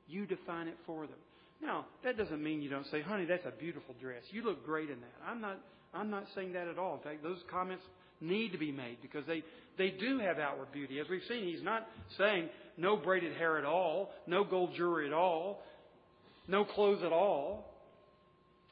You 0.08 0.26
define 0.26 0.68
it 0.68 0.76
for 0.86 1.06
them. 1.06 1.18
Now, 1.62 1.86
that 2.04 2.16
doesn't 2.16 2.42
mean 2.42 2.60
you 2.60 2.70
don't 2.70 2.86
say, 2.90 3.00
honey, 3.00 3.24
that's 3.24 3.46
a 3.46 3.52
beautiful 3.58 3.94
dress. 4.00 4.22
You 4.30 4.44
look 4.44 4.64
great 4.64 4.90
in 4.90 5.00
that. 5.00 5.14
I'm 5.26 5.40
not, 5.40 5.58
I'm 5.94 6.10
not 6.10 6.24
saying 6.34 6.52
that 6.52 6.68
at 6.68 6.78
all. 6.78 6.94
In 6.94 7.00
fact, 7.00 7.22
those 7.22 7.38
comments 7.50 7.82
need 8.20 8.52
to 8.52 8.58
be 8.58 8.72
made 8.72 8.98
because 9.02 9.24
they, 9.26 9.42
they 9.78 9.90
do 9.90 10.18
have 10.18 10.38
outward 10.38 10.72
beauty. 10.72 11.00
As 11.00 11.06
we've 11.08 11.22
seen, 11.28 11.44
he's 11.44 11.62
not 11.62 11.86
saying 12.18 12.48
no 12.76 12.96
braided 12.96 13.36
hair 13.36 13.58
at 13.58 13.64
all, 13.64 14.10
no 14.26 14.44
gold 14.44 14.70
jewelry 14.76 15.06
at 15.06 15.12
all, 15.12 15.62
no 16.48 16.64
clothes 16.64 17.02
at 17.04 17.12
all. 17.12 17.72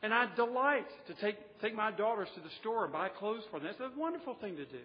And 0.03 0.12
I 0.12 0.29
delight 0.37 0.87
to 1.09 1.15
take, 1.15 1.37
take 1.62 1.75
my 1.75 1.91
daughters 1.91 2.29
to 2.35 2.41
the 2.41 2.51
store 2.61 2.85
and 2.85 2.93
buy 2.93 3.09
clothes 3.09 3.43
for 3.51 3.59
them. 3.59 3.69
That's 3.69 3.93
a 3.95 3.99
wonderful 3.99 4.37
thing 4.41 4.57
to 4.57 4.65
do. 4.67 4.85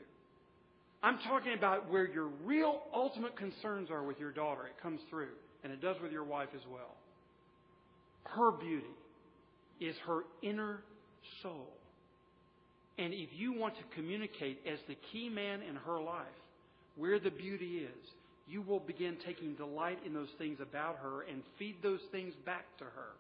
I'm 1.02 1.18
talking 1.20 1.54
about 1.54 1.90
where 1.90 2.08
your 2.08 2.28
real 2.44 2.82
ultimate 2.94 3.38
concerns 3.38 3.90
are 3.90 4.04
with 4.04 4.20
your 4.20 4.32
daughter. 4.32 4.68
It 4.68 4.82
comes 4.82 5.00
through, 5.10 5.30
and 5.64 5.72
it 5.72 5.82
does 5.82 5.96
with 6.02 6.12
your 6.12 6.26
wife 6.26 6.50
as 6.54 6.62
well. 6.70 6.96
Her 8.26 8.52
beauty 8.52 8.86
is 9.80 9.96
her 10.06 10.24
inner 10.42 10.82
soul. 11.42 11.70
And 12.98 13.14
if 13.14 13.30
you 13.34 13.54
want 13.54 13.76
to 13.78 13.84
communicate 13.96 14.60
as 14.70 14.78
the 14.90 14.98
key 15.14 15.30
man 15.30 15.62
in 15.62 15.76
her 15.76 16.02
life 16.02 16.26
where 16.98 17.18
the 17.18 17.32
beauty 17.32 17.78
is, 17.78 18.10
you 18.46 18.62
will 18.62 18.82
begin 18.82 19.16
taking 19.26 19.54
delight 19.54 20.00
in 20.06 20.14
those 20.14 20.28
things 20.38 20.60
about 20.60 20.98
her 20.98 21.22
and 21.22 21.44
feed 21.58 21.76
those 21.82 22.02
things 22.12 22.34
back 22.46 22.66
to 22.80 22.84
her 22.84 23.14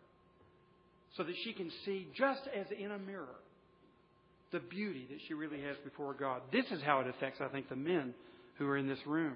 so 1.15 1.23
that 1.23 1.36
she 1.43 1.53
can 1.53 1.71
see, 1.86 2.07
just 2.15 2.41
as 2.53 2.65
in 2.77 2.91
a 2.91 2.99
mirror, 2.99 3.39
the 4.52 4.60
beauty 4.60 5.08
that 5.10 5.20
she 5.28 5.34
really 5.34 5.62
has 5.62 5.78
before 5.84 6.14
God. 6.14 6.41
This 6.52 6.66
is 6.72 6.82
how 6.82 7.02
it 7.02 7.08
affects, 7.08 7.39
I 7.41 7.47
think, 7.47 7.70
the 7.70 7.76
men 7.76 8.14
who 8.58 8.68
are 8.68 8.78
in 8.78 8.88
this 8.88 9.00
room. 9.06 9.36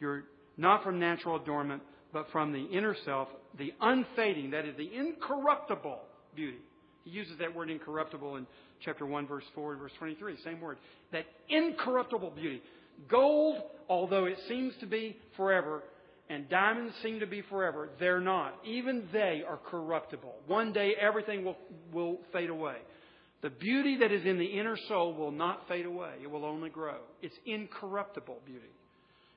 You're 0.00 0.24
not 0.56 0.82
from 0.82 0.98
natural 0.98 1.36
adornment, 1.36 1.82
but 2.12 2.26
from 2.32 2.52
the 2.52 2.64
inner 2.64 2.96
self, 3.04 3.28
the 3.58 3.72
unfading, 3.80 4.50
that 4.50 4.66
is, 4.66 4.76
the 4.76 4.90
incorruptible 4.94 6.00
beauty. 6.34 6.58
He 7.04 7.10
uses 7.10 7.38
that 7.38 7.54
word 7.54 7.70
incorruptible 7.70 8.36
in 8.36 8.46
chapter 8.84 9.06
1, 9.06 9.26
verse 9.26 9.44
4 9.54 9.72
and 9.72 9.80
verse 9.80 9.92
23. 9.98 10.36
Same 10.44 10.60
word. 10.60 10.78
That 11.12 11.24
incorruptible 11.48 12.30
beauty. 12.30 12.62
Gold, 13.08 13.62
although 13.88 14.26
it 14.26 14.38
seems 14.48 14.74
to 14.80 14.86
be 14.86 15.16
forever, 15.36 15.82
and 16.28 16.48
diamonds 16.48 16.94
seem 17.02 17.20
to 17.20 17.26
be 17.26 17.42
forever, 17.42 17.90
they're 17.98 18.20
not. 18.20 18.54
Even 18.64 19.04
they 19.12 19.42
are 19.46 19.58
corruptible. 19.70 20.34
One 20.46 20.72
day 20.72 20.94
everything 21.00 21.44
will, 21.44 21.56
will 21.92 22.18
fade 22.32 22.50
away. 22.50 22.76
The 23.42 23.50
beauty 23.50 23.98
that 23.98 24.12
is 24.12 24.24
in 24.24 24.38
the 24.38 24.44
inner 24.44 24.76
soul 24.88 25.14
will 25.14 25.32
not 25.32 25.66
fade 25.68 25.84
away. 25.84 26.14
It 26.22 26.30
will 26.30 26.44
only 26.44 26.70
grow. 26.70 26.98
It's 27.20 27.34
incorruptible 27.44 28.38
beauty. 28.46 28.70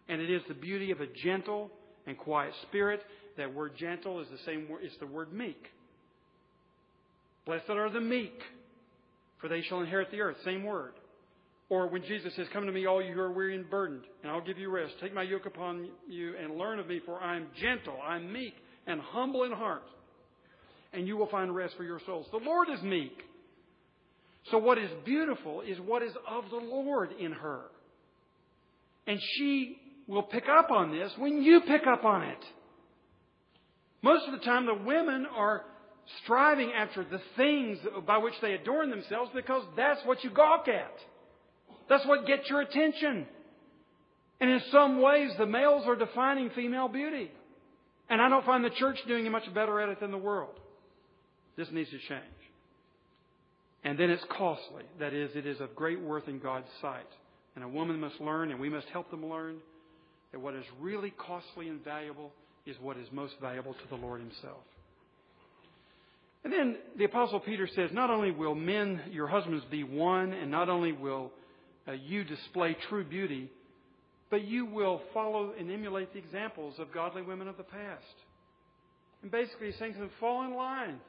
And 0.07 0.21
it 0.21 0.29
is 0.29 0.43
the 0.47 0.53
beauty 0.53 0.91
of 0.91 1.01
a 1.01 1.07
gentle 1.07 1.71
and 2.05 2.17
quiet 2.17 2.53
spirit. 2.67 3.01
That 3.37 3.53
word 3.53 3.73
gentle 3.77 4.21
is 4.21 4.27
the 4.29 4.37
same 4.45 4.69
word, 4.69 4.81
it's 4.83 4.97
the 4.99 5.07
word 5.07 5.33
meek. 5.33 5.61
Blessed 7.45 7.69
are 7.69 7.89
the 7.89 8.01
meek, 8.01 8.39
for 9.39 9.47
they 9.47 9.61
shall 9.63 9.81
inherit 9.81 10.11
the 10.11 10.21
earth. 10.21 10.37
Same 10.45 10.63
word. 10.63 10.93
Or 11.69 11.87
when 11.87 12.03
Jesus 12.03 12.35
says, 12.35 12.47
Come 12.53 12.65
to 12.67 12.71
me, 12.71 12.85
all 12.85 13.01
you 13.01 13.13
who 13.13 13.19
are 13.19 13.31
weary 13.31 13.55
and 13.55 13.69
burdened, 13.69 14.03
and 14.21 14.31
I'll 14.31 14.45
give 14.45 14.59
you 14.59 14.69
rest. 14.69 14.93
Take 15.01 15.13
my 15.13 15.23
yoke 15.23 15.47
upon 15.47 15.89
you 16.07 16.35
and 16.41 16.57
learn 16.57 16.79
of 16.79 16.87
me, 16.87 17.01
for 17.05 17.19
I 17.21 17.37
am 17.37 17.47
gentle, 17.59 17.97
I 18.05 18.17
am 18.17 18.31
meek, 18.31 18.53
and 18.85 19.01
humble 19.01 19.43
in 19.43 19.51
heart. 19.51 19.83
And 20.93 21.07
you 21.07 21.17
will 21.17 21.27
find 21.27 21.55
rest 21.55 21.75
for 21.75 21.83
your 21.83 21.99
souls. 22.05 22.27
The 22.31 22.37
Lord 22.37 22.67
is 22.69 22.81
meek. 22.83 23.17
So 24.51 24.57
what 24.57 24.77
is 24.77 24.89
beautiful 25.03 25.61
is 25.61 25.79
what 25.79 26.03
is 26.03 26.13
of 26.27 26.45
the 26.49 26.57
Lord 26.57 27.09
in 27.19 27.31
her. 27.31 27.61
And 29.07 29.19
she 29.37 29.77
will 30.07 30.23
pick 30.23 30.45
up 30.47 30.71
on 30.71 30.91
this 30.91 31.11
when 31.17 31.41
you 31.41 31.61
pick 31.61 31.87
up 31.87 32.05
on 32.05 32.23
it. 32.23 32.45
Most 34.01 34.27
of 34.27 34.39
the 34.39 34.45
time, 34.45 34.67
the 34.67 34.75
women 34.75 35.25
are 35.35 35.63
striving 36.23 36.71
after 36.71 37.03
the 37.03 37.19
things 37.35 37.79
by 38.05 38.19
which 38.19 38.35
they 38.41 38.53
adorn 38.53 38.91
themselves 38.91 39.31
because 39.33 39.63
that's 39.75 39.99
what 40.05 40.23
you 40.23 40.29
gawk 40.29 40.67
at. 40.67 40.93
That's 41.89 42.05
what 42.05 42.27
gets 42.27 42.47
your 42.49 42.61
attention. 42.61 43.25
And 44.39 44.49
in 44.49 44.61
some 44.71 45.01
ways, 45.01 45.31
the 45.39 45.45
males 45.45 45.85
are 45.87 45.95
defining 45.95 46.51
female 46.51 46.87
beauty. 46.87 47.31
And 48.09 48.21
I 48.21 48.29
don't 48.29 48.45
find 48.45 48.63
the 48.63 48.69
church 48.69 48.99
doing 49.07 49.29
much 49.31 49.51
better 49.55 49.79
at 49.79 49.89
it 49.89 49.99
than 49.99 50.11
the 50.11 50.17
world. 50.17 50.53
This 51.57 51.67
needs 51.71 51.89
to 51.89 51.97
change. 51.97 52.44
And 53.85 53.97
then 53.99 54.09
it's 54.09 54.25
costly. 54.35 54.83
That 54.99 55.13
is, 55.13 55.29
it 55.35 55.45
is 55.45 55.61
of 55.61 55.75
great 55.75 56.01
worth 56.01 56.27
in 56.27 56.39
God's 56.39 56.67
sight. 56.81 57.07
And 57.55 57.63
a 57.63 57.67
woman 57.67 57.99
must 57.99 58.19
learn, 58.19 58.51
and 58.51 58.59
we 58.59 58.67
must 58.67 58.87
help 58.87 59.09
them 59.11 59.29
learn, 59.29 59.57
that 60.31 60.39
what 60.39 60.55
is 60.55 60.65
really 60.81 61.11
costly 61.11 61.69
and 61.69 61.81
valuable 61.83 62.33
is 62.65 62.75
what 62.81 62.97
is 62.97 63.07
most 63.11 63.35
valuable 63.39 63.73
to 63.73 63.87
the 63.89 63.95
Lord 63.95 64.19
Himself. 64.19 64.63
And 66.43 66.51
then 66.51 66.77
the 66.97 67.05
Apostle 67.05 67.39
Peter 67.39 67.67
says, 67.75 67.91
not 67.93 68.09
only 68.09 68.31
will 68.31 68.55
men, 68.55 69.01
your 69.11 69.27
husbands, 69.27 69.63
be 69.69 69.83
won, 69.83 70.33
and 70.33 70.49
not 70.49 70.67
only 70.67 70.91
will 70.91 71.31
uh, 71.87 71.91
you 71.91 72.23
display 72.23 72.75
true 72.89 73.03
beauty, 73.03 73.49
but 74.31 74.43
you 74.43 74.65
will 74.65 75.01
follow 75.13 75.53
and 75.57 75.71
emulate 75.71 76.11
the 76.11 76.19
examples 76.19 76.75
of 76.79 76.91
godly 76.91 77.21
women 77.21 77.47
of 77.47 77.57
the 77.57 77.63
past. 77.63 78.03
And 79.21 79.31
basically, 79.31 79.67
he's 79.67 79.77
saying 79.77 79.93
to 79.93 79.99
them, 79.99 80.09
fall 80.19 80.43
in 80.43 80.55
line. 80.55 80.99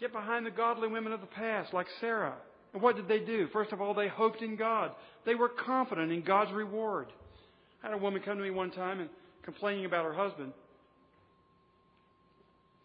Get 0.00 0.12
behind 0.12 0.44
the 0.44 0.50
godly 0.50 0.88
women 0.88 1.12
of 1.12 1.20
the 1.20 1.26
past, 1.26 1.72
like 1.72 1.86
Sarah. 2.00 2.34
And 2.72 2.82
what 2.82 2.96
did 2.96 3.06
they 3.06 3.20
do? 3.20 3.48
First 3.52 3.72
of 3.72 3.80
all, 3.80 3.94
they 3.94 4.08
hoped 4.08 4.42
in 4.42 4.56
God. 4.56 4.90
They 5.24 5.34
were 5.34 5.48
confident 5.48 6.10
in 6.10 6.22
God's 6.22 6.52
reward. 6.52 7.06
I 7.82 7.88
had 7.88 7.94
a 7.94 7.98
woman 7.98 8.22
come 8.24 8.36
to 8.36 8.42
me 8.42 8.50
one 8.50 8.70
time 8.72 9.00
and 9.00 9.08
complaining 9.44 9.84
about 9.84 10.04
her 10.04 10.14
husband. 10.14 10.52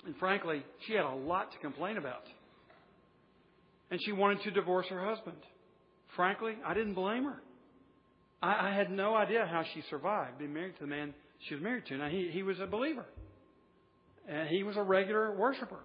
And 0.05 0.15
frankly, 0.17 0.63
she 0.87 0.93
had 0.93 1.05
a 1.05 1.13
lot 1.13 1.51
to 1.51 1.57
complain 1.59 1.97
about. 1.97 2.23
And 3.91 3.99
she 4.03 4.11
wanted 4.11 4.43
to 4.43 4.51
divorce 4.51 4.85
her 4.89 5.03
husband. 5.03 5.37
Frankly, 6.15 6.53
I 6.65 6.73
didn't 6.73 6.93
blame 6.93 7.23
her. 7.23 7.41
I, 8.41 8.69
I 8.69 8.73
had 8.73 8.91
no 8.91 9.15
idea 9.15 9.47
how 9.49 9.63
she 9.73 9.83
survived 9.89 10.37
being 10.37 10.53
married 10.53 10.75
to 10.75 10.81
the 10.81 10.87
man 10.87 11.13
she 11.47 11.55
was 11.55 11.63
married 11.63 11.85
to. 11.87 11.97
Now, 11.97 12.09
he, 12.09 12.29
he 12.31 12.43
was 12.43 12.59
a 12.59 12.67
believer. 12.67 13.05
And 14.27 14.47
he 14.47 14.63
was 14.63 14.77
a 14.77 14.83
regular 14.83 15.35
worshiper. 15.35 15.79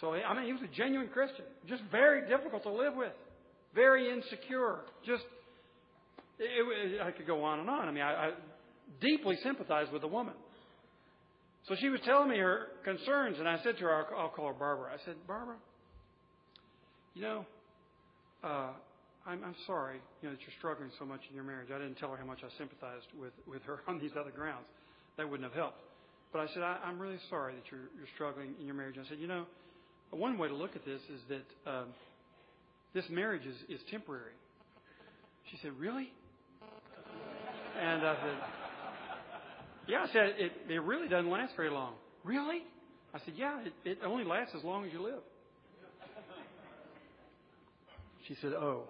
So, 0.00 0.12
I 0.12 0.34
mean, 0.34 0.46
he 0.46 0.52
was 0.52 0.62
a 0.62 0.76
genuine 0.76 1.08
Christian. 1.08 1.44
Just 1.68 1.82
very 1.90 2.28
difficult 2.28 2.62
to 2.64 2.70
live 2.70 2.94
with. 2.94 3.12
Very 3.74 4.10
insecure. 4.10 4.80
Just, 5.06 5.24
it, 6.38 6.94
it, 6.94 7.00
I 7.00 7.10
could 7.12 7.26
go 7.26 7.44
on 7.44 7.60
and 7.60 7.70
on. 7.70 7.88
I 7.88 7.92
mean, 7.92 8.02
I, 8.02 8.12
I 8.12 8.30
deeply 9.00 9.36
sympathized 9.42 9.92
with 9.92 10.02
the 10.02 10.08
woman. 10.08 10.34
So 11.68 11.74
she 11.80 11.88
was 11.88 12.00
telling 12.04 12.28
me 12.28 12.38
her 12.38 12.68
concerns, 12.84 13.38
and 13.38 13.48
I 13.48 13.58
said 13.62 13.76
to 13.78 13.84
her, 13.84 13.94
I'll, 13.94 14.18
I'll 14.18 14.28
call 14.28 14.48
her 14.48 14.52
Barbara. 14.52 14.92
I 14.92 15.04
said, 15.04 15.14
Barbara, 15.26 15.56
you 17.14 17.22
know, 17.22 17.46
uh, 18.44 18.70
I'm, 19.26 19.42
I'm 19.42 19.56
sorry, 19.66 19.96
you 20.22 20.28
know, 20.28 20.34
that 20.34 20.40
you're 20.40 20.54
struggling 20.58 20.90
so 20.98 21.04
much 21.04 21.20
in 21.28 21.34
your 21.34 21.42
marriage. 21.42 21.68
I 21.74 21.78
didn't 21.78 21.96
tell 21.96 22.10
her 22.10 22.16
how 22.16 22.24
much 22.24 22.40
I 22.44 22.48
sympathized 22.58 23.06
with, 23.18 23.32
with 23.48 23.62
her 23.62 23.80
on 23.88 23.98
these 23.98 24.12
other 24.18 24.30
grounds. 24.30 24.66
That 25.16 25.28
wouldn't 25.28 25.48
have 25.48 25.56
helped. 25.56 25.80
But 26.32 26.40
I 26.42 26.46
said, 26.52 26.62
I, 26.62 26.78
I'm 26.84 27.00
really 27.00 27.18
sorry 27.30 27.54
that 27.54 27.64
you're, 27.70 27.88
you're 27.96 28.12
struggling 28.14 28.54
in 28.60 28.66
your 28.66 28.74
marriage. 28.74 28.96
I 29.00 29.08
said, 29.08 29.18
you 29.18 29.26
know, 29.26 29.46
one 30.10 30.38
way 30.38 30.48
to 30.48 30.54
look 30.54 30.76
at 30.76 30.84
this 30.84 31.00
is 31.12 31.20
that 31.28 31.70
um, 31.70 31.86
this 32.94 33.04
marriage 33.10 33.44
is, 33.44 33.56
is 33.68 33.80
temporary. 33.90 34.32
She 35.50 35.58
said, 35.62 35.72
really? 35.78 36.12
And 37.80 38.06
I 38.06 38.14
said, 38.14 38.36
yeah, 39.88 40.06
I 40.08 40.12
said, 40.12 40.34
it, 40.38 40.52
it 40.68 40.82
really 40.82 41.08
doesn't 41.08 41.30
last 41.30 41.54
very 41.56 41.70
long. 41.70 41.94
Really? 42.24 42.62
I 43.14 43.18
said, 43.24 43.34
yeah, 43.36 43.60
it, 43.60 43.72
it 43.84 43.98
only 44.04 44.24
lasts 44.24 44.54
as 44.56 44.64
long 44.64 44.84
as 44.84 44.92
you 44.92 45.02
live. 45.02 45.20
She 48.26 48.36
said, 48.40 48.52
oh. 48.52 48.84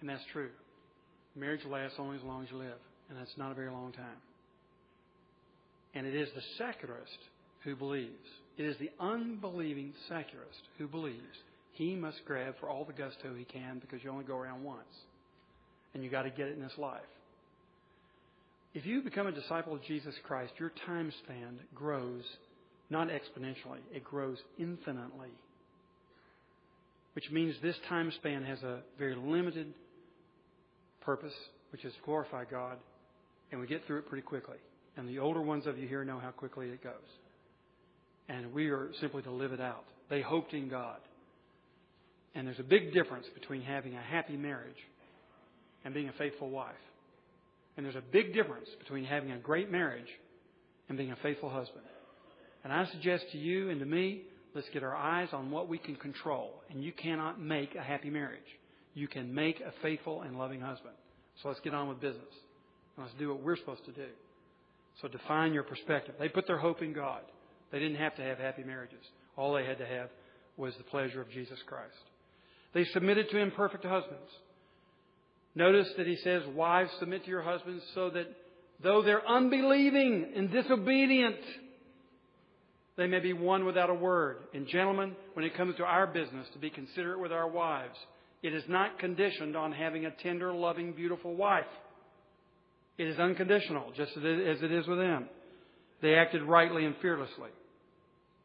And 0.00 0.08
that's 0.08 0.22
true. 0.32 0.50
Marriage 1.34 1.64
lasts 1.68 1.96
only 1.98 2.16
as 2.16 2.22
long 2.22 2.44
as 2.44 2.50
you 2.50 2.58
live, 2.58 2.78
and 3.08 3.18
that's 3.18 3.36
not 3.36 3.50
a 3.50 3.54
very 3.54 3.70
long 3.70 3.92
time. 3.92 4.06
And 5.94 6.06
it 6.06 6.14
is 6.14 6.28
the 6.34 6.42
secularist 6.58 7.18
who 7.64 7.74
believes, 7.74 8.12
it 8.58 8.64
is 8.64 8.76
the 8.78 8.90
unbelieving 9.00 9.92
secularist 10.08 10.60
who 10.76 10.88
believes 10.88 11.38
he 11.78 11.94
must 11.94 12.24
grab 12.26 12.56
for 12.58 12.68
all 12.68 12.84
the 12.84 12.92
gusto 12.92 13.32
he 13.36 13.44
can 13.44 13.78
because 13.78 14.02
you 14.02 14.10
only 14.10 14.24
go 14.24 14.36
around 14.36 14.64
once. 14.64 14.82
And 15.94 16.02
you 16.02 16.10
got 16.10 16.22
to 16.22 16.30
get 16.30 16.48
it 16.48 16.56
in 16.56 16.62
this 16.62 16.76
life. 16.76 17.00
If 18.74 18.84
you 18.84 19.00
become 19.00 19.28
a 19.28 19.32
disciple 19.32 19.74
of 19.74 19.82
Jesus 19.84 20.14
Christ, 20.24 20.52
your 20.58 20.72
time 20.86 21.12
span 21.24 21.60
grows 21.74 22.24
not 22.90 23.08
exponentially, 23.08 23.80
it 23.94 24.02
grows 24.02 24.38
infinitely. 24.58 25.30
Which 27.14 27.30
means 27.30 27.54
this 27.62 27.76
time 27.88 28.12
span 28.16 28.44
has 28.44 28.62
a 28.62 28.80
very 28.98 29.14
limited 29.14 29.72
purpose, 31.00 31.34
which 31.70 31.84
is 31.84 31.92
to 31.92 32.00
glorify 32.04 32.44
God, 32.44 32.78
and 33.52 33.60
we 33.60 33.66
get 33.66 33.86
through 33.86 33.98
it 33.98 34.08
pretty 34.08 34.22
quickly. 34.22 34.56
And 34.96 35.08
the 35.08 35.20
older 35.20 35.42
ones 35.42 35.66
of 35.66 35.78
you 35.78 35.86
here 35.86 36.04
know 36.04 36.18
how 36.18 36.30
quickly 36.30 36.68
it 36.70 36.82
goes. 36.82 36.94
And 38.28 38.52
we 38.52 38.68
are 38.68 38.90
simply 39.00 39.22
to 39.22 39.30
live 39.30 39.52
it 39.52 39.60
out. 39.60 39.84
They 40.10 40.20
hoped 40.20 40.52
in 40.52 40.68
God. 40.68 40.98
And 42.34 42.46
there's 42.46 42.58
a 42.58 42.64
big 42.64 42.92
difference 42.92 43.26
between 43.34 43.62
having 43.62 43.94
a 43.94 44.02
happy 44.02 44.36
marriage 44.36 44.76
and 45.84 45.94
being 45.94 46.08
a 46.08 46.12
faithful 46.12 46.50
wife. 46.50 46.74
And 47.76 47.86
there's 47.86 47.96
a 47.96 48.02
big 48.12 48.34
difference 48.34 48.68
between 48.78 49.04
having 49.04 49.30
a 49.30 49.38
great 49.38 49.70
marriage 49.70 50.08
and 50.88 50.98
being 50.98 51.12
a 51.12 51.16
faithful 51.16 51.48
husband. 51.48 51.84
And 52.64 52.72
I 52.72 52.86
suggest 52.86 53.24
to 53.32 53.38
you 53.38 53.70
and 53.70 53.80
to 53.80 53.86
me, 53.86 54.22
let's 54.54 54.68
get 54.70 54.82
our 54.82 54.94
eyes 54.94 55.28
on 55.32 55.50
what 55.50 55.68
we 55.68 55.78
can 55.78 55.96
control. 55.96 56.54
And 56.70 56.82
you 56.82 56.92
cannot 56.92 57.40
make 57.40 57.74
a 57.74 57.82
happy 57.82 58.10
marriage. 58.10 58.40
You 58.94 59.08
can 59.08 59.32
make 59.32 59.60
a 59.60 59.72
faithful 59.80 60.22
and 60.22 60.38
loving 60.38 60.60
husband. 60.60 60.94
So 61.42 61.48
let's 61.48 61.60
get 61.60 61.72
on 61.72 61.88
with 61.88 62.00
business. 62.00 62.34
And 62.96 63.06
let's 63.06 63.16
do 63.18 63.28
what 63.28 63.42
we're 63.42 63.56
supposed 63.56 63.84
to 63.84 63.92
do. 63.92 64.08
So 65.00 65.08
define 65.08 65.52
your 65.54 65.62
perspective. 65.62 66.16
They 66.18 66.28
put 66.28 66.46
their 66.46 66.58
hope 66.58 66.82
in 66.82 66.92
God. 66.92 67.20
They 67.70 67.78
didn't 67.78 67.98
have 67.98 68.16
to 68.16 68.22
have 68.22 68.38
happy 68.38 68.64
marriages. 68.64 69.04
All 69.36 69.54
they 69.54 69.64
had 69.64 69.78
to 69.78 69.86
have 69.86 70.08
was 70.56 70.74
the 70.76 70.84
pleasure 70.84 71.20
of 71.20 71.30
Jesus 71.30 71.58
Christ. 71.66 71.94
They 72.74 72.84
submitted 72.84 73.30
to 73.30 73.38
imperfect 73.38 73.84
husbands. 73.84 74.30
Notice 75.54 75.88
that 75.96 76.06
he 76.06 76.16
says, 76.16 76.42
Wives, 76.54 76.90
submit 76.98 77.24
to 77.24 77.30
your 77.30 77.42
husbands 77.42 77.82
so 77.94 78.10
that 78.10 78.26
though 78.82 79.02
they're 79.02 79.26
unbelieving 79.26 80.32
and 80.36 80.50
disobedient, 80.50 81.36
they 82.96 83.06
may 83.06 83.20
be 83.20 83.32
won 83.32 83.64
without 83.64 83.90
a 83.90 83.94
word. 83.94 84.38
And 84.52 84.66
gentlemen, 84.66 85.16
when 85.34 85.44
it 85.44 85.56
comes 85.56 85.76
to 85.76 85.84
our 85.84 86.06
business, 86.06 86.46
to 86.52 86.58
be 86.58 86.70
considerate 86.70 87.20
with 87.20 87.32
our 87.32 87.48
wives, 87.48 87.96
it 88.42 88.52
is 88.52 88.64
not 88.68 88.98
conditioned 88.98 89.56
on 89.56 89.72
having 89.72 90.04
a 90.04 90.10
tender, 90.10 90.52
loving, 90.52 90.92
beautiful 90.92 91.34
wife. 91.34 91.64
It 92.98 93.06
is 93.06 93.18
unconditional, 93.18 93.92
just 93.96 94.12
as 94.16 94.24
it 94.24 94.72
is 94.72 94.86
with 94.86 94.98
them. 94.98 95.28
They 96.00 96.14
acted 96.14 96.42
rightly 96.42 96.84
and 96.84 96.94
fearlessly. 97.02 97.50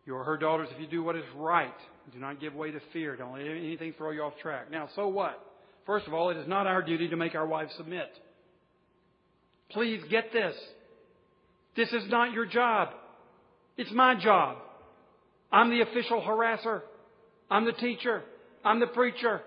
You 0.05 0.15
are 0.15 0.23
her 0.23 0.37
daughters 0.37 0.69
if 0.73 0.81
you 0.81 0.87
do 0.87 1.03
what 1.03 1.15
is 1.15 1.23
right. 1.35 1.73
Do 2.11 2.19
not 2.19 2.41
give 2.41 2.53
way 2.53 2.71
to 2.71 2.79
fear. 2.91 3.15
Don't 3.15 3.33
let 3.33 3.41
anything 3.41 3.93
throw 3.97 4.11
you 4.11 4.23
off 4.23 4.33
track. 4.41 4.69
Now, 4.69 4.89
so 4.95 5.07
what? 5.07 5.39
First 5.85 6.07
of 6.07 6.13
all, 6.13 6.29
it 6.29 6.37
is 6.37 6.47
not 6.47 6.67
our 6.67 6.81
duty 6.81 7.07
to 7.09 7.15
make 7.15 7.35
our 7.35 7.47
wives 7.47 7.73
submit. 7.77 8.09
Please 9.71 10.01
get 10.09 10.31
this. 10.33 10.55
This 11.75 11.89
is 11.89 12.03
not 12.09 12.33
your 12.33 12.45
job. 12.45 12.89
It's 13.77 13.91
my 13.91 14.15
job. 14.15 14.57
I'm 15.51 15.69
the 15.69 15.81
official 15.81 16.21
harasser. 16.21 16.81
I'm 17.49 17.65
the 17.65 17.73
teacher. 17.73 18.23
I'm 18.63 18.79
the 18.79 18.87
preacher. 18.87 19.41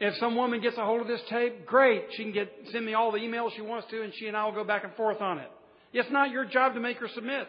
If 0.00 0.14
some 0.18 0.36
woman 0.36 0.60
gets 0.60 0.76
a 0.76 0.84
hold 0.84 1.00
of 1.00 1.06
this 1.06 1.20
tape, 1.30 1.64
great. 1.66 2.06
She 2.16 2.24
can 2.24 2.32
get, 2.32 2.50
send 2.72 2.84
me 2.84 2.94
all 2.94 3.12
the 3.12 3.18
emails 3.18 3.54
she 3.54 3.62
wants 3.62 3.88
to 3.90 4.02
and 4.02 4.12
she 4.18 4.26
and 4.26 4.36
I 4.36 4.44
will 4.44 4.52
go 4.52 4.64
back 4.64 4.84
and 4.84 4.92
forth 4.94 5.20
on 5.20 5.38
it. 5.38 5.50
It's 5.92 6.10
not 6.10 6.30
your 6.30 6.44
job 6.44 6.74
to 6.74 6.80
make 6.80 6.98
her 6.98 7.08
submit. 7.14 7.48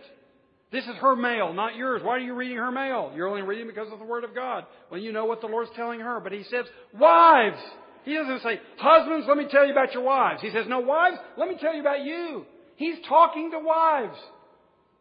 This 0.71 0.85
is 0.85 0.95
her 1.01 1.15
mail, 1.15 1.53
not 1.53 1.75
yours. 1.75 2.01
Why 2.03 2.15
are 2.15 2.19
you 2.19 2.33
reading 2.33 2.57
her 2.57 2.71
mail? 2.71 3.11
You're 3.15 3.27
only 3.27 3.43
reading 3.43 3.67
because 3.67 3.91
of 3.91 3.99
the 3.99 4.05
Word 4.05 4.23
of 4.23 4.33
God. 4.33 4.65
Well, 4.89 4.99
you 4.99 5.11
know 5.11 5.25
what 5.25 5.39
the 5.39 5.47
Lord's 5.47 5.69
telling 5.75 5.99
her. 5.99 6.19
But 6.19 6.31
He 6.31 6.43
says, 6.43 6.65
wives! 6.99 7.61
He 8.05 8.15
doesn't 8.15 8.41
say, 8.41 8.59
husbands, 8.77 9.25
let 9.29 9.37
me 9.37 9.45
tell 9.49 9.65
you 9.65 9.71
about 9.71 9.93
your 9.93 10.03
wives. 10.03 10.41
He 10.41 10.49
says, 10.49 10.65
no, 10.67 10.79
wives, 10.79 11.17
let 11.37 11.47
me 11.47 11.55
tell 11.59 11.73
you 11.73 11.81
about 11.81 12.03
you. 12.03 12.45
He's 12.75 12.97
talking 13.07 13.51
to 13.51 13.59
wives. 13.59 14.17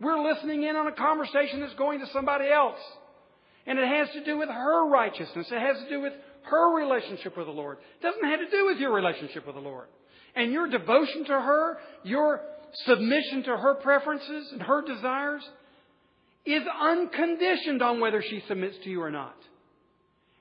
We're 0.00 0.22
listening 0.22 0.62
in 0.62 0.76
on 0.76 0.86
a 0.86 0.92
conversation 0.92 1.60
that's 1.60 1.74
going 1.74 2.00
to 2.00 2.06
somebody 2.12 2.48
else. 2.48 2.78
And 3.66 3.78
it 3.78 3.88
has 3.88 4.08
to 4.14 4.24
do 4.24 4.38
with 4.38 4.48
her 4.48 4.88
righteousness. 4.88 5.46
It 5.50 5.60
has 5.60 5.82
to 5.82 5.88
do 5.88 6.00
with 6.00 6.12
her 6.42 6.76
relationship 6.76 7.36
with 7.36 7.46
the 7.46 7.52
Lord. 7.52 7.78
It 8.00 8.02
doesn't 8.02 8.24
have 8.24 8.40
to 8.40 8.50
do 8.50 8.66
with 8.66 8.78
your 8.78 8.92
relationship 8.92 9.46
with 9.46 9.54
the 9.54 9.60
Lord. 9.62 9.86
And 10.34 10.52
your 10.52 10.68
devotion 10.68 11.24
to 11.26 11.32
her, 11.32 11.78
your 12.04 12.40
submission 12.86 13.44
to 13.44 13.56
her 13.56 13.74
preferences 13.74 14.50
and 14.52 14.62
her 14.62 14.82
desires 14.82 15.42
is 16.44 16.62
unconditioned 16.80 17.82
on 17.82 18.00
whether 18.00 18.22
she 18.22 18.42
submits 18.48 18.76
to 18.84 18.90
you 18.90 19.02
or 19.02 19.10
not. 19.10 19.36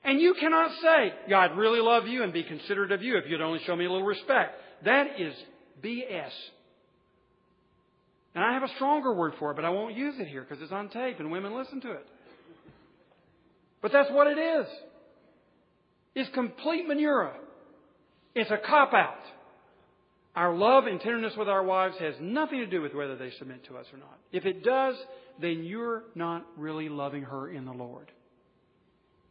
And 0.04 0.20
you 0.20 0.34
cannot 0.34 0.72
say, 0.82 1.12
God 1.30 1.56
really 1.56 1.80
love 1.80 2.08
you 2.08 2.24
and 2.24 2.32
be 2.32 2.42
considerate 2.42 2.90
of 2.90 3.02
you 3.02 3.16
if 3.18 3.24
you'd 3.28 3.40
only 3.40 3.60
show 3.64 3.76
me 3.76 3.84
a 3.84 3.90
little 3.90 4.06
respect. 4.06 4.56
That 4.84 5.20
is 5.20 5.32
BS. 5.82 6.30
And 8.34 8.42
I 8.42 8.54
have 8.54 8.62
a 8.62 8.74
stronger 8.76 9.12
word 9.12 9.34
for 9.38 9.52
it, 9.52 9.54
but 9.54 9.64
I 9.64 9.70
won't 9.70 9.96
use 9.96 10.14
it 10.18 10.26
here 10.26 10.44
because 10.48 10.62
it's 10.62 10.72
on 10.72 10.88
tape 10.88 11.20
and 11.20 11.30
women 11.30 11.56
listen 11.56 11.80
to 11.82 11.92
it. 11.92 12.06
But 13.80 13.92
that's 13.92 14.10
what 14.10 14.26
it 14.26 14.38
is. 14.38 14.66
It's 16.14 16.30
complete 16.34 16.86
manure. 16.88 17.34
It's 18.34 18.50
a 18.50 18.58
cop 18.58 18.92
out. 18.94 19.18
Our 20.34 20.54
love 20.54 20.86
and 20.86 20.98
tenderness 21.00 21.34
with 21.36 21.48
our 21.48 21.62
wives 21.62 21.96
has 21.98 22.14
nothing 22.20 22.60
to 22.60 22.66
do 22.66 22.80
with 22.80 22.94
whether 22.94 23.16
they 23.16 23.30
submit 23.38 23.64
to 23.66 23.76
us 23.76 23.86
or 23.92 23.98
not. 23.98 24.18
If 24.32 24.46
it 24.46 24.64
does, 24.64 24.94
then 25.40 25.64
you're 25.64 26.04
not 26.14 26.46
really 26.56 26.88
loving 26.88 27.22
her 27.22 27.50
in 27.50 27.66
the 27.66 27.72
Lord. 27.72 28.10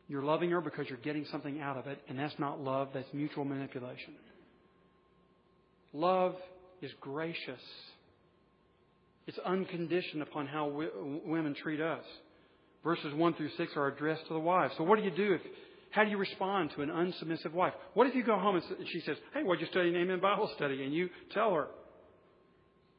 You're 0.08 0.22
loving 0.24 0.52
her 0.52 0.62
because 0.62 0.88
you're 0.90 1.00
getting 1.00 1.26
something 1.32 1.60
out 1.60 1.78
of 1.78 1.88
it, 1.88 2.00
and 2.08 2.20
that's 2.20 2.38
not 2.38 2.60
love, 2.60 2.90
that's 2.94 3.08
mutual 3.14 3.46
manipulation. 3.46 4.14
Love 5.94 6.36
is 6.82 6.92
gracious. 7.00 7.62
It's 9.26 9.40
unconditioned 9.40 10.22
upon 10.22 10.48
how 10.48 10.68
we, 10.68 10.88
women 11.26 11.56
treat 11.56 11.82
us. 11.82 12.04
Verses 12.84 13.14
1 13.14 13.34
through 13.36 13.50
6 13.58 13.72
are 13.76 13.88
addressed 13.88 14.28
to 14.28 14.34
the 14.34 14.40
wives. 14.40 14.74
So 14.78 14.84
what 14.84 14.98
do 14.98 15.06
you 15.06 15.12
do 15.12 15.34
if, 15.34 15.42
how 15.92 16.04
do 16.04 16.10
you 16.10 16.18
respond 16.18 16.72
to 16.76 16.82
an 16.82 16.90
unsubmissive 16.90 17.54
wife? 17.54 17.74
What 17.94 18.08
if 18.08 18.16
you 18.16 18.24
go 18.24 18.38
home 18.38 18.56
and 18.56 18.64
she 18.92 19.02
says, 19.02 19.18
hey, 19.34 19.44
what'd 19.44 19.62
you 19.62 19.68
study 19.68 19.94
in 19.94 20.20
Bible 20.20 20.50
study? 20.56 20.84
And 20.84 20.94
you 20.94 21.10
tell 21.34 21.54
her. 21.54 21.68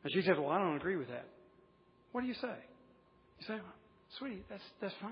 And 0.04 0.12
she 0.12 0.22
says, 0.22 0.36
well, 0.38 0.50
I 0.50 0.58
don't 0.58 0.76
agree 0.76 0.96
with 0.96 1.08
that. 1.08 1.26
What 2.12 2.20
do 2.20 2.26
you 2.26 2.34
say? 2.34 2.54
You 3.40 3.46
say, 3.46 3.56
sweetie, 4.18 4.44
that's, 4.50 4.62
that's 4.80 4.94
fine. 5.00 5.10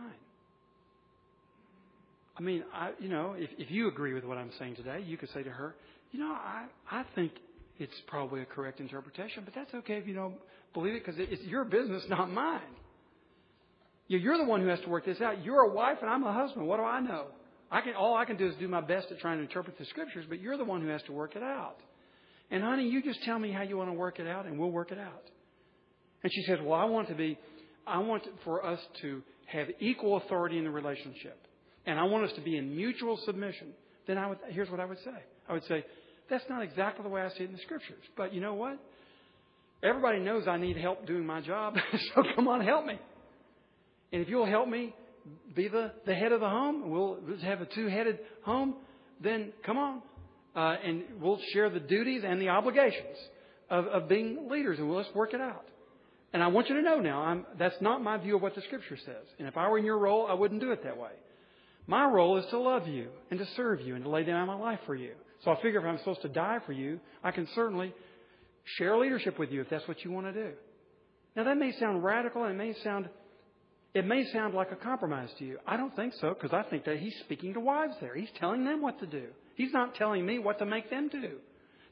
I 2.37 2.43
mean, 2.43 2.65
I, 2.73 2.93
you 2.99 3.09
know, 3.09 3.35
if, 3.37 3.51
if 3.59 3.71
you 3.71 3.89
agree 3.89 4.15
with 4.15 4.25
what 4.25 4.39
I'm 4.39 4.51
saying 4.59 4.77
today, 4.77 5.03
you 5.07 5.17
could 5.17 5.31
say 5.31 5.43
to 5.43 5.51
her, 5.51 5.75
you 6.13 6.21
know, 6.21 6.33
I, 6.33 6.67
I 6.91 7.05
think 7.15 7.33
it's 7.79 7.95
probably 8.07 8.43
a 8.43 8.47
correct 8.47 8.81
interpretation, 8.81 9.43
but 9.45 9.55
that's 9.55 9.73
okay 9.75 9.95
if 9.95 10.07
you 10.07 10.15
don't 10.15 10.35
believe 10.75 10.95
it 10.95 11.05
because 11.05 11.19
it's 11.19 11.43
your 11.45 11.65
business, 11.65 12.03
not 12.09 12.31
mine. 12.31 12.61
You're 14.09 14.39
the 14.39 14.45
one 14.45 14.61
who 14.61 14.67
has 14.67 14.81
to 14.81 14.89
work 14.89 15.07
this 15.07 15.21
out. 15.21 15.45
You're 15.45 15.61
a 15.61 15.73
wife 15.73 15.99
and 16.03 16.11
I'm 16.11 16.25
a 16.25 16.33
husband. 16.33 16.67
What 16.67 16.79
do 16.79 16.83
I 16.83 17.01
know? 17.01 17.27
I 17.71 17.81
can, 17.81 17.95
all 17.95 18.17
I 18.17 18.25
can 18.25 18.37
do 18.37 18.49
is 18.49 18.55
do 18.57 18.67
my 18.67 18.81
best 18.81 19.09
at 19.11 19.21
trying 19.21 19.39
to 19.39 19.43
interpret 19.43 19.79
the 19.79 19.85
scriptures, 19.87 20.25
but 20.29 20.41
you're 20.41 20.57
the 20.57 20.65
one 20.65 20.81
who 20.81 20.89
has 20.89 21.03
to 21.05 21.13
work 21.13 21.37
it 21.37 21.43
out. 21.43 21.77
And 22.51 22.65
honey, 22.65 22.89
you 22.89 23.03
just 23.03 23.23
tell 23.23 23.39
me 23.39 23.53
how 23.53 23.63
you 23.63 23.77
want 23.77 23.91
to 23.91 23.95
work 23.95 24.19
it 24.19 24.27
out 24.27 24.47
and 24.47 24.59
we'll 24.59 24.73
work 24.73 24.91
it 24.91 24.99
out. 24.99 25.23
And 26.23 26.33
she 26.33 26.43
says, 26.43 26.59
well, 26.63 26.79
I 26.79 26.85
want 26.85 27.09
to 27.09 27.15
be, 27.15 27.39
I 27.87 27.99
want 27.99 28.25
for 28.45 28.65
us 28.65 28.81
to 29.03 29.23
have 29.47 29.69
equal 29.79 30.17
authority 30.17 30.59
in 30.59 30.65
the 30.65 30.71
relationship 30.71 31.39
and 31.87 31.99
I 31.99 32.05
want 32.05 32.25
us 32.25 32.33
to 32.35 32.41
be 32.41 32.57
in 32.57 32.77
mutual 32.77 33.19
submission, 33.25 33.69
then 34.07 34.19
I 34.19 34.29
would, 34.29 34.39
here's 34.49 34.69
what 34.69 34.81
I 34.81 34.85
would 34.85 34.99
say. 34.99 35.17
I 35.49 35.53
would 35.53 35.65
say, 35.67 35.85
that's 36.29 36.45
not 36.49 36.63
exactly 36.63 37.03
the 37.03 37.09
way 37.09 37.23
I 37.23 37.29
see 37.31 37.45
it 37.45 37.51
in 37.51 37.53
the 37.53 37.63
scriptures. 37.63 38.03
But 38.17 38.35
you 38.35 38.41
know 38.41 38.55
what? 38.55 38.79
Everybody 39.83 40.21
knows 40.21 40.47
I 40.47 40.59
need 40.59 40.77
help 40.77 41.07
doing 41.07 41.25
my 41.25 41.41
job, 41.41 41.75
so 42.15 42.23
come 42.35 42.49
on, 42.49 42.65
help 42.65 42.85
me. 42.85 42.99
And 44.13 44.23
if 44.23 44.29
you'll 44.29 44.47
help 44.47 44.69
me 44.69 44.95
be 45.55 45.69
the, 45.69 45.93
the 46.07 46.15
head 46.15 46.33
of 46.33 46.41
the 46.41 46.49
home, 46.49 46.91
we'll 46.91 47.19
have 47.43 47.61
a 47.61 47.67
two 47.67 47.87
headed 47.87 48.19
home, 48.43 48.75
then 49.21 49.53
come 49.65 49.79
on. 49.79 50.03
Uh, 50.55 50.77
and 50.85 51.05
we'll 51.21 51.41
share 51.53 51.71
the 51.71 51.81
duties 51.81 52.23
and 52.27 52.43
the 52.43 52.49
obligations 52.49 53.17
of, 53.69 53.87
of 53.87 54.09
being 54.09 54.49
leaders, 54.51 54.79
and 54.79 54.89
we'll, 54.89 54.99
let's 54.99 55.15
work 55.15 55.33
it 55.33 55.41
out. 55.41 55.65
And 56.33 56.43
I 56.43 56.49
want 56.49 56.69
you 56.69 56.77
to 56.77 56.83
know 56.83 57.01
now, 57.01 57.23
I'm, 57.23 57.47
that's 57.59 57.81
not 57.81 58.03
my 58.03 58.17
view 58.17 58.37
of 58.37 58.43
what 58.43 58.55
the 58.55 58.63
Scripture 58.63 58.97
says. 59.05 59.27
And 59.39 59.49
if 59.49 59.57
I 59.57 59.69
were 59.69 59.79
in 59.79 59.85
your 59.85 59.99
role, 59.99 60.27
I 60.29 60.35
wouldn't 60.35 60.61
do 60.61 60.73
it 60.73 60.85
that 60.85 60.97
way. 60.97 61.11
My 61.87 62.05
role 62.05 62.37
is 62.37 62.45
to 62.51 62.59
love 62.59 62.87
you 62.87 63.09
and 63.31 63.41
to 63.41 63.47
serve 63.57 63.81
you 63.81 63.95
and 63.95 64.05
to 64.05 64.11
lay 64.11 64.23
down 64.23 64.47
my 64.47 64.55
life 64.55 64.79
for 64.87 64.95
you. 64.95 65.13
So 65.45 65.51
I 65.51 65.61
figure 65.61 65.81
if 65.81 65.87
I'm 65.87 65.99
supposed 65.99 66.23
to 66.23 66.29
die 66.29 66.59
for 66.67 66.73
you, 66.73 67.01
I 67.25 67.31
can 67.31 67.49
certainly 67.55 67.93
share 68.77 68.97
leadership 68.97 69.39
with 69.39 69.51
you 69.51 69.61
if 69.63 69.71
that's 69.71 69.87
what 69.89 70.05
you 70.05 70.11
want 70.13 70.27
to 70.27 70.33
do. 70.33 70.53
Now 71.35 71.45
that 71.45 71.57
may 71.57 71.73
sound 71.79 72.05
radical 72.05 72.45
and 72.45 72.53
it 72.55 72.65
may 72.65 72.75
sound 72.83 73.09
it 73.93 74.07
may 74.07 74.25
sound 74.33 74.55
like 74.55 74.71
a 74.71 74.77
compromise 74.77 75.31
to 75.39 75.45
you. 75.45 75.59
I 75.67 75.77
don't 75.77 75.95
think 75.97 76.15
so 76.21 76.35
because 76.35 76.53
I 76.53 76.69
think 76.69 76.85
that 76.85 76.99
he's 76.99 77.15
speaking 77.21 77.55
to 77.55 77.61
wives 77.61 77.95
there. 78.01 78.15
He's 78.15 78.29
telling 78.39 78.65
them 78.65 78.83
what 78.83 79.01
to 79.01 79.07
do. 79.07 79.27
He's 79.57 79.73
not 79.73 79.97
telling 79.97 80.25
me 80.25 80.39
what 80.39 80.59
to 80.61 80.67
make 80.67 80.91
them 80.91 81.09
do. 81.09 81.33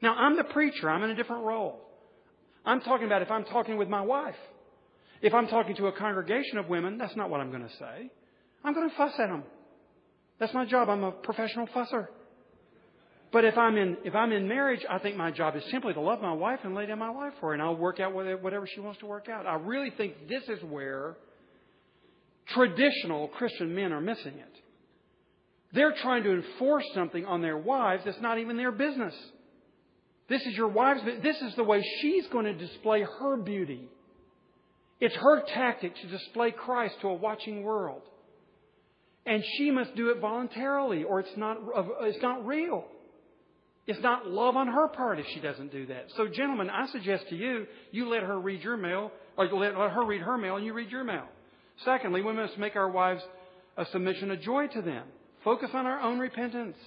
Now 0.01 0.15
I'm 0.15 0.37
the 0.37 0.45
preacher. 0.45 0.89
I'm 0.89 1.03
in 1.03 1.09
a 1.09 1.15
different 1.15 1.43
role. 1.43 1.81
I'm 2.65 2.81
talking 2.81 3.05
about 3.05 3.21
if 3.21 3.31
I'm 3.31 3.43
talking 3.45 3.77
with 3.77 3.89
my 3.89 4.01
wife. 4.01 4.35
If 5.21 5.33
I'm 5.33 5.47
talking 5.47 5.75
to 5.75 5.87
a 5.87 5.91
congregation 5.91 6.57
of 6.57 6.69
women, 6.69 6.97
that's 6.97 7.15
not 7.15 7.29
what 7.29 7.41
I'm 7.41 7.49
going 7.49 7.67
to 7.67 7.75
say. 7.77 8.09
I'm 8.63 8.73
going 8.73 8.89
to 8.89 8.95
fuss 8.95 9.13
at 9.19 9.27
them. 9.27 9.43
That's 10.39 10.53
my 10.53 10.65
job. 10.65 10.89
I'm 10.89 11.03
a 11.03 11.11
professional 11.11 11.67
fusser. 11.67 12.07
But 13.31 13.45
if 13.45 13.57
I'm 13.57 13.77
in 13.77 13.97
if 14.05 14.15
I'm 14.15 14.31
in 14.31 14.47
marriage, 14.47 14.83
I 14.89 14.97
think 14.97 15.15
my 15.15 15.31
job 15.31 15.55
is 15.55 15.63
simply 15.69 15.93
to 15.93 16.01
love 16.01 16.21
my 16.21 16.33
wife 16.33 16.61
and 16.63 16.73
lay 16.73 16.85
down 16.87 16.97
my 16.97 17.09
life 17.09 17.33
for 17.39 17.47
her, 17.47 17.53
and 17.53 17.61
I'll 17.61 17.75
work 17.75 17.99
out 17.99 18.13
whatever 18.13 18.67
she 18.73 18.79
wants 18.79 18.99
to 19.01 19.05
work 19.05 19.29
out. 19.29 19.45
I 19.45 19.55
really 19.55 19.91
think 19.91 20.27
this 20.27 20.43
is 20.47 20.63
where 20.63 21.17
traditional 22.53 23.27
Christian 23.29 23.73
men 23.75 23.91
are 23.93 24.01
missing 24.01 24.33
it. 24.33 24.55
They're 25.73 25.93
trying 26.01 26.23
to 26.23 26.33
enforce 26.33 26.85
something 26.93 27.25
on 27.25 27.41
their 27.41 27.57
wives 27.57 28.03
that's 28.05 28.21
not 28.21 28.39
even 28.39 28.57
their 28.57 28.71
business. 28.71 29.13
This 30.27 30.41
is 30.45 30.55
your 30.55 30.67
wife's. 30.67 31.01
This 31.23 31.41
is 31.41 31.55
the 31.55 31.63
way 31.63 31.83
she's 32.01 32.27
going 32.27 32.45
to 32.45 32.53
display 32.53 33.01
her 33.01 33.37
beauty. 33.37 33.87
It's 34.99 35.15
her 35.15 35.43
tactic 35.53 35.95
to 35.95 36.07
display 36.07 36.51
Christ 36.51 36.95
to 37.01 37.07
a 37.07 37.13
watching 37.13 37.63
world. 37.63 38.01
And 39.25 39.43
she 39.57 39.71
must 39.71 39.95
do 39.95 40.09
it 40.09 40.19
voluntarily 40.19 41.03
or 41.03 41.19
it's 41.19 41.37
not, 41.37 41.57
it's 42.01 42.21
not 42.21 42.45
real. 42.45 42.85
It's 43.87 44.01
not 44.01 44.27
love 44.27 44.55
on 44.55 44.67
her 44.67 44.87
part 44.89 45.19
if 45.19 45.25
she 45.33 45.39
doesn't 45.39 45.71
do 45.71 45.87
that. 45.87 46.07
So, 46.15 46.27
gentlemen, 46.27 46.69
I 46.69 46.87
suggest 46.87 47.27
to 47.29 47.35
you, 47.35 47.65
you 47.91 48.07
let 48.07 48.23
her 48.23 48.39
read 48.39 48.61
your 48.61 48.77
mail, 48.77 49.11
or 49.37 49.47
let, 49.47 49.77
let 49.77 49.91
her 49.91 50.05
read 50.05 50.21
her 50.21 50.37
mail 50.37 50.57
and 50.57 50.65
you 50.65 50.73
read 50.73 50.91
your 50.91 51.03
mail. 51.03 51.25
Secondly, 51.85 52.21
we 52.21 52.33
must 52.33 52.57
make 52.57 52.75
our 52.75 52.89
wives 52.89 53.21
a 53.77 53.85
submission, 53.85 54.31
a 54.31 54.37
joy 54.37 54.67
to 54.67 54.81
them. 54.81 55.05
Focus 55.43 55.69
on 55.73 55.85
our 55.85 56.01
own 56.01 56.19
repentance. 56.19 56.77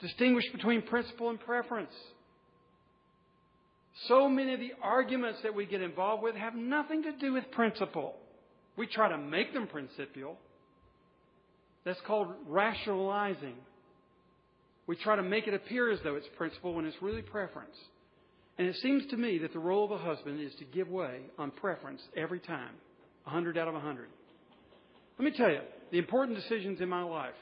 Distinguish 0.00 0.44
between 0.52 0.82
principle 0.82 1.30
and 1.30 1.40
preference. 1.40 1.92
So 4.06 4.28
many 4.28 4.54
of 4.54 4.60
the 4.60 4.72
arguments 4.82 5.40
that 5.42 5.54
we 5.54 5.66
get 5.66 5.82
involved 5.82 6.22
with 6.22 6.36
have 6.36 6.54
nothing 6.54 7.02
to 7.02 7.12
do 7.12 7.32
with 7.32 7.50
principle. 7.50 8.14
We 8.76 8.86
try 8.86 9.08
to 9.08 9.18
make 9.18 9.52
them 9.52 9.66
principial. 9.66 10.36
That's 11.84 12.00
called 12.06 12.28
rationalizing. 12.46 13.54
We 14.86 14.96
try 14.96 15.16
to 15.16 15.22
make 15.22 15.48
it 15.48 15.54
appear 15.54 15.90
as 15.90 15.98
though 16.04 16.14
it's 16.14 16.28
principle 16.36 16.74
when 16.74 16.84
it's 16.84 16.96
really 17.02 17.22
preference. 17.22 17.76
And 18.56 18.66
it 18.66 18.76
seems 18.76 19.06
to 19.06 19.16
me 19.16 19.38
that 19.38 19.52
the 19.52 19.58
role 19.58 19.84
of 19.84 19.90
a 19.90 19.98
husband 19.98 20.40
is 20.40 20.52
to 20.58 20.64
give 20.64 20.88
way 20.88 21.20
on 21.38 21.50
preference 21.50 22.00
every 22.16 22.40
time, 22.40 22.74
100 23.28 23.58
out 23.58 23.68
of 23.68 23.74
100. 23.74 24.08
Let 25.18 25.24
me 25.24 25.36
tell 25.36 25.50
you, 25.50 25.60
the 25.90 25.98
important 25.98 26.36
decisions 26.36 26.80
in 26.80 26.88
my 26.88 27.02
life 27.02 27.34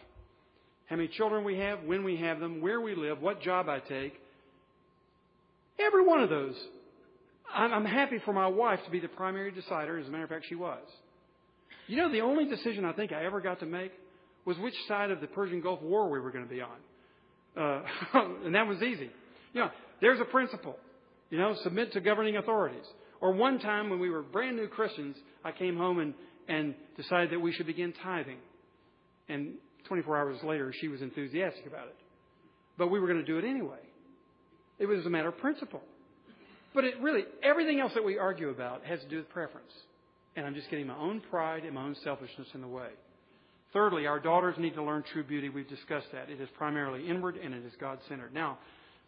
how 0.87 0.97
many 0.97 1.09
children 1.09 1.43
we 1.45 1.59
have, 1.59 1.83
when 1.85 2.05
we 2.05 2.17
have 2.19 2.39
them, 2.39 2.61
where 2.61 2.81
we 2.81 2.95
live, 2.95 3.21
what 3.21 3.43
job 3.43 3.69
I 3.69 3.81
take 3.81 4.15
every 5.79 6.07
one 6.07 6.21
of 6.21 6.31
those. 6.31 6.55
I'm 7.53 7.85
happy 7.85 8.19
for 8.25 8.33
my 8.33 8.47
wife 8.47 8.81
to 8.85 8.91
be 8.91 8.99
the 8.99 9.09
primary 9.09 9.53
decider. 9.53 9.99
As 9.99 10.09
a 10.09 10.11
matter 10.11 10.25
of 10.25 10.31
fact, 10.31 10.47
she 10.49 10.55
was. 10.55 10.83
You 11.87 11.97
know, 11.97 12.11
the 12.11 12.21
only 12.21 12.45
decision 12.45 12.85
I 12.85 12.93
think 12.93 13.13
I 13.13 13.25
ever 13.25 13.41
got 13.41 13.61
to 13.61 13.67
make 13.67 13.93
was 14.45 14.59
which 14.59 14.75
side 14.89 15.11
of 15.11 15.21
the 15.21 15.27
Persian 15.29 15.61
Gulf 15.61 15.81
War 15.81 16.11
we 16.11 16.19
were 16.19 16.31
going 16.31 16.45
to 16.45 16.51
be 16.53 16.61
on. 16.61 16.77
Uh, 17.57 17.83
and 18.45 18.55
that 18.55 18.67
was 18.67 18.83
easy. 18.83 19.11
You 19.53 19.61
know, 19.61 19.71
there's 20.01 20.21
a 20.21 20.25
principle. 20.25 20.77
You 21.31 21.39
know, 21.39 21.55
submit 21.63 21.93
to 21.93 22.01
governing 22.01 22.37
authorities. 22.37 22.85
Or 23.21 23.33
one 23.33 23.59
time 23.59 23.91
when 23.91 23.99
we 23.99 24.11
were 24.11 24.23
brand 24.23 24.57
new 24.57 24.69
Christians, 24.69 25.17
I 25.45 25.53
came 25.53 25.77
home 25.77 25.99
and, 25.99 26.15
and 26.49 26.75
decided 26.97 27.31
that 27.31 27.41
we 27.41 27.53
should 27.53 27.67
begin 27.67 27.93
tithing. 28.03 28.39
And 29.29 29.55
24 29.89 30.17
hours 30.17 30.39
later, 30.43 30.73
she 30.81 30.89
was 30.89 31.03
enthusiastic 31.03 31.67
about 31.67 31.87
it. 31.89 31.97
But 32.79 32.89
we 32.89 33.01
were 33.01 33.07
going 33.07 33.21
to 33.21 33.27
do 33.27 33.39
it 33.39 33.45
anyway. 33.45 33.79
It 34.79 34.87
was 34.87 35.07
a 35.07 35.11
matter 35.11 35.29
of 35.29 35.39
principle. 35.39 35.83
But 36.75 36.85
it 36.85 37.01
really, 37.01 37.23
everything 37.43 37.81
else 37.81 37.93
that 37.95 38.05
we 38.05 38.19
argue 38.19 38.51
about 38.51 38.85
has 38.85 39.01
to 39.01 39.09
do 39.09 39.17
with 39.17 39.31
preference. 39.31 39.73
And 40.37 40.45
I'm 40.45 40.55
just 40.55 40.69
getting 40.69 40.87
my 40.87 40.97
own 40.97 41.23
pride 41.31 41.65
and 41.65 41.75
my 41.75 41.83
own 41.83 41.97
selfishness 42.05 42.49
in 42.55 42.61
the 42.61 42.69
way. 42.69 42.89
Thirdly, 43.73 44.07
our 44.07 44.21
daughters 44.21 44.55
need 44.59 44.75
to 44.75 44.83
learn 44.83 45.03
true 45.13 45.25
beauty. 45.25 45.49
We've 45.49 45.69
discussed 45.69 46.09
that. 46.13 46.29
It 46.29 46.41
is 46.41 46.49
primarily 46.57 47.09
inward 47.09 47.37
and 47.37 47.55
it 47.55 47.65
is 47.65 47.73
God 47.81 47.99
centered. 48.09 48.35
Now, 48.35 48.59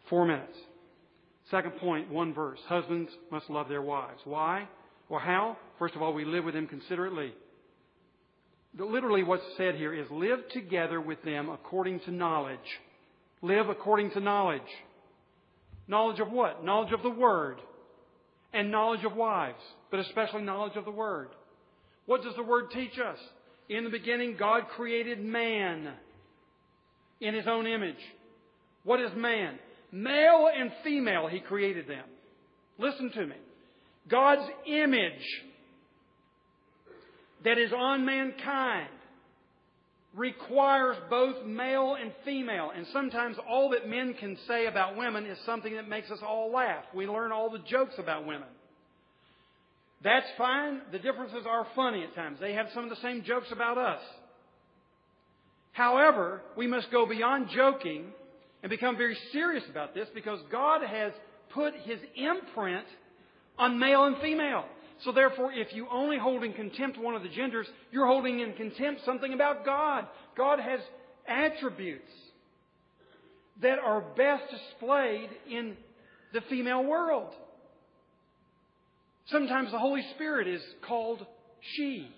four 0.09 0.25
minutes. 0.25 0.57
Second 1.51 1.77
point, 1.77 2.09
one 2.11 2.33
verse. 2.33 2.59
Husbands 2.67 3.11
must 3.31 3.49
love 3.49 3.69
their 3.69 3.81
wives. 3.81 4.19
Why? 4.23 4.67
Or 5.09 5.19
how? 5.19 5.57
First 5.79 5.95
of 5.95 6.01
all, 6.01 6.13
we 6.13 6.25
live 6.25 6.43
with 6.43 6.53
them 6.53 6.67
considerately. 6.67 7.33
Literally, 8.77 9.23
what's 9.23 9.43
said 9.57 9.75
here 9.75 9.93
is 9.93 10.05
live 10.11 10.39
together 10.53 11.01
with 11.01 11.21
them 11.23 11.49
according 11.49 12.01
to 12.01 12.11
knowledge. 12.11 12.59
Live 13.41 13.67
according 13.69 14.11
to 14.11 14.19
knowledge. 14.19 14.61
Knowledge 15.87 16.19
of 16.19 16.31
what? 16.31 16.63
Knowledge 16.63 16.93
of 16.93 17.01
the 17.01 17.09
Word. 17.09 17.57
And 18.53 18.71
knowledge 18.71 19.03
of 19.03 19.15
wives, 19.15 19.61
but 19.91 19.99
especially 19.99 20.41
knowledge 20.41 20.75
of 20.75 20.85
the 20.85 20.91
Word. 20.91 21.29
What 22.05 22.23
does 22.23 22.35
the 22.35 22.43
Word 22.43 22.71
teach 22.71 22.97
us? 22.99 23.17
In 23.69 23.83
the 23.83 23.89
beginning, 23.89 24.35
God 24.37 24.63
created 24.75 25.23
man 25.23 25.93
in 27.21 27.33
His 27.33 27.45
own 27.47 27.67
image. 27.67 27.99
What 28.83 28.99
is 28.99 29.11
man? 29.15 29.59
Male 29.91 30.49
and 30.55 30.71
female, 30.83 31.27
He 31.27 31.39
created 31.39 31.87
them. 31.87 32.05
Listen 32.77 33.11
to 33.11 33.25
me. 33.25 33.35
God's 34.09 34.49
image 34.65 35.43
that 37.43 37.57
is 37.57 37.71
on 37.71 38.05
mankind 38.05 38.89
requires 40.15 40.97
both 41.09 41.45
male 41.45 41.95
and 42.01 42.11
female. 42.25 42.71
And 42.75 42.85
sometimes 42.91 43.37
all 43.47 43.69
that 43.69 43.87
men 43.87 44.15
can 44.19 44.37
say 44.47 44.65
about 44.65 44.97
women 44.97 45.25
is 45.25 45.37
something 45.45 45.75
that 45.75 45.87
makes 45.87 46.09
us 46.09 46.19
all 46.25 46.51
laugh. 46.51 46.83
We 46.93 47.07
learn 47.07 47.31
all 47.31 47.49
the 47.49 47.59
jokes 47.59 47.93
about 47.97 48.25
women. 48.25 48.47
That's 50.03 50.25
fine. 50.37 50.81
The 50.91 50.99
differences 50.99 51.45
are 51.47 51.67
funny 51.75 52.03
at 52.03 52.15
times. 52.15 52.39
They 52.39 52.53
have 52.53 52.67
some 52.73 52.85
of 52.85 52.89
the 52.89 53.01
same 53.01 53.23
jokes 53.23 53.51
about 53.51 53.77
us. 53.77 54.01
However, 55.73 56.41
we 56.57 56.67
must 56.67 56.89
go 56.91 57.05
beyond 57.05 57.49
joking 57.55 58.05
and 58.61 58.69
become 58.69 58.97
very 58.97 59.17
serious 59.31 59.63
about 59.69 59.93
this 59.93 60.07
because 60.13 60.39
God 60.51 60.81
has 60.83 61.13
put 61.53 61.73
His 61.83 61.99
imprint 62.15 62.85
on 63.57 63.79
male 63.79 64.05
and 64.05 64.17
female. 64.17 64.65
So 65.03 65.11
therefore, 65.11 65.51
if 65.53 65.73
you 65.73 65.87
only 65.89 66.17
hold 66.17 66.43
in 66.43 66.53
contempt 66.53 66.97
one 66.97 67.15
of 67.15 67.23
the 67.23 67.29
genders, 67.29 67.67
you're 67.91 68.07
holding 68.07 68.41
in 68.41 68.53
contempt 68.53 69.01
something 69.05 69.33
about 69.33 69.65
God. 69.65 70.05
God 70.35 70.59
has 70.59 70.81
attributes 71.27 72.11
that 73.61 73.79
are 73.79 74.01
best 74.01 74.43
displayed 74.51 75.29
in 75.49 75.77
the 76.33 76.41
female 76.49 76.83
world. 76.83 77.33
Sometimes 79.27 79.71
the 79.71 79.79
Holy 79.79 80.03
Spirit 80.15 80.47
is 80.47 80.61
called 80.87 81.25
she 81.75 82.09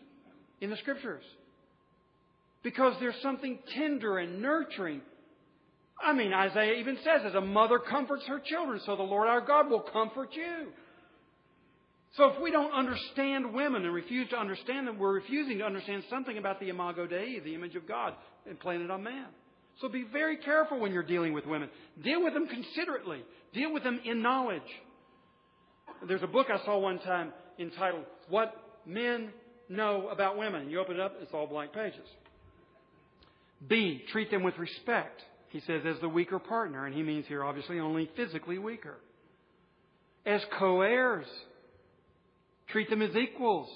in 0.60 0.70
the 0.70 0.78
scriptures. 0.78 1.24
Because 2.64 2.96
there's 3.00 3.20
something 3.22 3.60
tender 3.76 4.18
and 4.18 4.42
nurturing. 4.42 5.02
I 6.04 6.14
mean, 6.14 6.34
Isaiah 6.34 6.80
even 6.80 6.98
says, 7.04 7.22
as 7.26 7.36
a 7.36 7.42
mother 7.42 7.80
comforts 7.80 8.24
her 8.28 8.40
children, 8.40 8.82
so 8.86 8.96
the 8.96 9.04
Lord 9.04 9.28
our 9.28 9.42
God 9.42 9.70
will 9.70 9.82
comfort 9.82 10.30
you. 10.34 10.68
So 12.18 12.26
if 12.26 12.42
we 12.42 12.52
don't 12.52 12.74
understand 12.74 13.54
women 13.54 13.86
and 13.86 13.94
refuse 13.94 14.30
to 14.30 14.38
understand 14.38 14.88
them, 14.88 15.00
we're 15.00 15.14
refusing 15.14 15.60
to 15.60 15.64
understand 15.64 16.04
something 16.10 16.38
about 16.38 16.60
the 16.60 16.70
imago 16.70 17.08
Dei, 17.08 17.40
the 17.40 17.56
image 17.56 17.76
of 17.76 17.88
God, 17.88 18.14
and 18.46 18.54
implanted 18.54 18.92
on 18.92 19.04
man. 19.04 19.28
So 19.80 19.88
be 19.88 20.04
very 20.12 20.38
careful 20.38 20.80
when 20.80 20.92
you're 20.92 21.04
dealing 21.04 21.34
with 21.34 21.46
women. 21.46 21.70
Deal 22.04 22.22
with 22.24 22.34
them 22.34 22.48
considerately. 22.48 23.24
Deal 23.54 23.72
with 23.74 23.84
them 23.84 24.00
in 24.04 24.22
knowledge. 24.22 24.62
There's 26.08 26.24
a 26.24 26.28
book 26.28 26.48
I 26.54 26.64
saw 26.66 26.80
one 26.80 27.00
time 27.00 27.32
entitled 27.58 28.06
What 28.28 28.54
Men 28.86 29.30
Know 29.70 30.10
About 30.10 30.38
Women. 30.38 30.70
You 30.70 30.80
open 30.82 30.96
it 30.96 31.02
up, 31.02 31.14
it's 31.22 31.32
all 31.34 31.48
blank 31.48 31.72
pages. 31.74 32.08
B, 33.68 34.04
treat 34.12 34.30
them 34.32 34.44
with 34.44 34.58
respect. 34.58 35.22
He 35.52 35.60
says 35.62 35.82
as 35.86 36.00
the 36.02 36.10
weaker 36.10 36.40
partner, 36.40 36.86
and 36.86 36.96
he 36.96 37.04
means 37.04 37.26
here 37.28 37.44
obviously 37.44 37.80
only 37.80 38.10
physically 38.16 38.58
weaker. 38.58 38.98
As 40.26 40.42
co-heirs 40.58 41.26
Treat 42.72 42.90
them 42.90 43.02
as 43.02 43.16
equals. 43.16 43.70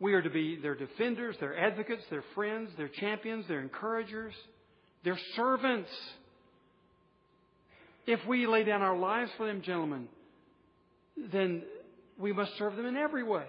We 0.00 0.14
are 0.14 0.22
to 0.22 0.30
be 0.30 0.56
their 0.60 0.74
defenders, 0.74 1.36
their 1.40 1.58
advocates, 1.58 2.02
their 2.10 2.24
friends, 2.34 2.70
their 2.76 2.88
champions, 2.88 3.46
their 3.48 3.60
encouragers, 3.60 4.32
their 5.04 5.18
servants. 5.36 5.90
If 8.06 8.20
we 8.26 8.46
lay 8.46 8.64
down 8.64 8.80
our 8.80 8.96
lives 8.96 9.30
for 9.36 9.46
them, 9.46 9.60
gentlemen, 9.62 10.08
then 11.32 11.62
we 12.18 12.32
must 12.32 12.56
serve 12.58 12.76
them 12.76 12.86
in 12.86 12.96
every 12.96 13.24
way. 13.24 13.46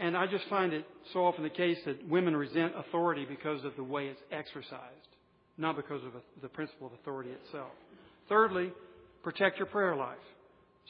And 0.00 0.16
I 0.16 0.26
just 0.26 0.44
find 0.48 0.72
it 0.72 0.84
so 1.12 1.24
often 1.24 1.44
the 1.44 1.50
case 1.50 1.78
that 1.86 2.06
women 2.08 2.36
resent 2.36 2.72
authority 2.76 3.26
because 3.28 3.64
of 3.64 3.74
the 3.76 3.84
way 3.84 4.08
it's 4.08 4.20
exercised, 4.30 5.07
not 5.58 5.76
because 5.76 6.02
of 6.04 6.12
the 6.40 6.48
principle 6.48 6.86
of 6.86 6.92
authority 6.94 7.30
itself. 7.30 7.70
Thirdly, 8.28 8.72
protect 9.22 9.58
your 9.58 9.66
prayer 9.66 9.96
life 9.96 10.16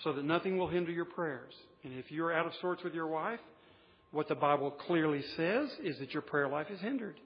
so 0.05 0.13
that 0.13 0.25
nothing 0.25 0.59
will 0.59 0.69
hinder 0.69 0.93
your 0.93 1.05
prayers. 1.05 1.53
And 1.83 1.93
if 1.99 2.11
you're 2.11 2.33
out 2.33 2.47
of 2.47 2.53
sorts 2.61 2.85
with 2.85 2.95
your 2.95 3.09
wife, 3.09 3.41
what 4.11 4.29
the 4.29 4.35
Bible 4.35 4.71
clearly 4.71 5.23
says 5.37 5.69
is 5.83 5.99
that 5.99 6.13
your 6.13 6.23
prayer 6.23 6.49
life 6.49 6.69
is 6.71 6.81
hindered. 6.81 7.17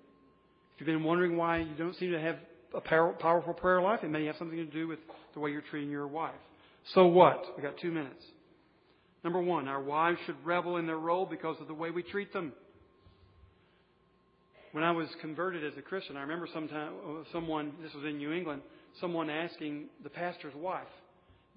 If 0.75 0.81
you've 0.81 0.87
been 0.87 1.05
wondering 1.05 1.37
why 1.37 1.59
you 1.59 1.75
don't 1.77 1.97
seem 1.97 2.13
to 2.13 2.21
have 2.21 2.37
a 2.75 2.81
powerful 2.81 3.53
prayer 3.53 3.83
life, 3.83 4.01
it 4.03 4.11
may 4.11 4.25
have 4.27 4.37
something 4.39 4.57
to 4.57 4.65
do 4.65 4.89
with 4.89 4.99
the 5.35 5.41
way 5.41 5.51
you're 5.51 5.63
treating 5.63 5.91
your 5.91 6.07
wife. 6.07 6.33
So 6.95 7.07
what? 7.07 7.45
We 7.57 7.63
got 7.63 7.79
two 7.79 7.93
minutes. 7.93 8.25
Number 9.23 9.41
one, 9.41 9.69
our 9.69 9.83
wives 9.83 10.19
should 10.27 10.37
revel 10.45 10.79
in 10.79 10.87
their 10.87 10.99
role 10.99 11.27
because 11.27 11.57
of 11.61 11.69
the 11.69 11.75
way 11.75 11.91
we 11.91 12.03
treat 12.03 12.33
them. 12.33 12.53
When 14.73 14.85
I 14.85 14.91
was 14.91 15.09
converted 15.21 15.65
as 15.65 15.79
a 15.79 15.83
Christian, 15.83 16.17
I 16.17 16.23
remember 16.23 16.49
sometime, 16.53 16.93
uh, 17.07 17.25
someone, 17.31 17.73
this 17.83 17.93
was 17.95 18.05
in 18.05 18.17
New 18.17 18.33
England, 18.33 18.63
someone 19.01 19.29
asking 19.29 19.87
the 20.03 20.09
pastor's 20.09 20.55
wife, 20.55 20.89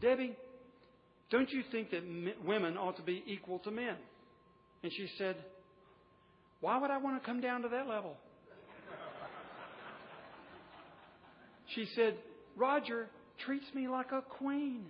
Debbie, 0.01 0.35
don't 1.31 1.49
you 1.49 1.63
think 1.71 1.91
that 1.91 2.03
women 2.45 2.77
ought 2.77 2.97
to 2.97 3.01
be 3.01 3.23
equal 3.25 3.59
to 3.59 3.71
men? 3.71 3.95
And 4.83 4.91
she 4.91 5.07
said, 5.17 5.37
Why 6.59 6.77
would 6.77 6.91
I 6.91 6.97
want 6.97 7.21
to 7.21 7.25
come 7.25 7.41
down 7.41 7.61
to 7.61 7.69
that 7.69 7.87
level? 7.87 8.17
She 11.73 11.87
said, 11.95 12.15
Roger 12.55 13.07
treats 13.45 13.65
me 13.73 13.87
like 13.87 14.11
a 14.11 14.21
queen. 14.21 14.85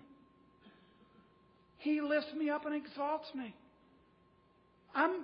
He 1.78 2.01
lifts 2.01 2.34
me 2.38 2.49
up 2.49 2.65
and 2.65 2.76
exalts 2.76 3.28
me. 3.36 3.55
I'm, 4.93 5.23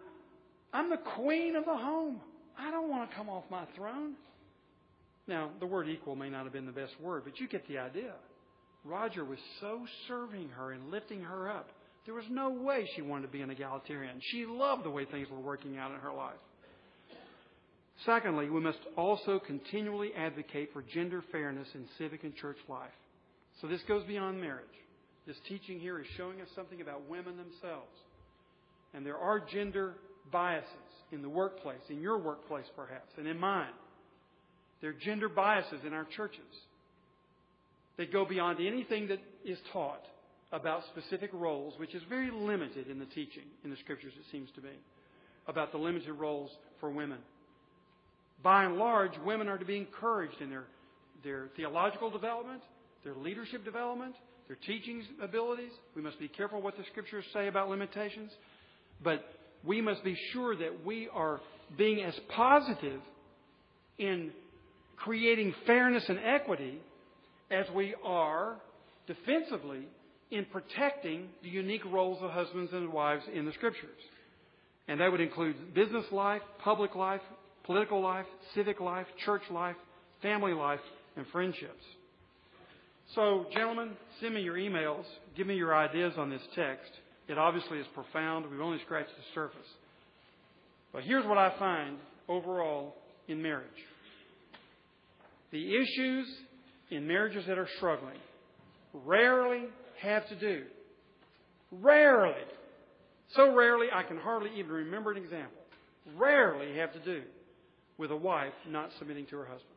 I'm 0.71 0.89
the 0.89 0.97
queen 0.97 1.55
of 1.55 1.65
the 1.65 1.75
home. 1.75 2.21
I 2.61 2.69
don't 2.69 2.89
want 2.89 3.09
to 3.09 3.15
come 3.15 3.27
off 3.27 3.43
my 3.49 3.65
throne. 3.75 4.13
Now, 5.27 5.49
the 5.59 5.65
word 5.65 5.89
equal 5.89 6.15
may 6.15 6.29
not 6.29 6.43
have 6.43 6.53
been 6.53 6.65
the 6.65 6.71
best 6.71 6.93
word, 7.01 7.23
but 7.25 7.39
you 7.39 7.47
get 7.47 7.67
the 7.67 7.79
idea. 7.79 8.13
Roger 8.85 9.25
was 9.25 9.39
so 9.59 9.85
serving 10.07 10.49
her 10.49 10.71
and 10.71 10.91
lifting 10.91 11.21
her 11.21 11.49
up. 11.49 11.69
There 12.05 12.13
was 12.13 12.25
no 12.29 12.49
way 12.49 12.87
she 12.95 13.01
wanted 13.01 13.27
to 13.27 13.31
be 13.31 13.41
an 13.41 13.49
egalitarian. 13.49 14.19
She 14.31 14.45
loved 14.45 14.83
the 14.83 14.89
way 14.89 15.05
things 15.05 15.27
were 15.29 15.39
working 15.39 15.77
out 15.77 15.91
in 15.91 15.99
her 15.99 16.13
life. 16.13 16.39
Secondly, 18.05 18.49
we 18.49 18.59
must 18.59 18.79
also 18.97 19.39
continually 19.39 20.11
advocate 20.15 20.69
for 20.73 20.81
gender 20.81 21.23
fairness 21.31 21.67
in 21.75 21.85
civic 21.97 22.23
and 22.23 22.35
church 22.35 22.57
life. 22.67 22.89
So 23.61 23.67
this 23.67 23.81
goes 23.87 24.03
beyond 24.05 24.41
marriage. 24.41 24.65
This 25.27 25.37
teaching 25.47 25.79
here 25.79 25.99
is 25.99 26.07
showing 26.17 26.41
us 26.41 26.47
something 26.55 26.81
about 26.81 27.07
women 27.07 27.37
themselves. 27.37 27.95
And 28.93 29.05
there 29.05 29.17
are 29.17 29.39
gender 29.39 29.93
biases 30.31 30.67
in 31.11 31.21
the 31.21 31.29
workplace, 31.29 31.81
in 31.89 32.01
your 32.01 32.17
workplace 32.17 32.65
perhaps, 32.75 33.11
and 33.17 33.27
in 33.27 33.37
mine. 33.37 33.73
There 34.81 34.89
are 34.89 34.93
gender 34.93 35.29
biases 35.29 35.81
in 35.85 35.93
our 35.93 36.05
churches 36.05 36.41
that 37.97 38.11
go 38.11 38.25
beyond 38.25 38.59
anything 38.59 39.07
that 39.07 39.19
is 39.45 39.57
taught 39.71 40.03
about 40.51 40.83
specific 40.91 41.29
roles, 41.33 41.73
which 41.77 41.95
is 41.95 42.01
very 42.09 42.31
limited 42.31 42.87
in 42.87 42.99
the 42.99 43.05
teaching 43.05 43.43
in 43.63 43.69
the 43.69 43.77
scriptures, 43.77 44.13
it 44.17 44.25
seems 44.31 44.49
to 44.55 44.61
be, 44.61 44.69
about 45.47 45.71
the 45.71 45.77
limited 45.77 46.11
roles 46.13 46.51
for 46.79 46.89
women. 46.89 47.19
By 48.43 48.65
and 48.65 48.77
large, 48.77 49.11
women 49.25 49.47
are 49.47 49.57
to 49.57 49.65
be 49.65 49.77
encouraged 49.77 50.41
in 50.41 50.49
their, 50.49 50.63
their 51.23 51.49
theological 51.55 52.09
development, 52.09 52.61
their 53.03 53.15
leadership 53.15 53.63
development, 53.63 54.15
their 54.47 54.57
teaching 54.67 55.03
abilities. 55.21 55.71
We 55.95 56.01
must 56.01 56.19
be 56.19 56.27
careful 56.27 56.61
what 56.61 56.75
the 56.75 56.83
scriptures 56.91 57.23
say 57.33 57.47
about 57.47 57.69
limitations. 57.69 58.31
But 59.03 59.23
we 59.63 59.81
must 59.81 60.03
be 60.03 60.17
sure 60.33 60.55
that 60.55 60.85
we 60.85 61.07
are 61.13 61.39
being 61.77 62.03
as 62.03 62.13
positive 62.29 63.01
in 63.97 64.31
creating 64.97 65.53
fairness 65.65 66.03
and 66.07 66.19
equity 66.23 66.79
as 67.49 67.65
we 67.75 67.95
are 68.03 68.55
defensively 69.07 69.87
in 70.31 70.45
protecting 70.45 71.27
the 71.43 71.49
unique 71.49 71.83
roles 71.85 72.21
of 72.21 72.31
husbands 72.31 72.71
and 72.73 72.91
wives 72.91 73.23
in 73.33 73.45
the 73.45 73.51
Scriptures. 73.53 73.99
And 74.87 74.99
that 74.99 75.11
would 75.11 75.21
include 75.21 75.73
business 75.73 76.05
life, 76.11 76.41
public 76.63 76.95
life, 76.95 77.21
political 77.63 78.01
life, 78.01 78.25
civic 78.55 78.79
life, 78.79 79.05
church 79.25 79.43
life, 79.51 79.75
family 80.21 80.53
life, 80.53 80.79
and 81.15 81.25
friendships. 81.31 81.83
So, 83.15 83.45
gentlemen, 83.53 83.91
send 84.21 84.33
me 84.33 84.41
your 84.41 84.55
emails. 84.55 85.03
Give 85.35 85.45
me 85.45 85.55
your 85.55 85.75
ideas 85.75 86.13
on 86.17 86.29
this 86.29 86.41
text. 86.55 86.91
It 87.31 87.37
obviously 87.37 87.77
is 87.77 87.87
profound. 87.93 88.51
We've 88.51 88.59
only 88.59 88.79
scratched 88.83 89.15
the 89.15 89.23
surface. 89.33 89.67
But 90.91 91.03
here's 91.03 91.25
what 91.25 91.37
I 91.37 91.57
find 91.57 91.97
overall 92.27 92.95
in 93.27 93.41
marriage 93.41 93.69
the 95.51 95.75
issues 95.75 96.27
in 96.89 97.07
marriages 97.07 97.45
that 97.47 97.57
are 97.57 97.67
struggling 97.77 98.17
rarely 98.93 99.65
have 100.01 100.27
to 100.27 100.35
do, 100.35 100.63
rarely, 101.71 102.43
so 103.35 103.55
rarely 103.55 103.87
I 103.93 104.03
can 104.03 104.17
hardly 104.17 104.49
even 104.57 104.71
remember 104.71 105.11
an 105.11 105.17
example, 105.17 105.61
rarely 106.17 106.77
have 106.77 106.91
to 106.93 106.99
do 106.99 107.23
with 107.97 108.11
a 108.11 108.15
wife 108.15 108.53
not 108.67 108.89
submitting 108.99 109.25
to 109.27 109.37
her 109.37 109.45
husband. 109.45 109.67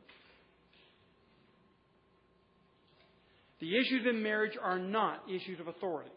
The 3.60 3.76
issues 3.76 4.06
in 4.08 4.22
marriage 4.22 4.56
are 4.60 4.78
not 4.78 5.22
issues 5.28 5.60
of 5.60 5.68
authority. 5.68 6.10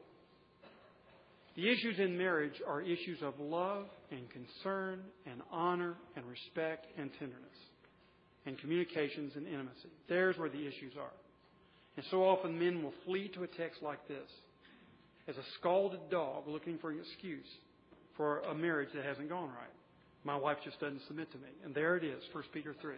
The 1.57 1.67
issues 1.71 1.97
in 1.97 2.15
marriage 2.15 2.61
are 2.67 2.81
issues 2.81 3.17
of 3.23 3.33
love 3.39 3.85
and 4.11 4.29
concern 4.29 5.01
and 5.25 5.41
honor 5.51 5.95
and 6.15 6.23
respect 6.27 6.85
and 6.99 7.09
tenderness 7.17 7.41
and 8.45 8.59
communications 8.59 9.33
and 9.35 9.47
intimacy. 9.47 9.89
There's 10.07 10.37
where 10.37 10.49
the 10.49 10.61
issues 10.61 10.93
are. 10.99 11.17
And 11.97 12.05
so 12.11 12.23
often 12.23 12.59
men 12.59 12.83
will 12.83 12.93
flee 13.05 13.31
to 13.33 13.41
a 13.41 13.47
text 13.47 13.81
like 13.81 14.07
this 14.07 14.29
as 15.27 15.35
a 15.35 15.43
scalded 15.59 16.11
dog 16.11 16.47
looking 16.47 16.77
for 16.77 16.91
an 16.91 16.99
excuse 16.99 17.47
for 18.15 18.41
a 18.41 18.53
marriage 18.53 18.89
that 18.93 19.03
hasn't 19.03 19.27
gone 19.27 19.49
right. 19.49 19.77
My 20.23 20.35
wife 20.35 20.57
just 20.63 20.79
doesn't 20.79 21.01
submit 21.07 21.31
to 21.31 21.39
me. 21.39 21.49
And 21.65 21.73
there 21.73 21.97
it 21.97 22.03
is, 22.03 22.21
1 22.33 22.43
Peter 22.53 22.75
3. 22.79 22.93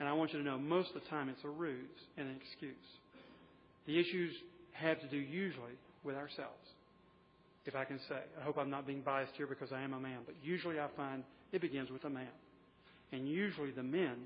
And 0.00 0.08
I 0.08 0.14
want 0.14 0.32
you 0.32 0.40
to 0.40 0.44
know 0.44 0.58
most 0.58 0.88
of 0.96 1.00
the 1.00 1.08
time 1.08 1.28
it's 1.28 1.44
a 1.44 1.48
ruse 1.48 1.78
and 2.16 2.26
an 2.26 2.34
excuse. 2.42 2.74
The 3.86 4.00
issues 4.00 4.34
have 4.72 5.00
to 5.00 5.06
do 5.06 5.16
usually 5.16 5.78
with 6.02 6.16
ourselves 6.16 6.58
if 7.66 7.74
I 7.74 7.84
can 7.84 7.98
say. 8.08 8.20
I 8.40 8.44
hope 8.44 8.58
I'm 8.58 8.70
not 8.70 8.86
being 8.86 9.02
biased 9.02 9.32
here 9.36 9.46
because 9.46 9.72
I 9.72 9.82
am 9.82 9.92
a 9.92 10.00
man, 10.00 10.18
but 10.26 10.34
usually 10.42 10.80
I 10.80 10.88
find 10.96 11.22
it 11.52 11.60
begins 11.60 11.90
with 11.90 12.04
a 12.04 12.10
man. 12.10 12.28
And 13.12 13.28
usually 13.28 13.70
the 13.70 13.82
men, 13.82 14.16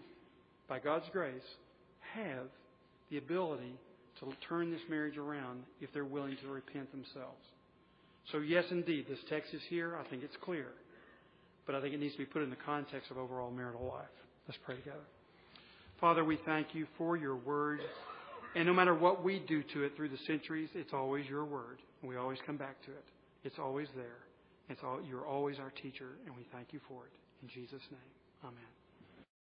by 0.68 0.78
God's 0.78 1.06
grace, 1.12 1.42
have 2.14 2.46
the 3.10 3.18
ability 3.18 3.78
to 4.20 4.32
turn 4.48 4.70
this 4.70 4.80
marriage 4.88 5.16
around 5.16 5.64
if 5.80 5.92
they're 5.92 6.04
willing 6.04 6.36
to 6.42 6.48
repent 6.48 6.90
themselves. 6.92 7.42
So, 8.32 8.38
yes, 8.38 8.64
indeed, 8.70 9.06
this 9.08 9.18
text 9.28 9.52
is 9.52 9.60
here. 9.68 9.96
I 9.96 10.08
think 10.08 10.22
it's 10.22 10.36
clear. 10.42 10.66
But 11.66 11.74
I 11.74 11.80
think 11.80 11.94
it 11.94 12.00
needs 12.00 12.14
to 12.14 12.18
be 12.18 12.26
put 12.26 12.42
in 12.42 12.50
the 12.50 12.56
context 12.64 13.10
of 13.10 13.18
overall 13.18 13.50
marital 13.50 13.86
life. 13.86 14.06
Let's 14.46 14.58
pray 14.64 14.76
together. 14.76 14.96
Father, 16.00 16.24
we 16.24 16.38
thank 16.44 16.74
you 16.74 16.86
for 16.96 17.16
your 17.16 17.36
word. 17.36 17.80
And 18.54 18.66
no 18.66 18.72
matter 18.72 18.94
what 18.94 19.24
we 19.24 19.40
do 19.40 19.62
to 19.74 19.84
it 19.84 19.96
through 19.96 20.10
the 20.10 20.18
centuries, 20.26 20.68
it's 20.74 20.92
always 20.92 21.26
your 21.26 21.44
word. 21.44 21.78
And 22.00 22.08
we 22.08 22.16
always 22.16 22.38
come 22.46 22.56
back 22.56 22.80
to 22.84 22.90
it. 22.90 23.04
It's 23.44 23.58
always 23.58 23.88
there. 23.94 24.24
It's 24.68 24.80
all, 24.82 25.00
you're 25.06 25.26
always 25.26 25.58
our 25.58 25.70
teacher, 25.70 26.16
and 26.26 26.34
we 26.34 26.46
thank 26.52 26.72
you 26.72 26.80
for 26.88 27.04
it. 27.04 27.12
In 27.42 27.48
Jesus' 27.48 27.82
name, 27.90 28.10
amen. 28.42 28.83